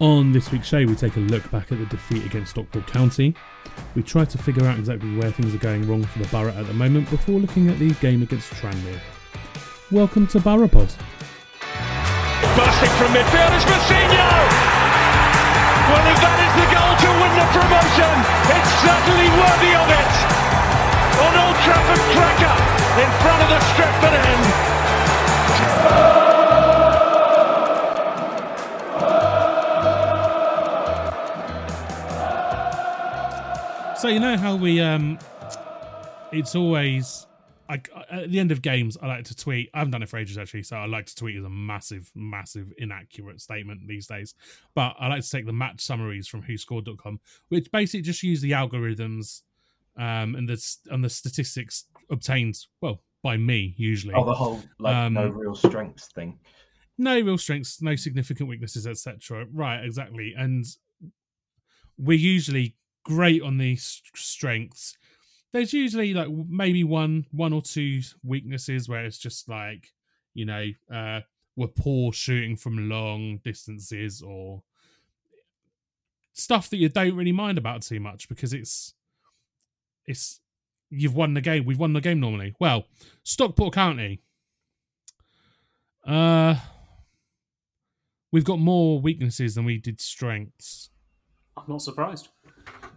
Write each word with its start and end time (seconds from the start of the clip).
On 0.00 0.32
this 0.32 0.50
week's 0.50 0.66
show, 0.66 0.78
we 0.86 0.94
take 0.96 1.16
a 1.16 1.20
look 1.20 1.44
back 1.50 1.70
at 1.70 1.78
the 1.78 1.84
defeat 1.84 2.24
against 2.24 2.52
Stockport 2.52 2.86
County. 2.86 3.34
We 3.94 4.02
try 4.02 4.24
to 4.24 4.38
figure 4.38 4.64
out 4.64 4.78
exactly 4.78 5.14
where 5.14 5.30
things 5.30 5.54
are 5.54 5.58
going 5.58 5.86
wrong 5.86 6.04
for 6.04 6.20
the 6.20 6.28
Borough 6.28 6.56
at 6.56 6.66
the 6.66 6.72
moment 6.72 7.10
before 7.10 7.38
looking 7.38 7.68
at 7.68 7.78
the 7.78 7.92
game 8.00 8.22
against 8.22 8.50
Tranmere. 8.54 8.98
Welcome 9.92 10.26
to 10.28 10.38
Boropod. 10.40 10.88
Bursting 12.56 12.94
from 12.96 13.12
midfield 13.12 13.52
is 13.52 13.64
Mousinho! 13.68 14.28
Well, 15.92 16.06
if 16.08 16.16
that 16.16 16.38
is 16.48 16.52
the 16.56 16.68
goal 16.72 16.96
to 16.96 17.08
win 17.20 17.32
the 17.36 17.44
promotion, 17.52 18.24
it's 18.56 18.72
certainly 18.80 19.28
worthy 19.36 19.76
of 19.76 19.84
it! 19.84 20.12
On 21.28 21.32
Old 21.44 21.60
Trafford 21.60 22.00
Cracker, 22.16 22.56
in 23.04 23.10
front 23.20 23.40
of 23.44 23.48
the 23.52 23.60
Stretford 23.76 24.16
end. 24.16 26.09
So 34.00 34.08
you 34.08 34.18
know 34.18 34.36
how 34.38 34.56
we 34.56 34.80
um, 34.80 35.18
it's 36.32 36.54
always 36.54 37.26
like 37.68 37.90
at 38.10 38.30
the 38.30 38.40
end 38.40 38.50
of 38.50 38.62
games. 38.62 38.96
I 39.00 39.06
like 39.06 39.24
to 39.24 39.36
tweet. 39.36 39.68
I 39.74 39.78
haven't 39.78 39.92
done 39.92 40.02
it 40.02 40.08
for 40.08 40.16
ages 40.16 40.38
actually, 40.38 40.62
so 40.62 40.76
I 40.76 40.86
like 40.86 41.04
to 41.06 41.14
tweet 41.14 41.36
as 41.36 41.44
a 41.44 41.50
massive, 41.50 42.10
massive 42.14 42.72
inaccurate 42.78 43.42
statement 43.42 43.86
these 43.86 44.06
days. 44.06 44.34
But 44.74 44.96
I 44.98 45.08
like 45.08 45.22
to 45.22 45.30
take 45.30 45.44
the 45.44 45.52
match 45.52 45.82
summaries 45.82 46.28
from 46.28 46.42
WhoScored.com, 46.42 47.20
which 47.50 47.70
basically 47.72 48.00
just 48.00 48.22
use 48.22 48.40
the 48.40 48.52
algorithms 48.52 49.42
um, 49.98 50.34
and 50.34 50.48
the 50.48 50.76
and 50.90 51.04
the 51.04 51.10
statistics 51.10 51.84
obtained 52.10 52.56
well 52.80 53.02
by 53.22 53.36
me 53.36 53.74
usually. 53.76 54.14
Oh, 54.14 54.24
the 54.24 54.32
whole 54.32 54.62
like 54.78 54.96
Um, 54.96 55.12
no 55.12 55.28
real 55.28 55.54
strengths 55.54 56.08
thing. 56.14 56.38
no 56.96 57.20
real 57.20 57.36
strengths, 57.36 57.82
no 57.82 57.96
significant 57.96 58.48
weaknesses, 58.48 58.86
etc. 58.86 59.46
Right, 59.52 59.84
exactly. 59.84 60.32
And 60.34 60.64
we're 61.98 62.16
usually 62.16 62.76
great 63.04 63.42
on 63.42 63.58
these 63.58 64.02
strengths. 64.14 64.96
There's 65.52 65.72
usually 65.72 66.14
like 66.14 66.28
maybe 66.48 66.84
one, 66.84 67.26
one 67.32 67.52
or 67.52 67.62
two 67.62 68.00
weaknesses 68.22 68.88
where 68.88 69.04
it's 69.04 69.18
just 69.18 69.48
like, 69.48 69.92
you 70.34 70.44
know, 70.44 70.66
uh, 70.92 71.20
we're 71.56 71.66
poor 71.66 72.12
shooting 72.12 72.56
from 72.56 72.88
long 72.88 73.40
distances 73.42 74.22
or 74.22 74.62
stuff 76.32 76.70
that 76.70 76.76
you 76.76 76.88
don't 76.88 77.16
really 77.16 77.32
mind 77.32 77.58
about 77.58 77.82
too 77.82 77.98
much 77.98 78.28
because 78.28 78.52
it's, 78.52 78.94
it's, 80.06 80.40
you've 80.88 81.16
won 81.16 81.34
the 81.34 81.40
game. 81.40 81.64
We've 81.64 81.78
won 81.78 81.92
the 81.92 82.00
game 82.00 82.20
normally. 82.20 82.54
Well, 82.60 82.84
Stockport 83.24 83.74
County. 83.74 84.22
Uh, 86.06 86.54
we've 88.32 88.44
got 88.44 88.58
more 88.58 89.00
weaknesses 89.00 89.56
than 89.56 89.64
we 89.64 89.78
did 89.78 90.00
strengths. 90.00 90.90
I'm 91.56 91.64
not 91.68 91.82
surprised. 91.82 92.28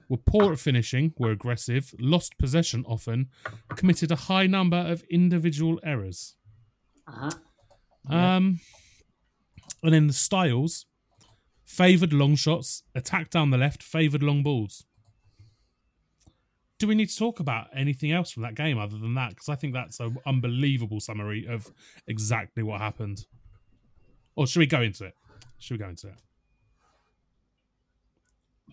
We're 0.10 0.18
poor 0.18 0.54
at 0.54 0.60
finishing, 0.60 1.14
we're 1.18 1.32
aggressive, 1.32 1.94
lost 2.00 2.38
possession 2.38 2.84
often, 2.88 3.30
committed 3.70 4.12
a 4.12 4.16
high 4.16 4.48
number 4.48 4.78
of 4.78 5.04
individual 5.10 5.80
errors. 5.84 6.36
Uh-huh. 7.08 7.32
Um, 8.10 8.60
and 9.82 9.94
then 9.94 10.08
the 10.08 10.14
styles 10.14 10.86
favoured 11.66 12.14
long 12.14 12.36
shots, 12.36 12.84
attack 12.94 13.30
down 13.30 13.50
the 13.50 13.58
left, 13.58 13.82
favoured 13.82 14.24
long 14.24 14.44
balls. 14.44 14.86
Do 16.80 16.88
we 16.88 16.96
need 16.96 17.10
to 17.10 17.18
talk 17.18 17.40
about 17.40 17.68
anything 17.74 18.12
else 18.12 18.32
from 18.32 18.44
that 18.44 18.56
game 18.56 18.78
other 18.78 18.98
than 18.98 19.14
that? 19.16 19.30
Because 19.30 19.48
I 19.48 19.56
think 19.56 19.74
that's 19.74 20.00
an 20.00 20.18
unbelievable 20.26 21.00
summary 21.00 21.48
of 21.48 21.72
exactly 22.08 22.62
what 22.62 22.82
happened. 22.82 23.26
Or 24.36 24.48
should 24.48 24.60
we 24.60 24.66
go 24.66 24.82
into 24.82 25.06
it? 25.06 25.14
Should 25.60 25.76
we 25.76 25.84
go 25.84 25.90
into 25.90 26.08
it? 26.08 26.16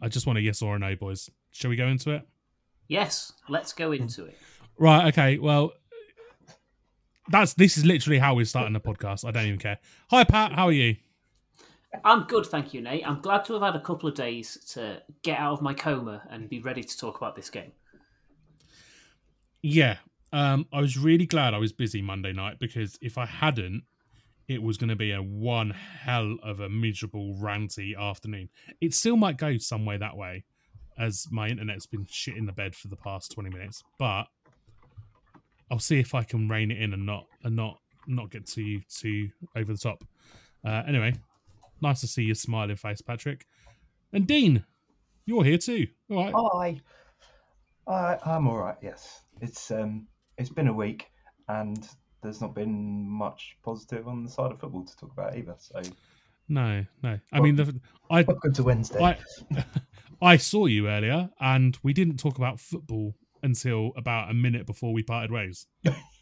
I 0.01 0.09
just 0.09 0.27
want 0.27 0.39
a 0.39 0.43
yes 0.43 0.63
or 0.63 0.77
a 0.77 0.79
no, 0.79 0.97
boys. 0.97 1.31
Shall 1.51 1.71
we 1.71 1.77
go 1.77 1.87
into 1.87 2.11
it? 2.13 2.27
Yes, 2.89 3.33
let's 3.49 3.73
go 3.73 3.93
into 3.93 4.25
it. 4.25 4.37
Right. 4.79 5.09
Okay. 5.09 5.39
Well, 5.39 5.73
that's 7.29 7.55
this 7.55 7.77
is 7.77 7.85
literally 7.85 8.19
how 8.19 8.35
we're 8.35 8.45
starting 8.45 8.73
the 8.73 8.81
podcast. 8.81 9.25
I 9.25 9.31
don't 9.31 9.47
even 9.47 9.59
care. 9.59 9.79
Hi, 10.11 10.25
Pat. 10.25 10.53
How 10.53 10.67
are 10.67 10.73
you? 10.73 10.97
I'm 12.05 12.25
good, 12.25 12.47
thank 12.47 12.73
you, 12.73 12.81
Nate. 12.81 13.07
I'm 13.07 13.21
glad 13.21 13.45
to 13.47 13.55
have 13.55 13.63
had 13.63 13.75
a 13.75 13.81
couple 13.81 14.09
of 14.09 14.15
days 14.15 14.57
to 14.75 15.03
get 15.23 15.39
out 15.39 15.55
of 15.55 15.63
my 15.63 15.75
coma 15.75 16.23
and 16.31 16.49
be 16.49 16.61
ready 16.61 16.85
to 16.85 16.99
talk 16.99 17.17
about 17.17 17.35
this 17.35 17.51
game. 17.51 17.73
Yeah. 19.63 19.97
Um, 20.33 20.67
I 20.73 20.81
was 20.81 20.97
really 20.97 21.27
glad 21.27 21.53
I 21.53 21.59
was 21.59 21.73
busy 21.73 22.01
Monday 22.01 22.33
night 22.33 22.59
because 22.61 22.97
if 23.03 23.19
I 23.19 23.27
hadn't, 23.27 23.83
it 24.51 24.61
was 24.61 24.77
going 24.77 24.89
to 24.89 24.97
be 24.97 25.13
a 25.13 25.23
one 25.23 25.71
hell 25.71 26.37
of 26.43 26.59
a 26.59 26.69
miserable, 26.69 27.37
ranty 27.41 27.97
afternoon. 27.97 28.49
It 28.81 28.95
still 28.95 29.17
might 29.17 29.37
go 29.37 29.57
some 29.59 29.87
way 29.87 29.97
that 29.97 30.17
way, 30.17 30.45
as 30.99 31.29
my 31.31 31.47
internet's 31.47 31.87
been 31.87 32.05
shit 32.11 32.37
in 32.37 32.47
the 32.47 32.53
bed 32.53 32.75
for 32.75 32.89
the 32.89 32.97
past 32.97 33.31
twenty 33.31 33.49
minutes. 33.49 33.85
But 33.97 34.25
I'll 35.71 35.79
see 35.79 36.01
if 36.01 36.17
I 36.17 36.25
can 36.25 36.49
rein 36.49 36.73
it 36.73 36.83
in 36.83 36.93
and 36.93 37.07
not 37.07 37.27
and 37.45 37.55
not 37.55 37.79
not 38.09 38.33
get 38.33 38.45
to 38.49 38.61
you 38.61 38.81
too 38.89 39.31
over 39.55 39.73
the 39.73 39.79
top. 39.79 40.03
Uh, 40.67 40.83
anyway, 40.85 41.15
nice 41.81 42.01
to 42.01 42.09
see 42.09 42.25
your 42.25 42.35
smiling 42.35 42.75
face, 42.75 43.01
Patrick. 43.01 43.47
And 44.13 44.27
Dean, 44.27 44.65
you're 45.27 45.45
here 45.45 45.59
too. 45.59 45.87
All 46.11 46.25
right. 46.25 46.81
Hi. 47.87 48.17
I 48.19 48.19
I'm 48.29 48.49
all 48.49 48.59
right. 48.59 48.77
Yes, 48.83 49.23
it's 49.41 49.71
um 49.71 50.09
it's 50.39 50.51
been 50.51 50.67
a 50.67 50.73
week 50.73 51.07
and 51.47 51.89
there's 52.23 52.41
not 52.41 52.55
been 52.55 53.09
much 53.09 53.57
positive 53.63 54.09
on 54.09 54.25
the 54.25 54.31
side 54.31 54.53
of 54.53 54.61
football 54.61 54.85
to 54.85 54.97
talk 54.97 55.13
about 55.13 55.37
either. 55.37 55.55
So 55.59 55.81
No, 56.49 56.85
no. 57.03 57.19
I 57.33 57.41
mean, 57.41 57.57
the, 57.57 57.81
I 58.11 58.23
welcome 58.23 58.53
to 58.55 58.63
Wednesday. 58.63 59.03
I, 59.03 59.19
I 60.23 60.37
saw 60.37 60.67
you 60.67 60.89
earlier, 60.89 61.31
and 61.41 61.77
we 61.83 61.93
didn't 61.93 62.19
talk 62.19 62.37
about 62.37 62.61
football 62.61 63.15
until 63.43 63.93
about 63.97 64.31
a 64.31 64.35
minute 64.35 64.67
before 64.67 64.93
we 64.93 65.03
parted 65.03 65.31
ways. 65.31 65.67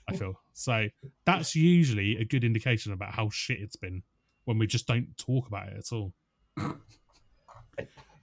I 0.09 0.17
feel 0.17 0.35
so. 0.53 0.89
That's 1.27 1.57
usually 1.57 2.17
a 2.17 2.25
good 2.25 2.45
indication 2.45 2.93
about 2.93 3.15
how 3.15 3.31
shit 3.31 3.59
it's 3.61 3.77
been 3.77 4.03
when 4.45 4.59
we 4.59 4.67
just 4.67 4.87
don't 4.87 5.17
talk 5.19 5.49
about 5.49 5.69
it 5.69 5.79
at 5.79 5.93
all. 5.93 6.13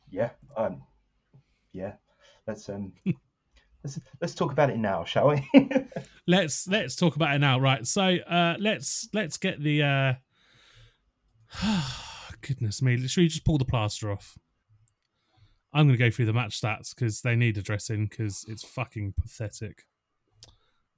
yeah. 0.09 0.29
Um. 0.55 0.83
Yeah. 1.73 1.93
Let's 2.47 2.69
um. 2.69 2.93
let's 3.85 3.99
let's 4.21 4.35
talk 4.35 4.51
about 4.51 4.69
it 4.69 4.77
now, 4.77 5.03
shall 5.03 5.29
we? 5.29 5.49
Let's 6.27 6.67
let's 6.67 6.95
talk 6.95 7.15
about 7.15 7.35
it 7.35 7.39
now, 7.39 7.59
right? 7.59 7.85
So 7.85 8.01
uh, 8.01 8.55
let's 8.59 9.07
let's 9.13 9.37
get 9.37 9.61
the. 9.61 9.83
Uh, 9.83 10.13
goodness 12.41 12.81
me! 12.81 12.97
Should 13.07 13.21
we 13.21 13.27
just 13.27 13.45
pull 13.45 13.59
the 13.59 13.65
plaster 13.65 14.11
off? 14.11 14.35
I'm 15.71 15.85
going 15.87 15.99
to 15.99 16.03
go 16.03 16.09
through 16.09 16.25
the 16.25 16.33
match 16.33 16.59
stats 16.59 16.95
because 16.95 17.21
they 17.21 17.35
need 17.35 17.57
addressing 17.57 18.07
because 18.07 18.43
it's 18.47 18.63
fucking 18.63 19.13
pathetic. 19.21 19.83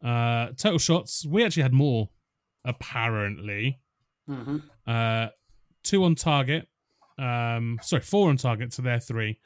Uh, 0.02 0.52
total 0.56 0.78
shots. 0.78 1.26
We 1.26 1.44
actually 1.44 1.64
had 1.64 1.74
more, 1.74 2.10
apparently. 2.64 3.82
Mm-hmm. 4.30 4.58
Uh, 4.86 5.28
two 5.84 6.06
on 6.06 6.16
target. 6.16 6.70
Um, 7.18 7.80
sorry, 7.82 8.04
four 8.04 8.30
on 8.30 8.38
target 8.38 8.72
to 8.74 8.82
their 8.82 9.00
three, 9.00 9.40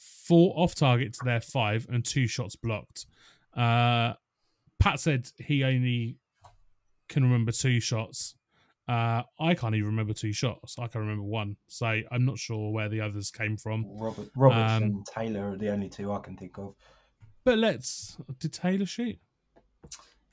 four 0.00 0.52
off 0.56 0.74
target 0.74 1.12
to 1.14 1.20
their 1.24 1.40
five, 1.40 1.86
and 1.90 2.04
two 2.04 2.26
shots 2.26 2.56
blocked. 2.56 3.06
Uh, 3.54 4.14
Pat 4.78 4.98
said 4.98 5.28
he 5.36 5.62
only 5.64 6.16
can 7.08 7.22
remember 7.22 7.52
two 7.52 7.80
shots. 7.80 8.34
Uh, 8.88 9.22
I 9.38 9.54
can't 9.54 9.74
even 9.74 9.90
remember 9.90 10.14
two 10.14 10.32
shots. 10.32 10.76
I 10.78 10.88
can 10.88 11.02
remember 11.02 11.22
one. 11.22 11.56
So 11.68 12.00
I'm 12.10 12.24
not 12.24 12.38
sure 12.38 12.72
where 12.72 12.88
the 12.88 13.00
others 13.02 13.30
came 13.30 13.56
from. 13.56 13.84
Robert, 13.86 14.30
Roberts 14.34 14.72
Um, 14.72 14.82
and 14.82 15.06
Taylor 15.06 15.50
are 15.50 15.56
the 15.56 15.70
only 15.70 15.88
two 15.88 16.10
I 16.12 16.18
can 16.18 16.36
think 16.36 16.58
of. 16.58 16.74
But 17.44 17.58
let's. 17.58 18.16
Did 18.38 18.52
Taylor 18.52 18.86
shoot? 18.86 19.18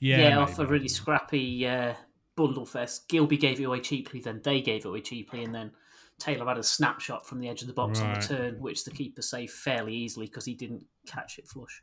Yeah, 0.00 0.28
yeah, 0.28 0.38
off 0.38 0.58
a 0.58 0.66
really 0.66 0.88
scrappy 0.88 1.66
uh, 1.66 1.94
bundle 2.36 2.66
fest. 2.66 3.08
Gilbey 3.08 3.38
gave 3.38 3.60
it 3.60 3.64
away 3.64 3.80
cheaply, 3.80 4.20
then 4.20 4.40
they 4.42 4.60
gave 4.60 4.84
it 4.84 4.88
away 4.88 5.00
cheaply, 5.00 5.44
and 5.44 5.54
then 5.54 5.72
Taylor 6.18 6.46
had 6.46 6.58
a 6.58 6.62
snapshot 6.62 7.26
from 7.26 7.40
the 7.40 7.48
edge 7.48 7.62
of 7.62 7.68
the 7.68 7.74
box 7.74 8.00
on 8.00 8.14
the 8.14 8.20
turn, 8.20 8.60
which 8.60 8.84
the 8.84 8.90
keeper 8.90 9.22
saved 9.22 9.52
fairly 9.52 9.94
easily 9.94 10.26
because 10.26 10.44
he 10.44 10.54
didn't 10.54 10.84
catch 11.06 11.38
it 11.38 11.46
flush. 11.46 11.82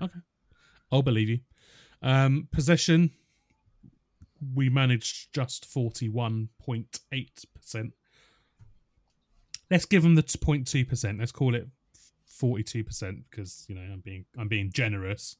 Okay, 0.00 0.20
I'll 0.90 1.02
believe 1.02 1.28
you. 1.28 1.40
Um, 2.00 2.48
possession, 2.52 3.10
we 4.54 4.68
managed 4.68 5.32
just 5.32 5.68
41.8%. 5.68 7.92
Let's 9.70 9.84
give 9.84 10.02
them 10.02 10.16
the 10.16 10.22
0.2%. 10.22 11.18
Let's 11.18 11.32
call 11.32 11.54
it 11.54 11.68
42% 12.40 13.22
because, 13.30 13.64
you 13.68 13.74
know, 13.74 13.80
I'm 13.80 14.00
being 14.00 14.26
I'm 14.38 14.48
being 14.48 14.70
generous 14.72 15.36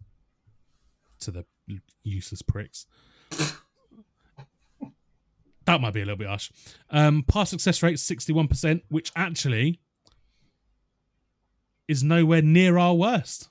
to 1.21 1.31
the 1.31 1.45
useless 2.03 2.43
pricks. 2.43 2.87
That 5.73 5.81
might 5.81 5.95
be 5.95 6.03
a 6.03 6.05
little 6.05 6.19
bit 6.19 6.29
harsh. 6.29 6.51
Um, 6.91 7.25
pass 7.27 7.49
success 7.49 7.83
rate 7.83 7.97
61%, 7.97 8.83
which 8.89 9.11
actually 9.17 9.81
is 11.89 12.05
nowhere 12.05 12.43
near 12.43 12.77
our 12.77 12.95
worst 12.95 13.49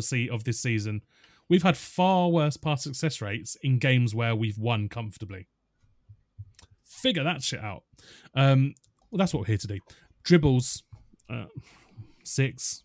se- 0.00 0.28
of 0.30 0.44
this 0.44 0.60
season. 0.60 1.02
We've 1.48 1.62
had 1.62 1.76
far 1.76 2.30
worse 2.30 2.56
pass 2.56 2.84
success 2.84 3.20
rates 3.20 3.56
in 3.62 3.78
games 3.78 4.14
where 4.14 4.34
we've 4.34 4.56
won 4.56 4.88
comfortably. 4.88 5.46
Figure 6.84 7.24
that 7.24 7.42
shit 7.42 7.60
out. 7.60 7.82
Um, 8.34 8.74
well, 9.10 9.18
that's 9.18 9.34
what 9.34 9.40
we're 9.40 9.48
here 9.48 9.56
to 9.58 9.66
do. 9.66 9.78
Dribbles, 10.22 10.84
uh, 11.28 11.46
six 12.24 12.82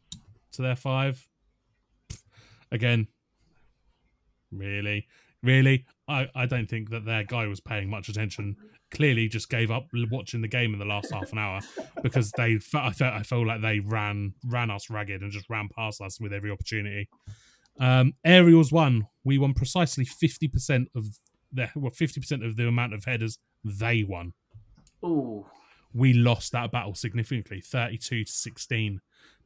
to 0.53 0.61
their 0.61 0.75
five. 0.75 1.25
Again, 2.69 3.07
really, 4.51 5.07
really, 5.41 5.85
I, 6.07 6.27
I 6.35 6.45
don't 6.45 6.69
think 6.69 6.91
that 6.91 7.05
their 7.05 7.23
guy 7.23 7.47
was 7.47 7.59
paying 7.59 7.89
much 7.89 8.09
attention. 8.09 8.55
Clearly, 8.91 9.27
just 9.27 9.49
gave 9.49 9.71
up 9.71 9.87
watching 10.11 10.41
the 10.41 10.47
game 10.47 10.73
in 10.73 10.79
the 10.79 10.85
last 10.85 11.11
half 11.11 11.31
an 11.31 11.39
hour 11.39 11.61
because 12.03 12.31
they. 12.33 12.59
I 12.75 12.91
felt 12.91 13.13
I 13.13 13.23
felt 13.23 13.47
like 13.47 13.61
they 13.61 13.79
ran 13.79 14.33
ran 14.45 14.69
us 14.69 14.89
ragged 14.89 15.21
and 15.21 15.31
just 15.31 15.49
ran 15.49 15.69
past 15.75 16.01
us 16.01 16.19
with 16.19 16.31
every 16.31 16.51
opportunity. 16.51 17.09
Um, 17.79 18.13
aerials 18.23 18.71
won. 18.71 19.07
We 19.23 19.37
won 19.37 19.53
precisely 19.53 20.05
fifty 20.05 20.47
percent 20.47 20.89
of 20.95 21.05
the 21.51 21.69
well, 21.75 21.91
fifty 21.91 22.19
percent 22.19 22.43
of 22.43 22.55
the 22.55 22.67
amount 22.67 22.93
of 22.93 23.05
headers 23.05 23.39
they 23.63 24.03
won. 24.03 24.33
Ooh, 25.03 25.45
We 25.93 26.13
lost 26.13 26.51
that 26.51 26.71
battle 26.71 26.93
significantly, 26.93 27.61
thirty-two 27.61 28.25
to 28.25 28.31
sixteen. 28.31 29.01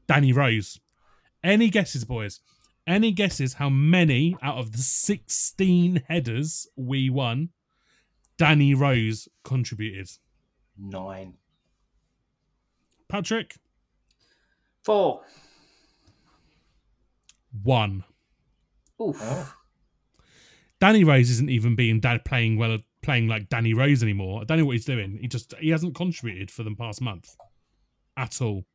Danny 0.07 0.33
Rose. 0.33 0.79
Any 1.43 1.69
guesses, 1.69 2.03
boys? 2.03 2.41
Any 2.89 3.11
guesses 3.11 3.53
how 3.53 3.69
many 3.69 4.35
out 4.41 4.57
of 4.57 4.71
the 4.71 4.79
sixteen 4.79 6.01
headers 6.09 6.65
we 6.75 7.07
won? 7.11 7.49
Danny 8.35 8.73
Rose 8.73 9.27
contributed. 9.43 10.09
Nine. 10.75 11.35
Patrick, 13.07 13.57
four. 14.83 15.21
one. 17.61 18.03
Oof. 18.99 19.17
Oh. 19.19 19.53
Danny 20.79 21.03
Rose 21.03 21.29
isn't 21.29 21.49
even 21.51 21.75
being 21.75 21.99
dad 21.99 22.25
playing 22.25 22.57
well, 22.57 22.79
playing 23.03 23.27
like 23.27 23.49
Danny 23.49 23.75
Rose 23.75 24.01
anymore. 24.01 24.41
I 24.41 24.45
don't 24.45 24.57
know 24.57 24.65
what 24.65 24.77
he's 24.77 24.85
doing. 24.85 25.19
He 25.21 25.27
just 25.27 25.53
he 25.59 25.69
hasn't 25.69 25.93
contributed 25.93 26.49
for 26.49 26.63
the 26.63 26.73
past 26.73 27.01
month 27.01 27.35
at 28.17 28.41
all, 28.41 28.65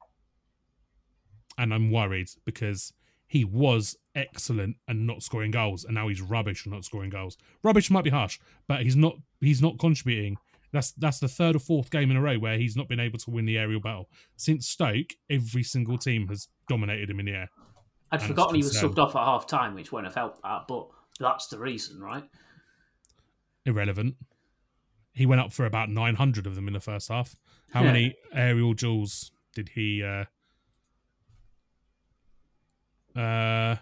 and 1.59 1.75
I'm 1.75 1.91
worried 1.91 2.29
because 2.45 2.93
he 3.35 3.45
was 3.45 3.97
excellent 4.15 4.77
and 4.87 5.09
not 5.09 5.21
scoring 5.21 5.51
goals, 5.51 5.85
and 5.85 5.97
now 5.97 6.07
he's 6.07 6.21
rubbish 6.21 6.65
and 6.65 6.73
not 6.73 6.85
scoring 6.85 7.11
goals. 7.11 7.37
Rubbish 7.65 7.91
might 7.91 8.05
be 8.05 8.11
harsh, 8.11 8.39
but 8.69 8.83
he's 8.83 8.95
not 8.95 9.17
he's 9.41 9.61
not 9.61 9.77
contributing. 9.77 10.37
That's 10.73 10.93
that's 10.93 11.19
the 11.19 11.27
third 11.27 11.57
or 11.57 11.59
fourth 11.59 11.91
game 11.91 12.13
in 12.13 12.17
a 12.17 12.21
row 12.21 12.39
where 12.39 12.57
he's 12.57 12.77
not 12.77 12.89
been 12.89 13.01
able 13.01 13.19
to 13.19 13.31
win 13.33 13.45
the 13.45 13.59
aerial 13.59 13.81
battle 13.81 14.09
since 14.37 14.69
Stoke. 14.69 15.11
Every 15.29 15.65
single 15.65 15.99
team 15.99 16.29
has 16.29 16.47
dominated 16.69 17.11
him 17.11 17.19
in 17.19 17.27
the 17.27 17.33
air. 17.33 17.51
I'd 18.13 18.21
and 18.21 18.29
forgotten 18.29 18.55
he 18.55 18.63
was 18.63 18.77
subbed 18.77 18.99
off 18.99 19.17
at 19.17 19.25
half 19.25 19.49
time, 19.49 19.75
which 19.75 19.91
won't 19.91 20.05
have 20.07 20.15
helped 20.15 20.41
that, 20.45 20.67
but 20.69 20.87
that's 21.19 21.49
the 21.49 21.59
reason, 21.59 22.01
right? 22.01 22.23
irrelevant. 23.67 24.15
He 25.13 25.27
went 25.27 25.41
up 25.41 25.53
for 25.53 25.65
about 25.65 25.89
900 25.89 26.47
of 26.47 26.55
them 26.55 26.69
in 26.69 26.75
the 26.75 26.81
first 26.81 27.09
half. 27.09 27.35
How 27.73 27.81
Yeah. 27.81 27.87
many 27.93 28.15
aerial 28.33 28.75
duels 28.75 29.33
did 29.55 29.71
he 29.71 30.03
uh 30.05 30.27
uh 33.17 33.77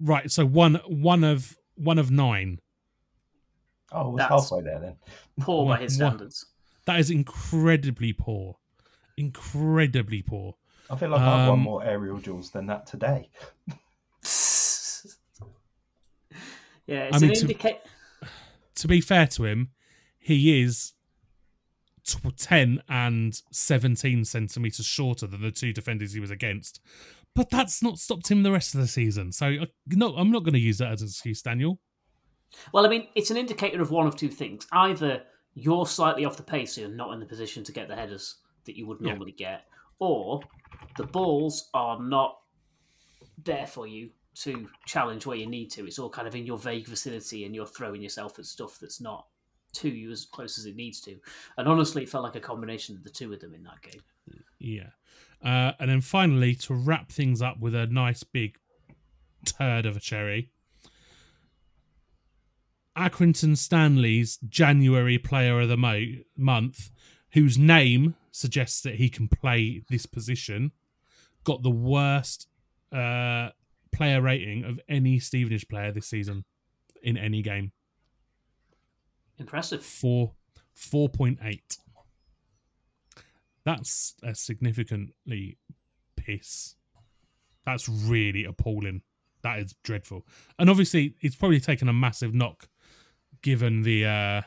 Right, 0.00 0.30
so 0.30 0.44
one 0.44 0.74
one 0.86 1.22
of 1.24 1.56
one 1.76 1.98
of 1.98 2.10
9. 2.10 2.60
Oh, 3.92 4.00
it 4.08 4.10
was 4.10 4.16
That's- 4.18 4.40
halfway 4.50 4.62
there 4.62 4.80
then. 4.80 4.96
Poor 5.40 5.66
by 5.66 5.80
his 5.82 5.92
what- 5.98 6.08
standards. 6.08 6.46
That 6.86 7.00
is 7.00 7.10
incredibly 7.10 8.12
poor. 8.12 8.56
Incredibly 9.16 10.20
poor. 10.22 10.56
I 10.90 10.96
feel 10.96 11.08
like 11.10 11.20
I've 11.20 11.48
won 11.48 11.58
Um, 11.60 11.60
more 11.60 11.82
aerial 11.84 12.18
duels 12.18 12.50
than 12.50 12.66
that 12.66 12.86
today. 12.86 13.30
yeah, 16.86 17.04
it's 17.04 17.16
I 17.16 17.20
mean, 17.20 17.30
an 17.30 17.34
to- 17.36 17.40
indicator. 17.42 17.78
To 18.76 18.88
be 18.88 19.00
fair 19.00 19.28
to 19.28 19.44
him, 19.44 19.70
he 20.18 20.60
is 20.60 20.94
10 22.36 22.82
and 22.88 23.40
17 23.52 24.24
centimeters 24.24 24.84
shorter 24.84 25.28
than 25.28 25.42
the 25.42 25.52
two 25.52 25.72
defenders 25.72 26.12
he 26.12 26.18
was 26.20 26.32
against. 26.32 26.80
But 27.34 27.50
that's 27.50 27.82
not 27.82 27.98
stopped 27.98 28.30
him 28.30 28.42
the 28.42 28.52
rest 28.52 28.74
of 28.74 28.80
the 28.80 28.86
season. 28.86 29.32
So 29.32 29.46
uh, 29.62 29.66
no, 29.88 30.14
I'm 30.16 30.30
not 30.30 30.44
going 30.44 30.54
to 30.54 30.60
use 30.60 30.78
that 30.78 30.92
as 30.92 31.02
an 31.02 31.08
excuse, 31.08 31.42
Daniel. 31.42 31.80
Well, 32.72 32.86
I 32.86 32.88
mean, 32.88 33.08
it's 33.16 33.30
an 33.30 33.36
indicator 33.36 33.82
of 33.82 33.90
one 33.90 34.06
of 34.06 34.14
two 34.14 34.28
things. 34.28 34.66
Either 34.72 35.22
you're 35.54 35.86
slightly 35.86 36.24
off 36.24 36.36
the 36.36 36.42
pace, 36.44 36.74
so 36.74 36.82
you're 36.82 36.90
not 36.90 37.12
in 37.12 37.18
the 37.20 37.26
position 37.26 37.64
to 37.64 37.72
get 37.72 37.88
the 37.88 37.96
headers 37.96 38.36
that 38.64 38.76
you 38.76 38.86
would 38.86 38.98
Yeah. 39.00 39.08
normally 39.10 39.32
get, 39.32 39.64
or 39.98 40.40
the 40.96 41.04
balls 41.04 41.70
are 41.74 42.00
not 42.00 42.38
there 43.42 43.66
for 43.66 43.86
you 43.86 44.10
to 44.36 44.68
challenge 44.86 45.26
where 45.26 45.36
you 45.36 45.46
need 45.46 45.70
to. 45.72 45.86
It's 45.86 45.98
all 45.98 46.10
kind 46.10 46.26
of 46.28 46.34
in 46.34 46.46
your 46.46 46.58
vague 46.58 46.86
vicinity, 46.86 47.44
and 47.44 47.54
you're 47.54 47.66
throwing 47.66 48.00
yourself 48.02 48.38
at 48.38 48.46
stuff 48.46 48.78
that's 48.80 49.00
not 49.00 49.26
to 49.74 49.88
you 49.88 50.12
as 50.12 50.24
close 50.24 50.56
as 50.58 50.66
it 50.66 50.76
needs 50.76 51.00
to. 51.00 51.16
And 51.58 51.66
honestly, 51.68 52.04
it 52.04 52.08
felt 52.08 52.22
like 52.22 52.36
a 52.36 52.40
combination 52.40 52.96
of 52.96 53.02
the 53.02 53.10
two 53.10 53.32
of 53.32 53.40
them 53.40 53.54
in 53.54 53.64
that 53.64 53.82
game. 53.82 54.02
Yeah. 54.60 54.90
Uh, 55.42 55.72
and 55.78 55.90
then 55.90 56.00
finally, 56.00 56.54
to 56.54 56.74
wrap 56.74 57.10
things 57.10 57.40
up 57.42 57.60
with 57.60 57.74
a 57.74 57.86
nice 57.86 58.22
big 58.22 58.56
turd 59.44 59.86
of 59.86 59.96
a 59.96 60.00
cherry, 60.00 60.50
Accrington 62.96 63.56
Stanley's 63.56 64.38
January 64.48 65.18
Player 65.18 65.60
of 65.60 65.68
the 65.68 65.76
Mo- 65.76 66.22
Month, 66.36 66.90
whose 67.32 67.58
name 67.58 68.14
suggests 68.30 68.80
that 68.82 68.94
he 68.96 69.08
can 69.08 69.28
play 69.28 69.82
this 69.90 70.06
position, 70.06 70.72
got 71.42 71.62
the 71.62 71.70
worst 71.70 72.48
uh, 72.92 73.50
player 73.92 74.22
rating 74.22 74.64
of 74.64 74.80
any 74.88 75.18
Stevenage 75.18 75.68
player 75.68 75.92
this 75.92 76.06
season 76.06 76.44
in 77.02 77.16
any 77.16 77.42
game. 77.42 77.72
Impressive. 79.38 79.84
Four, 79.84 80.32
four 80.72 81.08
point 81.08 81.38
eight. 81.42 81.78
That's 83.64 84.14
a 84.22 84.34
significantly 84.34 85.58
piss. 86.16 86.74
That's 87.64 87.88
really 87.88 88.44
appalling. 88.44 89.02
That 89.42 89.58
is 89.58 89.74
dreadful. 89.82 90.26
And 90.58 90.70
obviously, 90.70 91.16
it's 91.20 91.36
probably 91.36 91.60
taken 91.60 91.88
a 91.88 91.92
massive 91.92 92.34
knock, 92.34 92.68
given 93.42 93.82
the. 93.82 94.06
uh 94.06 94.42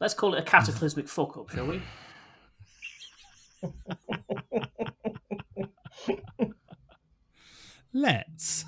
Let's 0.00 0.14
call 0.14 0.34
it 0.34 0.40
a 0.40 0.42
cataclysmic 0.42 1.08
fuck 1.08 1.36
up, 1.36 1.50
shall 1.50 1.66
we? 1.66 1.80
Let's. 7.92 8.64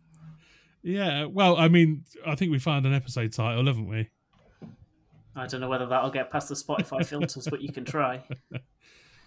yeah. 0.82 1.26
Well, 1.26 1.56
I 1.56 1.68
mean, 1.68 2.04
I 2.26 2.34
think 2.34 2.50
we 2.50 2.58
found 2.58 2.86
an 2.86 2.94
episode 2.94 3.32
title, 3.32 3.66
haven't 3.66 3.88
we? 3.88 4.08
I 5.38 5.46
don't 5.46 5.60
know 5.60 5.68
whether 5.68 5.86
that'll 5.86 6.10
get 6.10 6.30
past 6.30 6.48
the 6.48 6.54
Spotify 6.54 7.04
filters, 7.06 7.46
but 7.50 7.60
you 7.62 7.72
can 7.72 7.84
try. 7.84 8.22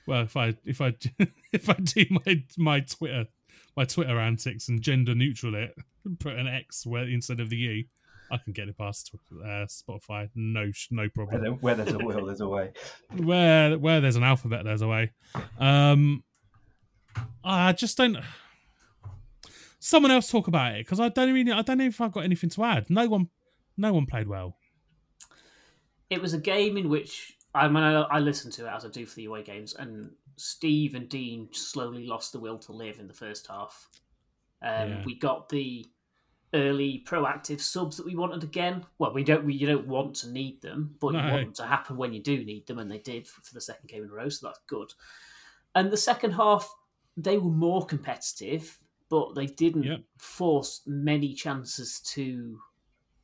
Well, 0.08 0.24
if 0.24 0.36
I 0.36 0.56
if 0.66 0.82
I 0.82 0.96
if 1.54 1.70
I 1.70 1.74
do 1.74 2.06
my 2.10 2.44
my 2.58 2.80
Twitter 2.80 3.28
my 3.78 3.86
Twitter 3.86 4.20
antics 4.20 4.68
and 4.68 4.82
gender 4.82 5.14
neutral 5.14 5.54
it, 5.54 5.76
put 6.18 6.34
an 6.34 6.48
X 6.48 6.88
where 6.88 7.04
instead 7.08 7.40
of 7.40 7.52
the 7.52 7.56
U, 7.58 7.84
I 8.32 8.38
can 8.38 8.52
get 8.52 8.68
it 8.68 8.76
past 8.80 9.12
uh, 9.44 9.68
Spotify. 9.68 10.28
No, 10.34 10.72
sh- 10.72 10.88
no 10.90 11.04
Where, 11.04 11.10
problem. 11.12 11.42
there- 11.44 11.52
where 11.54 11.76
there's 11.76 11.94
a 11.94 12.00
will, 12.00 12.26
there's 12.26 12.42
a 12.42 12.48
way. 12.50 12.72
Where 13.16 13.78
where 13.78 14.02
there's 14.02 14.16
an 14.16 14.24
alphabet, 14.24 14.64
there's 14.66 14.82
a 14.82 14.88
way. 14.88 15.12
Um, 15.60 16.24
I 17.44 17.72
just 17.74 17.96
don't. 17.96 18.18
Someone 19.80 20.12
else 20.12 20.32
talk 20.32 20.48
about 20.48 20.74
it 20.76 20.86
because 20.86 21.00
I 21.00 21.10
don't 21.10 21.32
really. 21.32 21.52
I 21.52 21.62
don't 21.62 21.78
know 21.78 21.86
if 21.86 22.02
I've 22.02 22.12
got 22.12 22.24
anything 22.24 22.50
to 22.50 22.64
add. 22.64 22.90
No 22.90 23.08
one, 23.08 23.30
no 23.78 23.94
one 23.94 24.08
played 24.08 24.28
well. 24.28 24.58
It 26.12 26.22
was 26.22 26.34
a 26.36 26.38
game 26.38 26.78
in 26.78 26.90
which 26.90 27.38
I 27.56 27.68
mean 27.68 27.84
I, 27.84 28.02
I 28.04 28.20
listened 28.20 28.54
to 28.54 28.68
it 28.68 28.70
as 28.72 28.86
I 28.86 28.90
do 28.90 29.06
for 29.08 29.16
the 29.16 29.26
away 29.26 29.42
games, 29.44 29.74
and 29.74 30.12
Steve 30.36 30.94
and 30.96 31.10
Dean 31.10 31.50
slowly 31.52 32.06
lost 32.06 32.32
the 32.34 32.40
will 32.40 32.60
to 32.60 32.72
live 32.72 33.00
in 33.00 33.08
the 33.08 33.14
first 33.14 33.48
half. 33.48 33.90
Um, 34.62 34.90
Yeah. 34.90 35.02
We 35.06 35.16
got 35.18 35.50
the 35.50 35.90
early 36.54 37.04
proactive 37.08 37.62
subs 37.62 37.96
that 37.98 38.06
we 38.06 38.16
wanted 38.16 38.44
again. 38.44 38.86
Well, 39.00 39.14
we 39.14 39.24
don't 39.24 39.46
we, 39.46 39.54
you 39.54 39.66
don't 39.68 39.88
want 39.88 40.16
to 40.18 40.30
need 40.30 40.62
them, 40.62 40.96
but 41.00 41.14
you 41.14 41.22
No. 41.22 41.32
want 41.32 41.46
them 41.46 41.54
to 41.54 41.66
happen 41.66 41.98
when 41.98 42.14
you 42.14 42.22
do 42.22 42.44
need 42.44 42.68
them, 42.68 42.78
and 42.80 42.92
they 42.92 43.00
did 43.00 43.28
for, 43.28 43.42
for 43.42 43.54
the 43.54 43.62
second 43.62 43.88
game 43.90 44.04
in 44.04 44.10
a 44.10 44.14
row, 44.14 44.30
so 44.30 44.48
that's 44.48 44.60
good. 44.68 44.94
And 45.76 45.90
the 45.90 45.98
second 45.98 46.32
half, 46.34 46.70
they 47.16 47.38
were 47.38 47.50
more 47.50 47.86
competitive, 47.86 48.78
but 49.10 49.34
they 49.36 49.46
didn't 49.48 49.84
Yep. 49.86 50.00
force 50.18 50.82
many 50.86 51.34
chances 51.34 52.02
to 52.14 52.60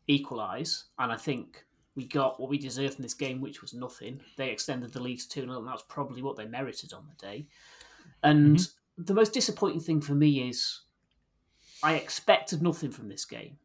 equalise. 0.08 0.86
And 0.98 1.12
I 1.12 1.18
think 1.18 1.66
we 1.98 2.06
got 2.06 2.40
what 2.40 2.50
we 2.50 2.60
deserved 2.60 2.98
in 2.98 3.02
this 3.02 3.16
game, 3.16 3.42
which 3.42 3.62
was 3.62 3.74
nothing. 3.74 4.22
They 4.38 4.52
extended 4.52 4.94
the 4.94 5.02
lead 5.02 5.20
to 5.20 5.28
2 5.28 5.42
0, 5.42 5.58
and 5.58 5.68
that's 5.68 5.84
probably 5.90 6.22
what 6.22 6.38
they 6.38 6.46
merited 6.46 6.94
on 6.94 7.08
the 7.10 7.26
day. 7.28 7.48
And 8.22 8.56
mm-hmm. 8.56 9.04
the 9.04 9.16
most 9.16 9.34
disappointing 9.34 9.82
thing 9.82 10.00
for 10.00 10.14
me 10.14 10.48
is 10.48 10.82
I 11.84 11.96
expected 11.96 12.62
nothing 12.62 12.92
from 12.92 13.10
this 13.10 13.26
game. 13.26 13.58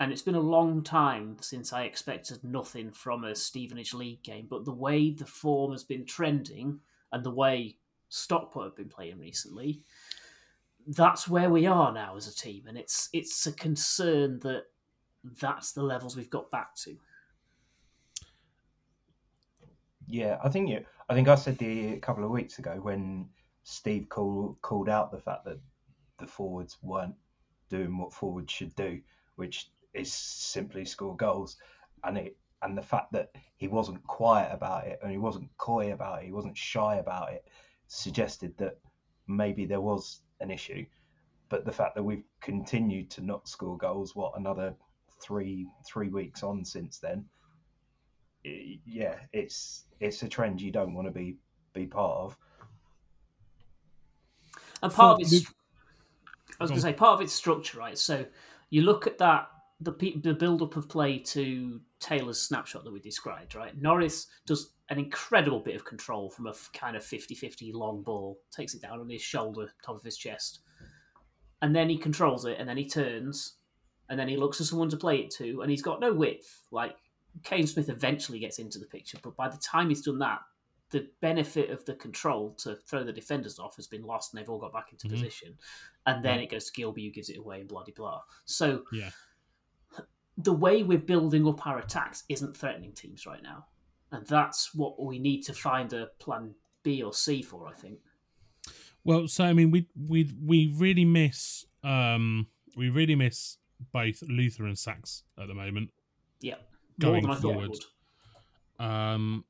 And 0.00 0.10
it's 0.10 0.22
been 0.22 0.34
a 0.34 0.40
long 0.40 0.82
time 0.82 1.36
since 1.40 1.72
I 1.72 1.84
expected 1.84 2.42
nothing 2.42 2.92
from 2.92 3.24
a 3.24 3.34
Stevenage 3.34 3.92
League 3.92 4.22
game. 4.22 4.46
But 4.48 4.64
the 4.64 4.72
way 4.72 5.10
the 5.10 5.26
form 5.26 5.72
has 5.72 5.84
been 5.84 6.06
trending 6.06 6.80
and 7.12 7.22
the 7.22 7.30
way 7.30 7.76
Stockport 8.08 8.66
have 8.66 8.76
been 8.76 8.88
playing 8.88 9.18
recently, 9.18 9.82
that's 10.86 11.28
where 11.28 11.50
we 11.50 11.66
are 11.66 11.92
now 11.92 12.16
as 12.16 12.26
a 12.26 12.34
team. 12.34 12.64
And 12.68 12.78
it's 12.78 13.10
it's 13.12 13.46
a 13.46 13.52
concern 13.52 14.38
that 14.40 14.64
that's 15.40 15.72
the 15.72 15.82
levels 15.82 16.16
we've 16.16 16.30
got 16.30 16.50
back 16.50 16.74
to. 16.76 16.96
Yeah, 20.08 20.38
I 20.42 20.48
think 20.48 20.68
you. 20.68 20.84
I 21.08 21.14
think 21.14 21.28
I 21.28 21.34
said 21.34 21.58
the 21.58 21.94
a 21.94 22.00
couple 22.00 22.24
of 22.24 22.30
weeks 22.30 22.58
ago 22.58 22.78
when 22.80 23.28
Steve 23.64 24.08
call, 24.08 24.56
called 24.62 24.88
out 24.88 25.10
the 25.10 25.18
fact 25.18 25.44
that 25.44 25.58
the 26.18 26.26
forwards 26.26 26.78
weren't 26.82 27.14
doing 27.68 27.98
what 27.98 28.12
forwards 28.12 28.52
should 28.52 28.74
do, 28.76 29.00
which 29.36 29.70
is 29.94 30.12
simply 30.12 30.84
score 30.84 31.16
goals, 31.16 31.56
and 32.04 32.18
it 32.18 32.36
and 32.62 32.76
the 32.76 32.82
fact 32.82 33.12
that 33.12 33.30
he 33.56 33.68
wasn't 33.68 34.02
quiet 34.06 34.50
about 34.52 34.86
it 34.86 34.98
and 35.02 35.10
he 35.10 35.18
wasn't 35.18 35.50
coy 35.58 35.92
about 35.92 36.22
it, 36.22 36.26
he 36.26 36.32
wasn't 36.32 36.56
shy 36.56 36.96
about 36.96 37.32
it, 37.32 37.46
suggested 37.86 38.56
that 38.58 38.78
maybe 39.26 39.66
there 39.66 39.80
was 39.80 40.22
an 40.40 40.50
issue. 40.50 40.86
But 41.48 41.64
the 41.64 41.72
fact 41.72 41.94
that 41.94 42.02
we've 42.02 42.24
continued 42.40 43.10
to 43.10 43.20
not 43.20 43.48
score 43.48 43.76
goals, 43.76 44.16
what 44.16 44.38
another 44.38 44.74
three 45.20 45.66
three 45.86 46.08
weeks 46.08 46.42
on 46.42 46.64
since 46.64 46.98
then, 46.98 47.26
i- 48.46 48.80
yeah, 48.86 49.16
it's 49.32 49.84
it's 50.00 50.22
a 50.22 50.28
trend 50.28 50.60
you 50.60 50.70
don't 50.70 50.94
want 50.94 51.06
to 51.08 51.12
be 51.12 51.36
be 51.72 51.86
part 51.86 52.16
of. 52.18 52.36
And 54.82 54.92
part 54.92 55.20
of 55.20 55.28
So 55.28 55.36
it's, 55.36 55.46
I 56.60 56.64
was 56.64 56.70
going 56.70 56.80
to 56.80 56.82
say, 56.82 56.92
part 56.92 57.14
of 57.14 57.20
its 57.20 57.32
structure, 57.32 57.78
right? 57.78 57.98
So 57.98 58.24
you 58.70 58.82
look 58.82 59.06
at 59.06 59.18
that, 59.18 59.48
the 59.80 59.92
pe- 59.92 60.20
the 60.20 60.34
build 60.34 60.62
up 60.62 60.76
of 60.76 60.88
play 60.88 61.18
to 61.18 61.80
Taylor's 62.00 62.40
snapshot 62.40 62.84
that 62.84 62.92
we 62.92 63.00
described, 63.00 63.54
right? 63.54 63.76
Norris 63.80 64.26
does 64.46 64.72
an 64.88 64.98
incredible 64.98 65.60
bit 65.60 65.74
of 65.76 65.84
control 65.84 66.30
from 66.30 66.46
a 66.46 66.50
f- 66.50 66.70
kind 66.72 66.96
of 66.96 67.04
50 67.04 67.34
50 67.34 67.72
long 67.72 68.02
ball, 68.02 68.38
takes 68.50 68.74
it 68.74 68.82
down 68.82 69.00
on 69.00 69.08
his 69.08 69.22
shoulder, 69.22 69.70
top 69.84 69.96
of 69.96 70.02
his 70.02 70.16
chest. 70.16 70.60
And 71.62 71.74
then 71.74 71.88
he 71.88 71.98
controls 71.98 72.44
it, 72.44 72.56
and 72.58 72.68
then 72.68 72.76
he 72.76 72.86
turns, 72.88 73.54
and 74.08 74.18
then 74.18 74.28
he 74.28 74.36
looks 74.36 74.58
for 74.58 74.64
someone 74.64 74.90
to 74.90 74.96
play 74.96 75.18
it 75.18 75.30
to, 75.32 75.62
and 75.62 75.70
he's 75.70 75.82
got 75.82 76.00
no 76.00 76.12
width. 76.12 76.62
Like, 76.70 76.96
Kane 77.42 77.66
Smith 77.66 77.88
eventually 77.88 78.38
gets 78.38 78.58
into 78.58 78.78
the 78.78 78.86
picture, 78.86 79.18
but 79.22 79.36
by 79.36 79.48
the 79.48 79.58
time 79.58 79.88
he's 79.88 80.02
done 80.02 80.18
that, 80.18 80.40
the 80.90 81.08
benefit 81.20 81.70
of 81.70 81.84
the 81.84 81.94
control 81.94 82.52
to 82.58 82.76
throw 82.86 83.02
the 83.02 83.12
defenders 83.12 83.58
off 83.58 83.74
has 83.76 83.86
been 83.88 84.02
lost 84.02 84.32
and 84.32 84.40
they've 84.40 84.48
all 84.48 84.58
got 84.60 84.72
back 84.72 84.92
into 84.92 85.08
Mhm. 85.08 85.10
position. 85.10 85.58
And 86.06 86.24
then 86.24 86.38
it 86.38 86.48
goes 86.48 86.70
to 86.70 86.80
Gilbey 86.80 87.06
who 87.06 87.10
gives 87.10 87.28
it 87.28 87.38
away 87.38 87.60
and 87.60 87.68
blah 87.68 87.82
de 87.82 87.92
blah. 87.92 88.22
So 88.44 88.84
Yeah. 88.92 89.10
the 90.38 90.52
way 90.52 90.82
we're 90.82 90.98
building 90.98 91.46
up 91.48 91.66
our 91.66 91.78
attacks 91.78 92.24
isn't 92.28 92.56
threatening 92.56 92.92
teams 92.92 93.26
right 93.26 93.42
now. 93.42 93.66
And 94.12 94.24
that's 94.26 94.74
what 94.74 95.02
we 95.02 95.18
need 95.18 95.42
to 95.42 95.52
find 95.54 95.92
a 95.92 96.06
plan 96.20 96.54
B 96.84 97.02
or 97.02 97.12
C 97.12 97.42
for, 97.42 97.66
I 97.66 97.72
think. 97.72 97.98
Well, 99.02 99.26
so 99.28 99.44
I 99.44 99.52
mean, 99.52 99.70
we 99.72 99.88
we 99.96 100.32
we 100.40 100.72
really 100.76 101.04
miss 101.04 101.64
um 101.82 102.48
we 102.76 102.90
really 102.90 103.16
miss 103.16 103.58
both 103.92 104.22
Luther 104.22 104.66
and 104.66 104.78
Sachs 104.78 105.24
at 105.38 105.48
the 105.48 105.54
moment. 105.54 105.90
Yeah. 106.40 106.56
Going 106.98 107.22
than 107.22 107.30
I 107.32 107.34
forward. 107.36 107.76
Um, 108.78 109.44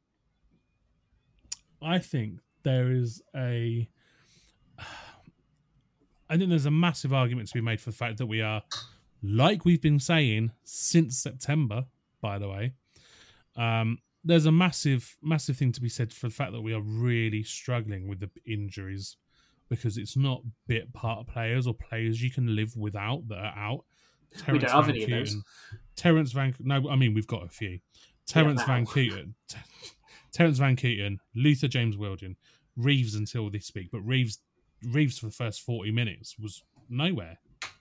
I 1.82 1.98
think 1.98 2.40
there 2.62 2.90
is 2.90 3.22
a. 3.34 3.88
I 6.28 6.36
think 6.36 6.50
there's 6.50 6.66
a 6.66 6.72
massive 6.72 7.12
argument 7.12 7.48
to 7.48 7.54
be 7.54 7.60
made 7.60 7.80
for 7.80 7.90
the 7.90 7.96
fact 7.96 8.18
that 8.18 8.26
we 8.26 8.42
are, 8.42 8.62
like 9.22 9.64
we've 9.64 9.80
been 9.80 10.00
saying 10.00 10.50
since 10.64 11.18
September. 11.18 11.84
By 12.20 12.38
the 12.38 12.48
way, 12.48 12.72
um, 13.56 13.98
there's 14.24 14.46
a 14.46 14.52
massive, 14.52 15.16
massive 15.22 15.56
thing 15.56 15.70
to 15.72 15.80
be 15.80 15.88
said 15.88 16.12
for 16.12 16.28
the 16.28 16.34
fact 16.34 16.52
that 16.52 16.62
we 16.62 16.74
are 16.74 16.80
really 16.80 17.44
struggling 17.44 18.08
with 18.08 18.18
the 18.18 18.30
injuries 18.44 19.16
because 19.68 19.96
it's 19.96 20.16
not 20.16 20.42
bit 20.66 20.92
part 20.92 21.26
players 21.28 21.66
or 21.66 21.74
players 21.74 22.22
you 22.22 22.30
can 22.30 22.56
live 22.56 22.76
without 22.76 23.28
that 23.28 23.38
are 23.38 23.54
out. 23.56 23.84
We 24.50 24.58
don't 24.58 24.70
have 24.70 24.88
any 24.88 25.04
of 25.04 25.10
those. 25.10 25.36
Terence 25.96 26.32
Van. 26.32 26.54
No, 26.60 26.88
I 26.88 26.96
mean 26.96 27.14
we've 27.14 27.26
got 27.26 27.44
a 27.44 27.48
few. 27.48 27.80
Terence 28.26 28.60
now. 28.60 28.66
Vancooten, 28.66 29.34
Terence 30.32 30.58
Vancooten, 30.58 31.18
Luther 31.34 31.68
James-Wildin, 31.68 32.34
Reeves 32.76 33.14
until 33.14 33.50
this 33.50 33.72
week, 33.74 33.88
but 33.90 34.00
Reeves 34.00 34.38
Reeves 34.92 35.18
for 35.18 35.26
the 35.26 35.32
first 35.32 35.62
forty 35.62 35.90
minutes 35.90 36.38
was 36.38 36.62
nowhere. 36.88 37.38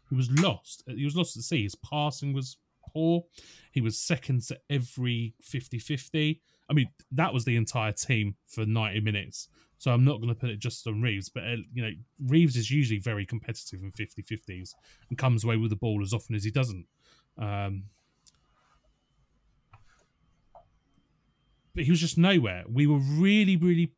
He 0.10 0.15
was 0.15 0.29
lost. 0.31 0.84
He 0.88 1.03
was 1.03 1.15
lost 1.15 1.36
at 1.36 1.43
sea. 1.43 1.63
His 1.63 1.75
passing 1.75 2.31
was 2.34 2.57
poor. 2.93 3.24
He 3.72 3.81
was 3.81 3.98
second 3.98 4.43
to 4.43 4.60
every 4.69 5.34
50-50. 5.43 6.39
I 6.69 6.74
mean, 6.74 6.88
that 7.12 7.34
was 7.34 7.43
the 7.43 7.55
entire 7.55 7.91
team 7.91 8.36
for 8.48 8.65
ninety 8.65 9.01
minutes. 9.01 9.50
So 9.77 9.91
I'm 9.91 10.05
not 10.05 10.17
going 10.17 10.29
to 10.29 10.39
put 10.39 10.50
it 10.50 10.60
just 10.60 10.88
on 10.88 11.01
Reeves, 11.01 11.29
but 11.29 11.43
uh, 11.43 11.57
you 11.74 11.84
know, 11.84 11.91
Reeves 12.27 12.55
is 12.55 12.72
usually 12.72 13.00
very 13.00 13.25
competitive 13.25 13.81
in 13.81 13.91
50-50s 13.91 14.74
and 15.10 15.17
comes 15.17 15.43
away 15.43 15.57
with 15.57 15.69
the 15.69 15.75
ball 15.75 16.01
as 16.01 16.13
often 16.13 16.34
as 16.34 16.43
he 16.45 16.51
doesn't. 16.51 16.86
Um, 17.38 17.84
he 21.75 21.91
was 21.91 22.00
just 22.00 22.17
nowhere. 22.17 22.63
We 22.67 22.88
were 22.88 23.00
really, 23.00 23.58
really. 23.58 23.91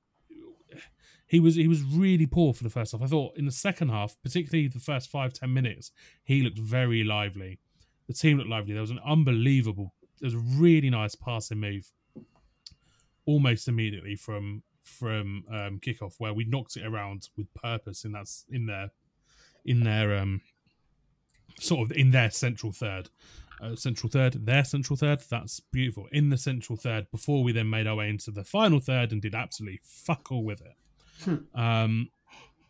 He 1.28 1.40
was 1.40 1.56
he 1.56 1.68
was 1.68 1.84
really 1.84 2.26
poor 2.26 2.54
for 2.54 2.64
the 2.64 2.70
first 2.70 2.94
half. 2.94 3.02
I 3.02 3.08
thought 3.08 3.38
in 3.38 3.46
the 3.46 3.52
second 3.52 3.90
half, 3.90 4.16
particularly 4.24 4.68
the 4.68 4.80
first 4.80 5.10
five 5.10 5.34
ten 5.34 5.54
minutes, 5.54 5.92
he 6.24 6.42
looked 6.42 6.60
very 6.60 7.04
lively. 7.04 7.60
The 8.08 8.14
team 8.14 8.38
looked 8.38 8.50
lively. 8.50 8.74
There 8.74 8.82
was 8.82 8.92
an 8.92 9.02
unbelievable. 9.06 9.94
There 10.20 10.28
was 10.28 10.34
a 10.34 10.60
really 10.60 10.90
nice 10.90 11.16
passing 11.16 11.60
move, 11.60 11.92
almost 13.26 13.68
immediately 13.68 14.16
from 14.16 14.64
from 14.84 15.44
um, 15.52 15.80
kickoff, 15.80 16.16
where 16.18 16.34
we 16.34 16.46
knocked 16.46 16.78
it 16.78 16.86
around 16.86 17.28
with 17.36 17.54
purpose 17.54 18.06
in 18.06 18.14
that's 18.14 18.46
in 18.50 18.66
their 18.66 18.92
in 19.66 19.84
their 19.84 20.18
um 20.18 20.42
sort 21.60 21.92
of 21.92 21.98
in 21.98 22.12
their 22.12 22.32
central 22.32 22.72
third 22.72 23.10
uh, 23.62 23.76
central 23.76 24.10
third, 24.10 24.46
their 24.46 24.64
central 24.64 24.98
third. 24.98 25.22
That's 25.30 25.60
beautiful. 25.60 26.08
In 26.12 26.30
the 26.30 26.38
central 26.38 26.78
third, 26.78 27.10
before 27.12 27.44
we 27.44 27.52
then 27.52 27.70
made 27.70 27.88
our 27.88 27.96
way 27.96 28.10
into 28.10 28.32
the 28.32 28.44
final 28.44 28.80
third 28.80 29.12
and 29.12 29.22
did 29.22 29.36
absolutely 29.36 29.80
fuck 29.84 30.32
all 30.32 30.44
with 30.44 30.62
it. 30.62 31.40
Um, 31.56 32.10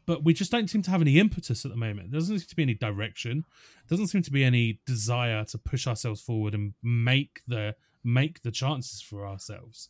but 0.06 0.24
we 0.24 0.34
just 0.34 0.52
don't 0.52 0.70
seem 0.70 0.82
to 0.84 0.92
have 0.92 1.02
any 1.02 1.20
impetus 1.20 1.66
at 1.66 1.72
the 1.72 1.78
moment. 1.78 2.12
There 2.12 2.20
doesn't 2.20 2.40
seem 2.40 2.48
to 2.48 2.56
be 2.56 2.64
any 2.64 2.74
direction. 2.74 3.44
There 3.88 3.98
Doesn't 3.98 4.08
seem 4.08 4.22
to 4.24 4.32
be 4.32 4.46
any 4.46 4.80
desire 4.86 5.44
to 5.46 5.58
push 5.58 5.86
ourselves 5.86 6.22
forward 6.22 6.54
and 6.54 6.74
make 6.82 7.42
the 7.48 7.76
make 8.04 8.42
the 8.44 8.52
chances 8.52 9.02
for 9.02 9.28
ourselves. 9.28 9.90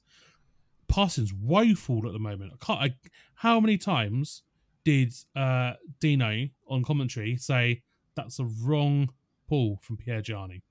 Parsons 0.88 1.32
woeful 1.34 2.08
at 2.08 2.13
the 2.13 2.20
moment. 2.20 2.54
I 2.54 2.66
can't. 2.66 2.82
I, 2.82 2.96
how 3.36 3.60
many 3.60 3.77
times 3.77 4.42
did 4.84 5.13
uh, 5.36 5.74
Dino 6.00 6.48
on 6.68 6.84
commentary 6.84 7.38
say 7.38 7.84
that's 8.16 8.39
a 8.39 8.46
wrong 8.46 9.10
pull 9.48 9.77
from 9.84 9.98
Piergianni? 9.98 10.62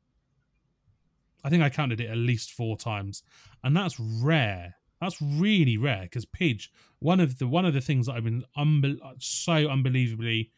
I 1.47 1.49
think 1.49 1.63
I 1.63 1.71
counted 1.71 2.01
it 2.01 2.11
at 2.11 2.17
least 2.17 2.51
four 2.51 2.77
times, 2.77 3.23
and 3.63 3.77
that's 3.77 4.01
rare. 4.01 4.75
That's 5.01 5.23
really 5.23 5.77
rare 5.77 6.03
because 6.03 6.27
Pidge, 6.27 6.71
one 6.99 7.21
of 7.21 7.39
the 7.39 7.47
one 7.47 7.65
of 7.65 7.73
the 7.73 7.81
things 7.81 8.07
that 8.07 8.17
I've 8.17 8.25
been 8.25 8.45
unbe- 8.59 8.99
so 9.21 9.69
unbelievably 9.69 10.51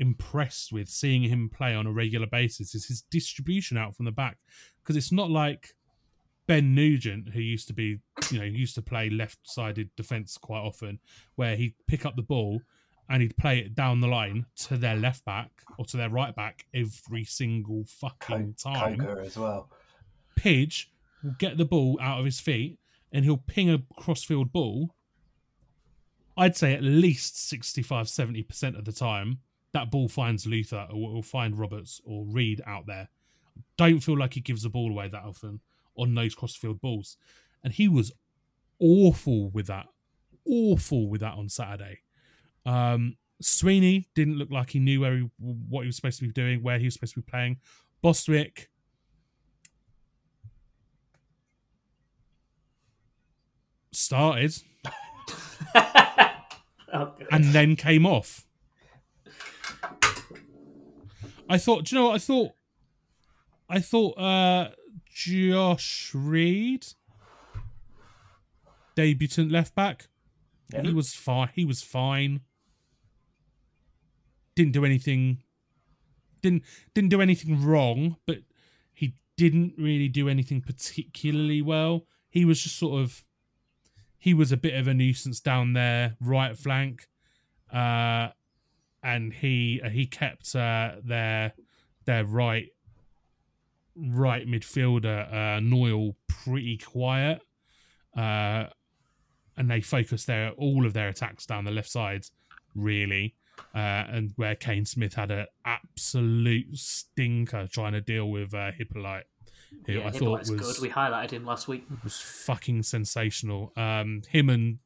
impressed 0.00 0.72
with 0.72 0.88
seeing 0.88 1.22
him 1.22 1.48
play 1.48 1.76
on 1.76 1.86
a 1.86 1.92
regular 1.92 2.26
basis 2.26 2.74
is 2.74 2.86
his 2.86 3.02
distribution 3.02 3.76
out 3.76 3.94
from 3.94 4.04
the 4.04 4.10
back. 4.10 4.38
Because 4.82 4.96
it's 4.96 5.12
not 5.12 5.30
like 5.30 5.74
Ben 6.48 6.74
Nugent, 6.74 7.28
who 7.28 7.40
used 7.40 7.68
to 7.68 7.72
be, 7.72 8.00
you 8.32 8.38
know, 8.40 8.44
used 8.44 8.74
to 8.74 8.82
play 8.82 9.10
left-sided 9.10 9.90
defense 9.96 10.36
quite 10.36 10.58
often, 10.62 10.98
where 11.36 11.54
he'd 11.54 11.76
pick 11.86 12.04
up 12.04 12.16
the 12.16 12.22
ball 12.22 12.60
and 13.08 13.22
he'd 13.22 13.36
play 13.36 13.58
it 13.58 13.76
down 13.76 14.00
the 14.00 14.08
line 14.08 14.46
to 14.56 14.76
their 14.76 14.96
left 14.96 15.24
back 15.24 15.50
or 15.78 15.84
to 15.84 15.96
their 15.96 16.10
right 16.10 16.34
back 16.34 16.64
every 16.74 17.24
single 17.24 17.84
fucking 17.84 18.54
time. 18.54 18.98
Coker 18.98 19.20
as 19.20 19.36
well. 19.36 19.70
Pidge 20.40 20.90
will 21.22 21.34
get 21.38 21.58
the 21.58 21.64
ball 21.64 21.98
out 22.00 22.18
of 22.18 22.24
his 22.24 22.40
feet 22.40 22.78
and 23.12 23.24
he'll 23.24 23.36
ping 23.36 23.70
a 23.70 23.82
crossfield 23.98 24.52
ball. 24.52 24.94
I'd 26.36 26.56
say 26.56 26.72
at 26.72 26.82
least 26.82 27.48
65 27.48 28.06
70% 28.06 28.78
of 28.78 28.84
the 28.84 28.92
time, 28.92 29.40
that 29.72 29.90
ball 29.90 30.08
finds 30.08 30.46
Luther 30.46 30.86
or 30.90 31.12
will 31.12 31.22
find 31.22 31.58
Roberts 31.58 32.00
or 32.04 32.24
Reed 32.24 32.62
out 32.66 32.86
there. 32.86 33.10
Don't 33.76 34.00
feel 34.00 34.18
like 34.18 34.34
he 34.34 34.40
gives 34.40 34.62
the 34.62 34.70
ball 34.70 34.90
away 34.90 35.08
that 35.08 35.22
often 35.22 35.60
on 35.96 36.14
those 36.14 36.34
crossfield 36.34 36.80
balls. 36.80 37.18
And 37.62 37.72
he 37.74 37.86
was 37.86 38.12
awful 38.78 39.50
with 39.50 39.66
that. 39.66 39.86
Awful 40.46 41.08
with 41.08 41.20
that 41.20 41.34
on 41.34 41.50
Saturday. 41.50 42.00
Um, 42.64 43.16
Sweeney 43.42 44.08
didn't 44.14 44.38
look 44.38 44.50
like 44.50 44.70
he 44.70 44.78
knew 44.78 45.02
where 45.02 45.16
he, 45.16 45.30
what 45.38 45.82
he 45.82 45.86
was 45.88 45.96
supposed 45.96 46.18
to 46.20 46.26
be 46.26 46.32
doing, 46.32 46.62
where 46.62 46.78
he 46.78 46.86
was 46.86 46.94
supposed 46.94 47.14
to 47.14 47.20
be 47.20 47.30
playing. 47.30 47.58
Bostwick 48.00 48.69
started 53.92 54.54
Oh, 56.92 57.12
and 57.30 57.44
then 57.44 57.76
came 57.76 58.04
off. 58.04 58.46
I 61.48 61.58
thought, 61.58 61.84
do 61.84 61.94
you 61.94 62.00
know 62.00 62.08
what 62.08 62.14
I 62.16 62.18
thought? 62.18 62.52
I 63.68 63.80
thought 63.80 64.18
uh 64.18 64.70
Josh 65.06 66.10
Reed, 66.14 66.86
debutant 68.94 69.52
left 69.52 69.74
back. 69.74 70.08
Yeah. 70.72 70.82
He 70.82 70.92
was 70.92 71.14
fine. 71.14 71.50
He 71.54 71.64
was 71.64 71.82
fine. 71.82 72.40
Didn't 74.56 74.72
do 74.72 74.84
anything. 74.84 75.42
Didn't 76.42 76.62
didn't 76.94 77.10
do 77.10 77.20
anything 77.20 77.64
wrong, 77.64 78.16
but 78.26 78.38
he 78.92 79.14
didn't 79.36 79.74
really 79.78 80.08
do 80.08 80.28
anything 80.28 80.60
particularly 80.60 81.62
well. 81.62 82.06
He 82.30 82.44
was 82.44 82.62
just 82.62 82.76
sort 82.76 83.00
of. 83.00 83.24
He 84.20 84.34
was 84.34 84.52
a 84.52 84.56
bit 84.58 84.74
of 84.74 84.86
a 84.86 84.92
nuisance 84.92 85.40
down 85.40 85.72
there, 85.72 86.16
right 86.20 86.56
flank, 86.56 87.08
uh, 87.72 88.28
and 89.02 89.32
he 89.32 89.80
he 89.90 90.04
kept 90.04 90.54
uh, 90.54 90.96
their 91.02 91.54
their 92.04 92.26
right 92.26 92.68
right 93.96 94.46
midfielder 94.46 95.32
uh, 95.32 95.60
Noyle 95.60 96.16
pretty 96.28 96.76
quiet, 96.76 97.40
uh, 98.14 98.66
and 99.56 99.70
they 99.70 99.80
focused 99.80 100.26
their 100.26 100.50
all 100.50 100.84
of 100.84 100.92
their 100.92 101.08
attacks 101.08 101.46
down 101.46 101.64
the 101.64 101.70
left 101.70 101.90
side, 101.90 102.26
really, 102.74 103.34
uh, 103.74 104.04
and 104.12 104.32
where 104.36 104.54
Kane 104.54 104.84
Smith 104.84 105.14
had 105.14 105.30
an 105.30 105.46
absolute 105.64 106.76
stinker 106.76 107.66
trying 107.66 107.92
to 107.92 108.02
deal 108.02 108.30
with 108.30 108.52
uh, 108.52 108.70
Hippolyte, 108.72 109.24
who 109.86 109.92
yeah, 109.92 110.06
I 110.06 110.10
thought 110.10 110.40
was 110.40 110.50
good. 110.50 110.76
We 110.80 110.90
highlighted 110.90 111.30
him 111.30 111.44
last 111.44 111.68
week. 111.68 111.86
was 112.04 112.18
fucking 112.18 112.82
sensational. 112.82 113.72
Um, 113.76 114.22
him 114.28 114.48
and 114.50 114.78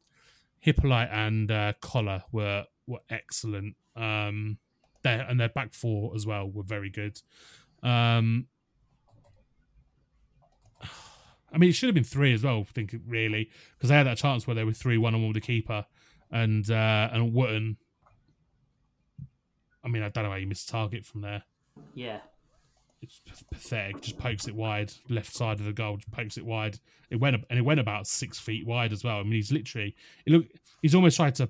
Hippolyte 0.61 1.11
and 1.11 1.51
uh, 1.51 1.73
Collar 1.81 2.25
were 2.33 2.65
were 2.87 3.01
excellent. 3.11 3.77
Um, 3.97 4.59
their 5.03 5.23
and 5.23 5.39
their 5.39 5.49
back 5.49 5.75
four 5.75 6.15
as 6.15 6.27
well 6.27 6.51
were 6.51 6.63
very 6.63 6.91
good. 6.91 7.21
Um, 7.83 8.47
I 11.53 11.59
mean, 11.59 11.71
it 11.71 11.75
should 11.75 11.89
have 11.89 11.95
been 11.95 12.03
three 12.05 12.33
as 12.35 12.43
well. 12.43 12.61
I 12.61 12.73
think 12.73 12.95
really 13.07 13.51
because 13.77 13.91
they 13.91 13.97
had 13.97 14.07
that 14.07 14.17
chance 14.17 14.47
where 14.47 14.55
they 14.55 14.65
were 14.65 14.73
three 14.73 14.99
one 14.99 15.15
on 15.15 15.21
one 15.21 15.29
with 15.29 15.43
the 15.43 15.47
keeper 15.47 15.87
and 16.31 16.69
uh, 16.71 17.11
and 17.13 17.33
Wootton. 17.33 17.77
I 19.85 19.89
mean, 19.89 20.03
I 20.03 20.09
don't 20.09 20.25
know 20.25 20.31
how 20.31 20.37
you 20.37 20.47
missed 20.47 20.69
target 20.69 21.05
from 21.05 21.21
there 21.21 21.43
Yeah, 21.95 22.21
it's 23.27 23.43
pathetic. 23.53 24.01
Just 24.03 24.19
pokes 24.19 24.47
it 24.49 24.55
wide, 24.55 24.93
left 25.09 25.35
side 25.35 25.61
of 25.61 25.67
the 25.67 25.73
goal. 25.73 25.97
Just 25.97 26.11
pokes 26.11 26.37
it 26.37 26.45
wide. 26.45 26.79
It 27.11 27.17
went 27.17 27.37
and 27.49 27.59
it 27.59 27.63
went 27.63 27.81
about 27.81 28.07
six 28.07 28.39
feet 28.39 28.67
wide 28.67 28.93
as 28.93 29.05
well. 29.05 29.19
I 29.19 29.23
mean, 29.23 29.33
he's 29.33 29.53
literally. 29.53 29.95
It 30.27 30.33
look. 30.33 30.47
He's 30.83 30.95
almost 30.95 31.17
tried 31.17 31.35
to 31.37 31.49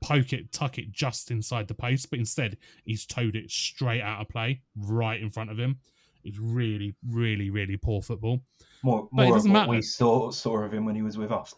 poke 0.00 0.32
it, 0.32 0.50
tuck 0.52 0.78
it 0.78 0.90
just 0.92 1.30
inside 1.30 1.68
the 1.68 1.74
post, 1.74 2.08
but 2.10 2.18
instead 2.18 2.56
he's 2.84 3.04
towed 3.04 3.36
it 3.36 3.50
straight 3.50 4.00
out 4.00 4.20
of 4.22 4.28
play, 4.28 4.62
right 4.76 5.20
in 5.20 5.28
front 5.30 5.50
of 5.50 5.58
him. 5.58 5.78
It's 6.24 6.38
really, 6.38 6.94
really, 7.08 7.50
really 7.50 7.76
poor 7.76 8.00
football. 8.02 8.40
More, 8.82 9.08
But 9.12 9.22
it 9.22 9.24
more 9.26 9.34
of 9.36 9.38
doesn't 9.38 9.52
what 9.52 9.58
matter. 9.60 9.70
we 9.70 9.82
saw 9.82 10.30
saw 10.30 10.58
of 10.62 10.72
him 10.72 10.84
when 10.84 10.94
he 10.94 11.02
was 11.02 11.18
with 11.18 11.30
us. 11.32 11.54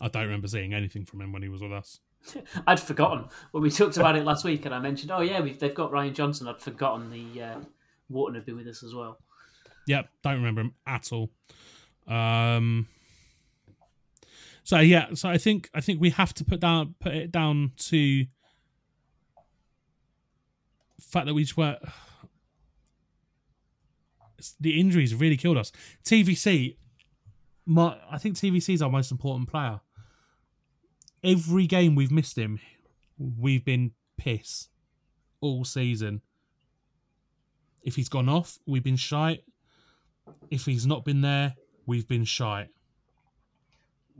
I 0.00 0.08
don't 0.08 0.24
remember 0.24 0.48
seeing 0.48 0.72
anything 0.72 1.04
from 1.04 1.20
him 1.20 1.32
when 1.32 1.42
he 1.42 1.48
was 1.50 1.60
with 1.62 1.72
us. 1.72 2.00
I'd 2.66 2.80
forgotten 2.80 3.26
when 3.52 3.62
we 3.62 3.70
talked 3.70 3.96
about 3.96 4.16
it 4.16 4.24
last 4.24 4.44
week, 4.44 4.66
and 4.66 4.74
I 4.74 4.78
mentioned, 4.78 5.10
oh 5.10 5.20
yeah, 5.20 5.40
they've 5.40 5.74
got 5.74 5.92
Ryan 5.92 6.14
Johnson. 6.14 6.48
I'd 6.48 6.60
forgotten 6.60 7.10
the 7.10 7.42
uh, 7.42 7.58
Wootton 8.08 8.34
had 8.34 8.46
been 8.46 8.56
with 8.56 8.66
us 8.66 8.82
as 8.82 8.94
well. 8.94 9.18
Yep, 9.86 10.08
don't 10.22 10.36
remember 10.36 10.62
him 10.62 10.74
at 10.86 11.10
all. 11.12 11.30
Um, 12.06 12.88
so 14.64 14.78
yeah, 14.78 15.14
so 15.14 15.28
I 15.28 15.38
think 15.38 15.70
I 15.74 15.80
think 15.80 16.00
we 16.00 16.10
have 16.10 16.34
to 16.34 16.44
put 16.44 16.60
down 16.60 16.94
put 17.00 17.14
it 17.14 17.32
down 17.32 17.72
to 17.76 18.26
the 20.96 21.00
fact 21.00 21.26
that 21.26 21.34
we 21.34 21.42
just 21.42 21.56
were 21.56 21.78
the 24.60 24.78
injuries 24.78 25.14
really 25.14 25.36
killed 25.36 25.56
us. 25.56 25.72
TVC, 26.04 26.76
my 27.66 27.96
I 28.10 28.18
think 28.18 28.36
TVC 28.36 28.74
is 28.74 28.82
our 28.82 28.90
most 28.90 29.10
important 29.10 29.48
player. 29.48 29.80
Every 31.22 31.66
game 31.66 31.94
we've 31.94 32.10
missed 32.10 32.38
him, 32.38 32.60
we've 33.18 33.64
been 33.64 33.92
piss 34.16 34.68
all 35.40 35.64
season. 35.64 36.22
If 37.82 37.96
he's 37.96 38.08
gone 38.08 38.28
off, 38.28 38.58
we've 38.66 38.82
been 38.84 38.96
shite. 38.96 39.44
If 40.50 40.64
he's 40.66 40.86
not 40.86 41.04
been 41.04 41.20
there, 41.20 41.54
we've 41.86 42.06
been 42.08 42.24
shite. 42.24 42.68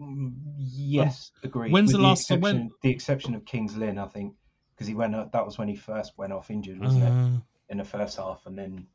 Mm, 0.01 0.35
Yes, 0.59 1.31
agreed. 1.43 1.73
when's 1.73 1.89
With 1.93 1.97
the 2.01 2.07
last 2.07 2.29
time- 2.29 2.41
when- 2.41 2.71
the 2.83 2.91
exception 2.91 3.35
of 3.35 3.45
Kings 3.45 3.77
Lynn, 3.77 3.99
I 3.99 4.07
think, 4.07 4.35
because 4.75 4.87
he 4.87 4.95
went. 4.95 5.13
That 5.33 5.45
was 5.45 5.59
when 5.59 5.69
he 5.69 5.77
first 5.77 6.17
went 6.17 6.33
off 6.33 6.51
injured, 6.51 6.81
wasn't 6.81 7.05
it? 7.05 7.09
Uh, 7.11 7.41
In 7.69 7.79
the 7.79 7.85
first 7.85 8.17
half, 8.17 8.45
and 8.47 8.59
then 8.59 8.87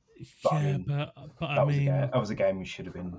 But 0.43 0.53
I 0.53 0.61
yeah, 0.61 0.71
mean, 0.77 0.83
but 0.87 1.13
but 1.39 1.47
that 1.47 1.57
I 1.59 1.63
was 1.63 1.75
mean, 1.77 1.87
a 1.87 1.91
game. 1.91 2.09
That 2.11 2.19
was 2.19 2.29
a 2.29 2.35
game 2.35 2.57
we 2.57 2.65
should 2.65 2.85
have 2.85 2.95
been 2.95 3.17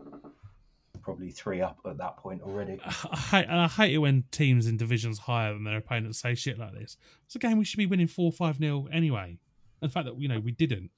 probably 1.07 1.31
three 1.31 1.63
up 1.63 1.79
at 1.87 1.97
that 1.99 2.17
point 2.17 2.43
already. 2.43 2.81
I 2.85 3.17
hate, 3.17 3.47
I 3.49 3.69
hate 3.69 3.95
it 3.95 3.99
when 3.99 4.25
teams 4.33 4.67
in 4.67 4.77
divisions 4.77 5.21
higher 5.21 5.53
than 5.53 5.63
their 5.63 5.77
opponents 5.77 6.19
say 6.19 6.35
shit 6.35 6.59
like 6.59 6.75
this. 6.75 6.97
It's 7.25 7.37
a 7.37 7.39
game 7.39 7.59
we 7.59 7.65
should 7.65 7.79
be 7.79 7.87
winning 7.87 8.09
four 8.09 8.33
five 8.33 8.59
nil 8.59 8.89
anyway. 8.93 9.39
And 9.81 9.89
the 9.89 9.93
fact 9.93 10.07
that 10.07 10.21
you 10.21 10.27
know 10.27 10.41
we 10.41 10.51
didn't 10.51 10.91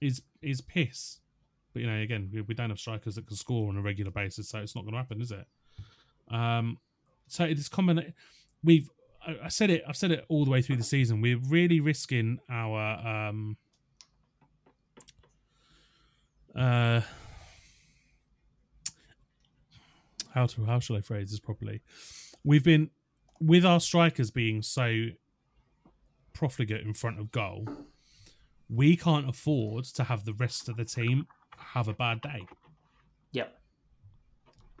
is 0.00 0.22
is 0.40 0.62
piss. 0.62 1.18
But 1.74 1.82
you 1.82 1.86
know, 1.86 2.00
again, 2.00 2.30
we, 2.32 2.40
we 2.40 2.54
don't 2.54 2.70
have 2.70 2.80
strikers 2.80 3.16
that 3.16 3.26
can 3.26 3.36
score 3.36 3.68
on 3.68 3.76
a 3.76 3.82
regular 3.82 4.10
basis, 4.10 4.48
so 4.48 4.58
it's 4.60 4.74
not 4.74 4.84
going 4.84 4.94
to 4.94 4.98
happen, 4.98 5.20
is 5.20 5.30
it? 5.30 5.46
Um, 6.34 6.78
so 7.28 7.44
it 7.44 7.58
is 7.58 7.68
common. 7.68 8.14
We've 8.64 8.88
I 9.24 9.36
I 9.44 9.48
said 9.48 9.68
it. 9.68 9.84
I've 9.86 9.98
said 9.98 10.12
it 10.12 10.24
all 10.30 10.46
the 10.46 10.50
way 10.50 10.62
through 10.62 10.76
the 10.76 10.82
season. 10.82 11.20
We're 11.20 11.40
really 11.46 11.80
risking 11.80 12.40
our 12.48 13.28
um, 13.28 13.58
uh, 16.56 17.02
how 20.34 20.46
to 20.46 20.64
how 20.64 20.78
shall 20.80 20.96
I 20.96 21.00
phrase 21.00 21.30
this 21.30 21.40
properly? 21.40 21.80
We've 22.44 22.64
been 22.64 22.90
with 23.40 23.64
our 23.64 23.80
strikers 23.80 24.30
being 24.30 24.62
so 24.62 25.06
profligate 26.32 26.82
in 26.86 26.94
front 26.94 27.18
of 27.18 27.30
goal. 27.30 27.66
We 28.68 28.96
can't 28.96 29.28
afford 29.28 29.84
to 29.84 30.04
have 30.04 30.24
the 30.24 30.32
rest 30.34 30.68
of 30.68 30.76
the 30.76 30.84
team 30.84 31.26
have 31.58 31.88
a 31.88 31.92
bad 31.92 32.20
day 32.22 32.46
Yep. 33.32 33.54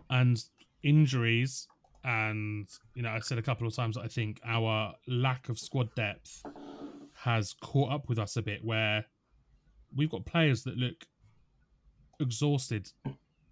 and 0.08 0.42
injuries 0.82 1.68
and 2.04 2.66
you 2.94 3.02
know 3.02 3.10
i 3.10 3.18
said 3.20 3.36
a 3.36 3.42
couple 3.42 3.66
of 3.66 3.76
times 3.76 3.96
that 3.96 4.00
i 4.02 4.08
think 4.08 4.40
our 4.46 4.94
lack 5.06 5.50
of 5.50 5.58
squad 5.58 5.94
depth 5.94 6.42
has 7.12 7.54
caught 7.60 7.92
up 7.92 8.08
with 8.08 8.18
us 8.18 8.38
a 8.38 8.42
bit 8.42 8.64
where 8.64 9.04
we've 9.94 10.08
got 10.08 10.24
players 10.24 10.62
that 10.64 10.78
look 10.78 11.04
exhausted 12.18 12.90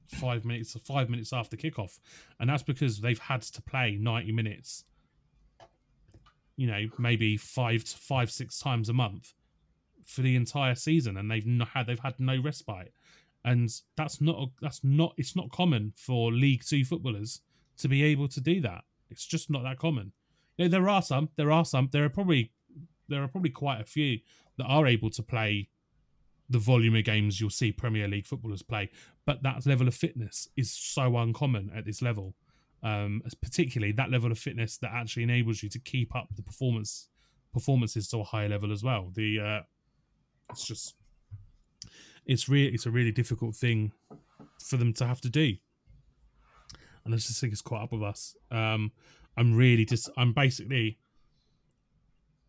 five 0.09 0.45
minutes 0.45 0.77
five 0.85 1.09
minutes 1.09 1.33
after 1.33 1.57
kickoff 1.57 1.99
and 2.41 2.49
that's 2.49 2.63
because 2.63 3.01
they've 3.01 3.19
had 3.19 3.43
to 3.43 3.61
play 3.63 3.97
90 4.01 4.33
minutes 4.33 4.85
you 6.57 6.67
know 6.67 6.87
maybe 6.99 7.37
five 7.37 7.85
to 7.85 7.97
five 7.97 8.31
six 8.31 8.59
times 8.59 8.89
a 8.89 8.93
month 8.93 9.35
for 10.07 10.23
the 10.23 10.35
entire 10.35 10.75
season 10.75 11.17
and 11.17 11.31
they've 11.31 11.47
not 11.47 11.69
had 11.69 11.87
they've 11.87 12.01
had 12.01 12.19
no 12.19 12.41
respite 12.41 12.93
and 13.45 13.71
that's 13.97 14.21
not 14.21 14.37
a, 14.37 14.47
that's 14.61 14.83
not 14.83 15.15
it's 15.17 15.37
not 15.37 15.51
common 15.51 15.93
for 15.97 16.33
League 16.33 16.65
Two 16.65 16.85
footballers 16.85 17.41
to 17.79 17.89
be 17.89 18.03
able 18.03 18.29
to 18.29 18.41
do 18.41 18.61
that. 18.61 18.85
It's 19.11 19.27
just 19.27 19.51
not 19.51 19.63
that 19.63 19.79
common. 19.79 20.13
You 20.57 20.65
know, 20.65 20.71
there 20.71 20.89
are 20.89 21.03
some, 21.03 21.31
there 21.37 21.53
are 21.53 21.65
some, 21.65 21.89
there 21.93 22.05
are 22.05 22.11
probably 22.11 22.53
there 23.09 23.23
are 23.23 23.29
probably 23.29 23.51
quite 23.51 23.81
a 23.81 23.85
few 23.85 24.19
that 24.59 24.65
are 24.65 24.87
able 24.87 25.11
to 25.11 25.23
play 25.23 25.69
the 26.51 26.59
volume 26.59 26.97
of 26.97 27.05
games 27.05 27.41
you'll 27.41 27.51
see 27.51 27.73
Premier 27.73 28.09
League 28.09 28.27
footballers 28.27 28.63
play, 28.63 28.91
but 29.27 29.43
that 29.43 29.67
level 29.67 29.87
of 29.87 29.95
fitness 29.95 30.49
is 30.57 30.73
so 30.73 31.17
uncommon 31.17 31.71
at 31.75 31.85
this 31.85 32.03
level. 32.03 32.35
Um, 32.83 33.23
particularly 33.43 33.93
that 33.95 34.11
level 34.11 34.31
of 34.31 34.39
fitness 34.39 34.79
that 34.79 34.93
actually 34.95 35.25
enables 35.25 35.65
you 35.65 35.69
to 35.71 35.81
keep 35.81 36.15
up 36.15 36.29
the 36.37 36.43
performance 36.43 37.09
performances 37.53 38.09
to 38.09 38.19
a 38.19 38.25
higher 38.25 38.49
level 38.49 38.73
as 38.73 38.85
well. 38.85 39.11
The 39.13 39.41
uh, 39.41 39.61
it's 40.51 40.65
just 40.67 40.95
it's 42.25 42.49
really 42.49 42.73
it's 42.73 42.87
a 42.87 42.91
really 42.91 43.11
difficult 43.11 43.57
thing 43.57 43.93
for 44.63 44.77
them 44.77 44.93
to 44.95 45.07
have 45.07 45.21
to 45.23 45.29
do. 45.29 45.55
And 47.05 47.15
I 47.15 47.17
just 47.17 47.41
think 47.41 47.53
it's 47.53 47.63
caught 47.63 47.83
up 47.83 47.93
with 47.93 48.03
us. 48.03 48.37
Um, 48.51 48.93
I'm 49.37 49.57
really 49.57 49.85
just 49.85 50.11
I'm 50.17 50.33
basically 50.33 50.99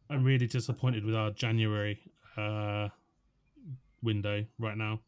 I'm 0.09 0.23
really 0.23 0.47
disappointed 0.47 1.05
with 1.05 1.15
our 1.15 1.31
January 1.31 1.99
uh, 2.35 2.89
window 4.01 4.45
right 4.57 4.77
now. 4.77 4.99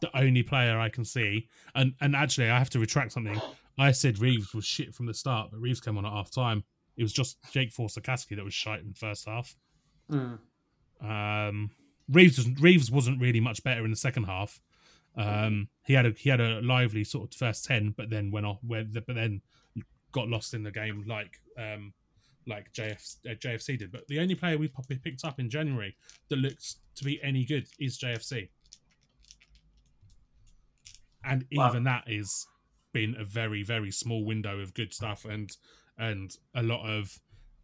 The 0.00 0.16
only 0.16 0.42
player 0.42 0.78
I 0.78 0.88
can 0.88 1.04
see, 1.04 1.48
and 1.74 1.94
and 2.00 2.16
actually 2.16 2.50
I 2.50 2.58
have 2.58 2.70
to 2.70 2.78
retract 2.78 3.12
something. 3.12 3.40
I 3.78 3.92
said 3.92 4.18
Reeves 4.18 4.52
was 4.52 4.64
shit 4.64 4.94
from 4.94 5.06
the 5.06 5.14
start, 5.14 5.50
but 5.50 5.60
Reeves 5.60 5.80
came 5.80 5.96
on 5.96 6.04
at 6.04 6.12
half 6.12 6.30
time. 6.30 6.64
It 6.96 7.02
was 7.02 7.12
just 7.12 7.38
Jake 7.52 7.72
Forster-Caskey 7.72 8.36
that 8.36 8.44
was 8.44 8.52
shite 8.52 8.80
in 8.80 8.88
the 8.88 8.94
first 8.94 9.26
half. 9.26 9.56
Mm. 10.10 10.38
Um, 11.00 11.70
Reeves 12.10 12.36
was, 12.36 12.48
Reeves 12.60 12.90
wasn't 12.90 13.20
really 13.20 13.40
much 13.40 13.62
better 13.62 13.84
in 13.84 13.90
the 13.90 13.96
second 13.96 14.24
half. 14.24 14.60
Um, 15.16 15.68
he 15.84 15.92
had 15.94 16.06
a 16.06 16.10
he 16.10 16.30
had 16.30 16.40
a 16.40 16.60
lively 16.62 17.04
sort 17.04 17.30
of 17.30 17.36
first 17.36 17.64
ten, 17.64 17.94
but 17.96 18.10
then 18.10 18.30
went 18.30 18.46
off 18.46 18.58
where 18.66 18.84
but 18.84 19.14
then 19.14 19.42
got 20.10 20.28
lost 20.28 20.54
in 20.54 20.62
the 20.62 20.70
game 20.70 21.04
like 21.06 21.38
um, 21.58 21.92
like 22.46 22.72
JF, 22.72 23.16
uh, 23.26 23.34
JFC 23.34 23.78
did. 23.78 23.92
But 23.92 24.06
the 24.08 24.18
only 24.20 24.34
player 24.34 24.58
we've 24.58 24.72
probably 24.72 24.96
picked 24.96 25.24
up 25.24 25.38
in 25.40 25.48
January 25.50 25.96
that 26.28 26.36
looks 26.36 26.76
to 26.96 27.04
be 27.04 27.22
any 27.22 27.44
good 27.44 27.66
is 27.78 27.98
JFC, 27.98 28.48
and 31.24 31.44
Wow. 31.52 31.70
even 31.70 31.84
that 31.84 32.04
is 32.06 32.46
been 32.92 33.14
a 33.18 33.24
very 33.24 33.62
very 33.62 33.90
small 33.90 34.24
window 34.24 34.58
of 34.60 34.74
good 34.74 34.92
stuff 34.92 35.24
and 35.24 35.56
and 35.98 36.36
a 36.54 36.62
lot 36.62 36.86
of 36.86 37.18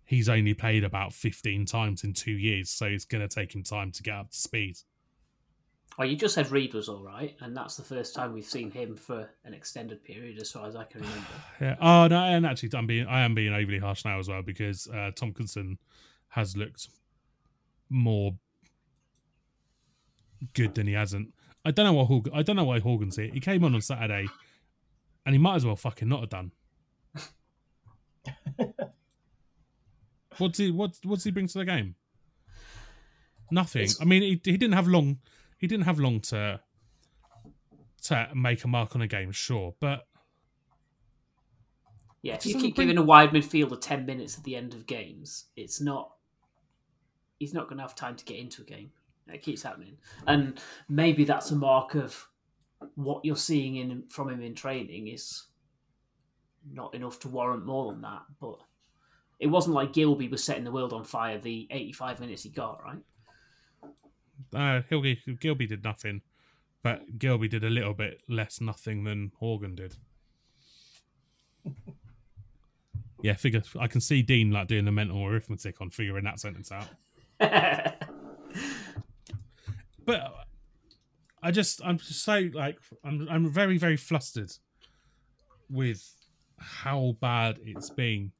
he's 0.06 0.28
only 0.28 0.54
played 0.54 0.84
about 0.84 1.12
15 1.12 1.66
times 1.66 2.02
in 2.02 2.14
two 2.14 2.32
years 2.32 2.70
so 2.70 2.86
it's 2.86 3.04
going 3.04 3.26
to 3.26 3.28
take 3.28 3.54
him 3.54 3.62
time 3.62 3.92
to 3.92 4.02
get 4.02 4.14
up 4.14 4.30
to 4.30 4.38
speed 4.38 4.76
Well, 5.98 6.06
you 6.06 6.14
just 6.16 6.34
said 6.36 6.50
Reed 6.52 6.74
was 6.74 6.88
all 6.88 7.02
right, 7.02 7.34
and 7.40 7.56
that's 7.56 7.74
the 7.76 7.82
first 7.82 8.14
time 8.14 8.32
we've 8.32 8.44
seen 8.44 8.70
him 8.70 8.94
for 8.94 9.28
an 9.44 9.52
extended 9.52 10.04
period, 10.04 10.40
as 10.40 10.52
far 10.52 10.68
as 10.68 10.76
I 10.76 10.84
can 10.84 11.00
remember. 11.00 11.26
yeah. 11.60 11.74
Oh 11.80 12.06
no 12.06 12.22
and 12.22 12.46
actually 12.46 12.70
i'm 12.74 12.86
being 12.86 13.06
i 13.08 13.24
am 13.24 13.34
being 13.34 13.52
overly 13.52 13.80
harsh 13.80 14.04
now 14.04 14.18
as 14.20 14.28
well 14.28 14.42
because 14.42 14.86
uh 14.88 15.10
tompkinson 15.16 15.76
has 16.28 16.56
looked 16.56 16.86
more 17.90 18.36
good 20.54 20.74
than 20.76 20.86
he 20.86 20.92
hasn't. 20.92 21.34
I 21.64 21.72
don't 21.72 21.84
know 21.84 21.92
what 21.94 22.04
Horgan, 22.06 22.32
i 22.34 22.42
don't 22.42 22.54
know 22.54 22.64
why 22.64 22.78
horgan's 22.78 23.16
here 23.16 23.30
he 23.32 23.40
came 23.40 23.64
on 23.64 23.74
on 23.74 23.80
saturday 23.80 24.26
and 25.26 25.34
he 25.34 25.38
might 25.38 25.56
as 25.56 25.66
well 25.66 25.74
fucking 25.76 26.08
not 26.08 26.20
have 26.20 26.28
done. 26.28 26.52
What's 30.38 30.58
he 30.58 30.70
what 30.70 30.92
what's 31.02 31.24
he 31.24 31.32
bring 31.32 31.48
to 31.48 31.58
the 31.58 31.64
game? 31.64 31.96
Nothing. 33.50 33.82
It's- 33.82 34.00
i 34.00 34.04
mean 34.04 34.22
he, 34.22 34.40
he 34.44 34.56
didn't 34.56 34.74
have 34.74 34.86
long 34.86 35.18
he 35.58 35.66
didn't 35.66 35.84
have 35.84 35.98
long 35.98 36.20
to 36.20 36.60
to 38.02 38.28
make 38.34 38.64
a 38.64 38.68
mark 38.68 38.94
on 38.94 39.02
a 39.02 39.06
game 39.06 39.30
sure 39.32 39.74
but 39.80 40.06
Yeah, 42.22 42.34
if 42.34 42.46
you 42.46 42.54
keep 42.54 42.74
bring- 42.74 42.88
giving 42.88 42.98
a 42.98 43.02
wide 43.04 43.30
midfielder 43.30 43.80
ten 43.80 44.04
minutes 44.06 44.36
at 44.38 44.44
the 44.44 44.56
end 44.56 44.74
of 44.74 44.86
games, 44.86 45.46
it's 45.56 45.80
not. 45.80 46.12
He's 47.38 47.54
not 47.54 47.68
going 47.68 47.76
to 47.76 47.82
have 47.82 47.94
time 47.94 48.16
to 48.16 48.24
get 48.24 48.38
into 48.38 48.62
a 48.62 48.64
game. 48.64 48.90
It 49.28 49.42
keeps 49.42 49.62
happening, 49.62 49.96
and 50.26 50.60
maybe 50.88 51.24
that's 51.24 51.50
a 51.52 51.56
mark 51.56 51.94
of 51.94 52.26
what 52.96 53.24
you're 53.24 53.36
seeing 53.36 53.76
in 53.76 54.04
from 54.08 54.30
him 54.30 54.42
in 54.42 54.54
training 54.54 55.08
is 55.08 55.44
not 56.72 56.94
enough 56.94 57.20
to 57.20 57.28
warrant 57.28 57.64
more 57.66 57.92
than 57.92 58.00
that. 58.02 58.22
But 58.40 58.58
it 59.38 59.46
wasn't 59.46 59.76
like 59.76 59.92
Gilbey 59.92 60.28
was 60.30 60.42
setting 60.42 60.64
the 60.64 60.72
world 60.72 60.92
on 60.92 61.04
fire 61.04 61.38
the 61.38 61.68
85 61.70 62.20
minutes 62.20 62.42
he 62.42 62.50
got, 62.50 62.82
right? 62.82 62.98
Uh, 64.54 64.82
Gilbey, 64.90 65.18
Gilbey 65.38 65.68
did 65.68 65.84
nothing, 65.84 66.22
but 66.82 67.18
Gilbey 67.18 67.48
did 67.48 67.64
a 67.64 67.70
little 67.70 67.94
bit 67.94 68.22
less 68.28 68.60
nothing 68.60 69.04
than 69.04 69.32
Horgan 69.38 69.74
did. 69.74 69.96
yeah, 73.22 73.34
figure. 73.34 73.62
I 73.78 73.88
can 73.88 74.00
see 74.00 74.22
Dean 74.22 74.50
like 74.50 74.68
doing 74.68 74.84
the 74.84 74.92
mental 74.92 75.24
arithmetic 75.24 75.80
on 75.80 75.90
figuring 75.90 76.24
that 76.24 76.40
sentence 76.40 76.70
out. 76.72 76.88
But 80.08 80.32
I 81.42 81.50
just, 81.50 81.82
I'm 81.84 81.98
just 81.98 82.24
so 82.24 82.48
like, 82.54 82.78
I'm, 83.04 83.28
I'm 83.30 83.52
very, 83.52 83.76
very 83.76 83.98
flustered 83.98 84.50
with 85.68 86.02
how 86.58 87.16
bad 87.20 87.58
it's 87.62 87.90
been. 87.90 88.32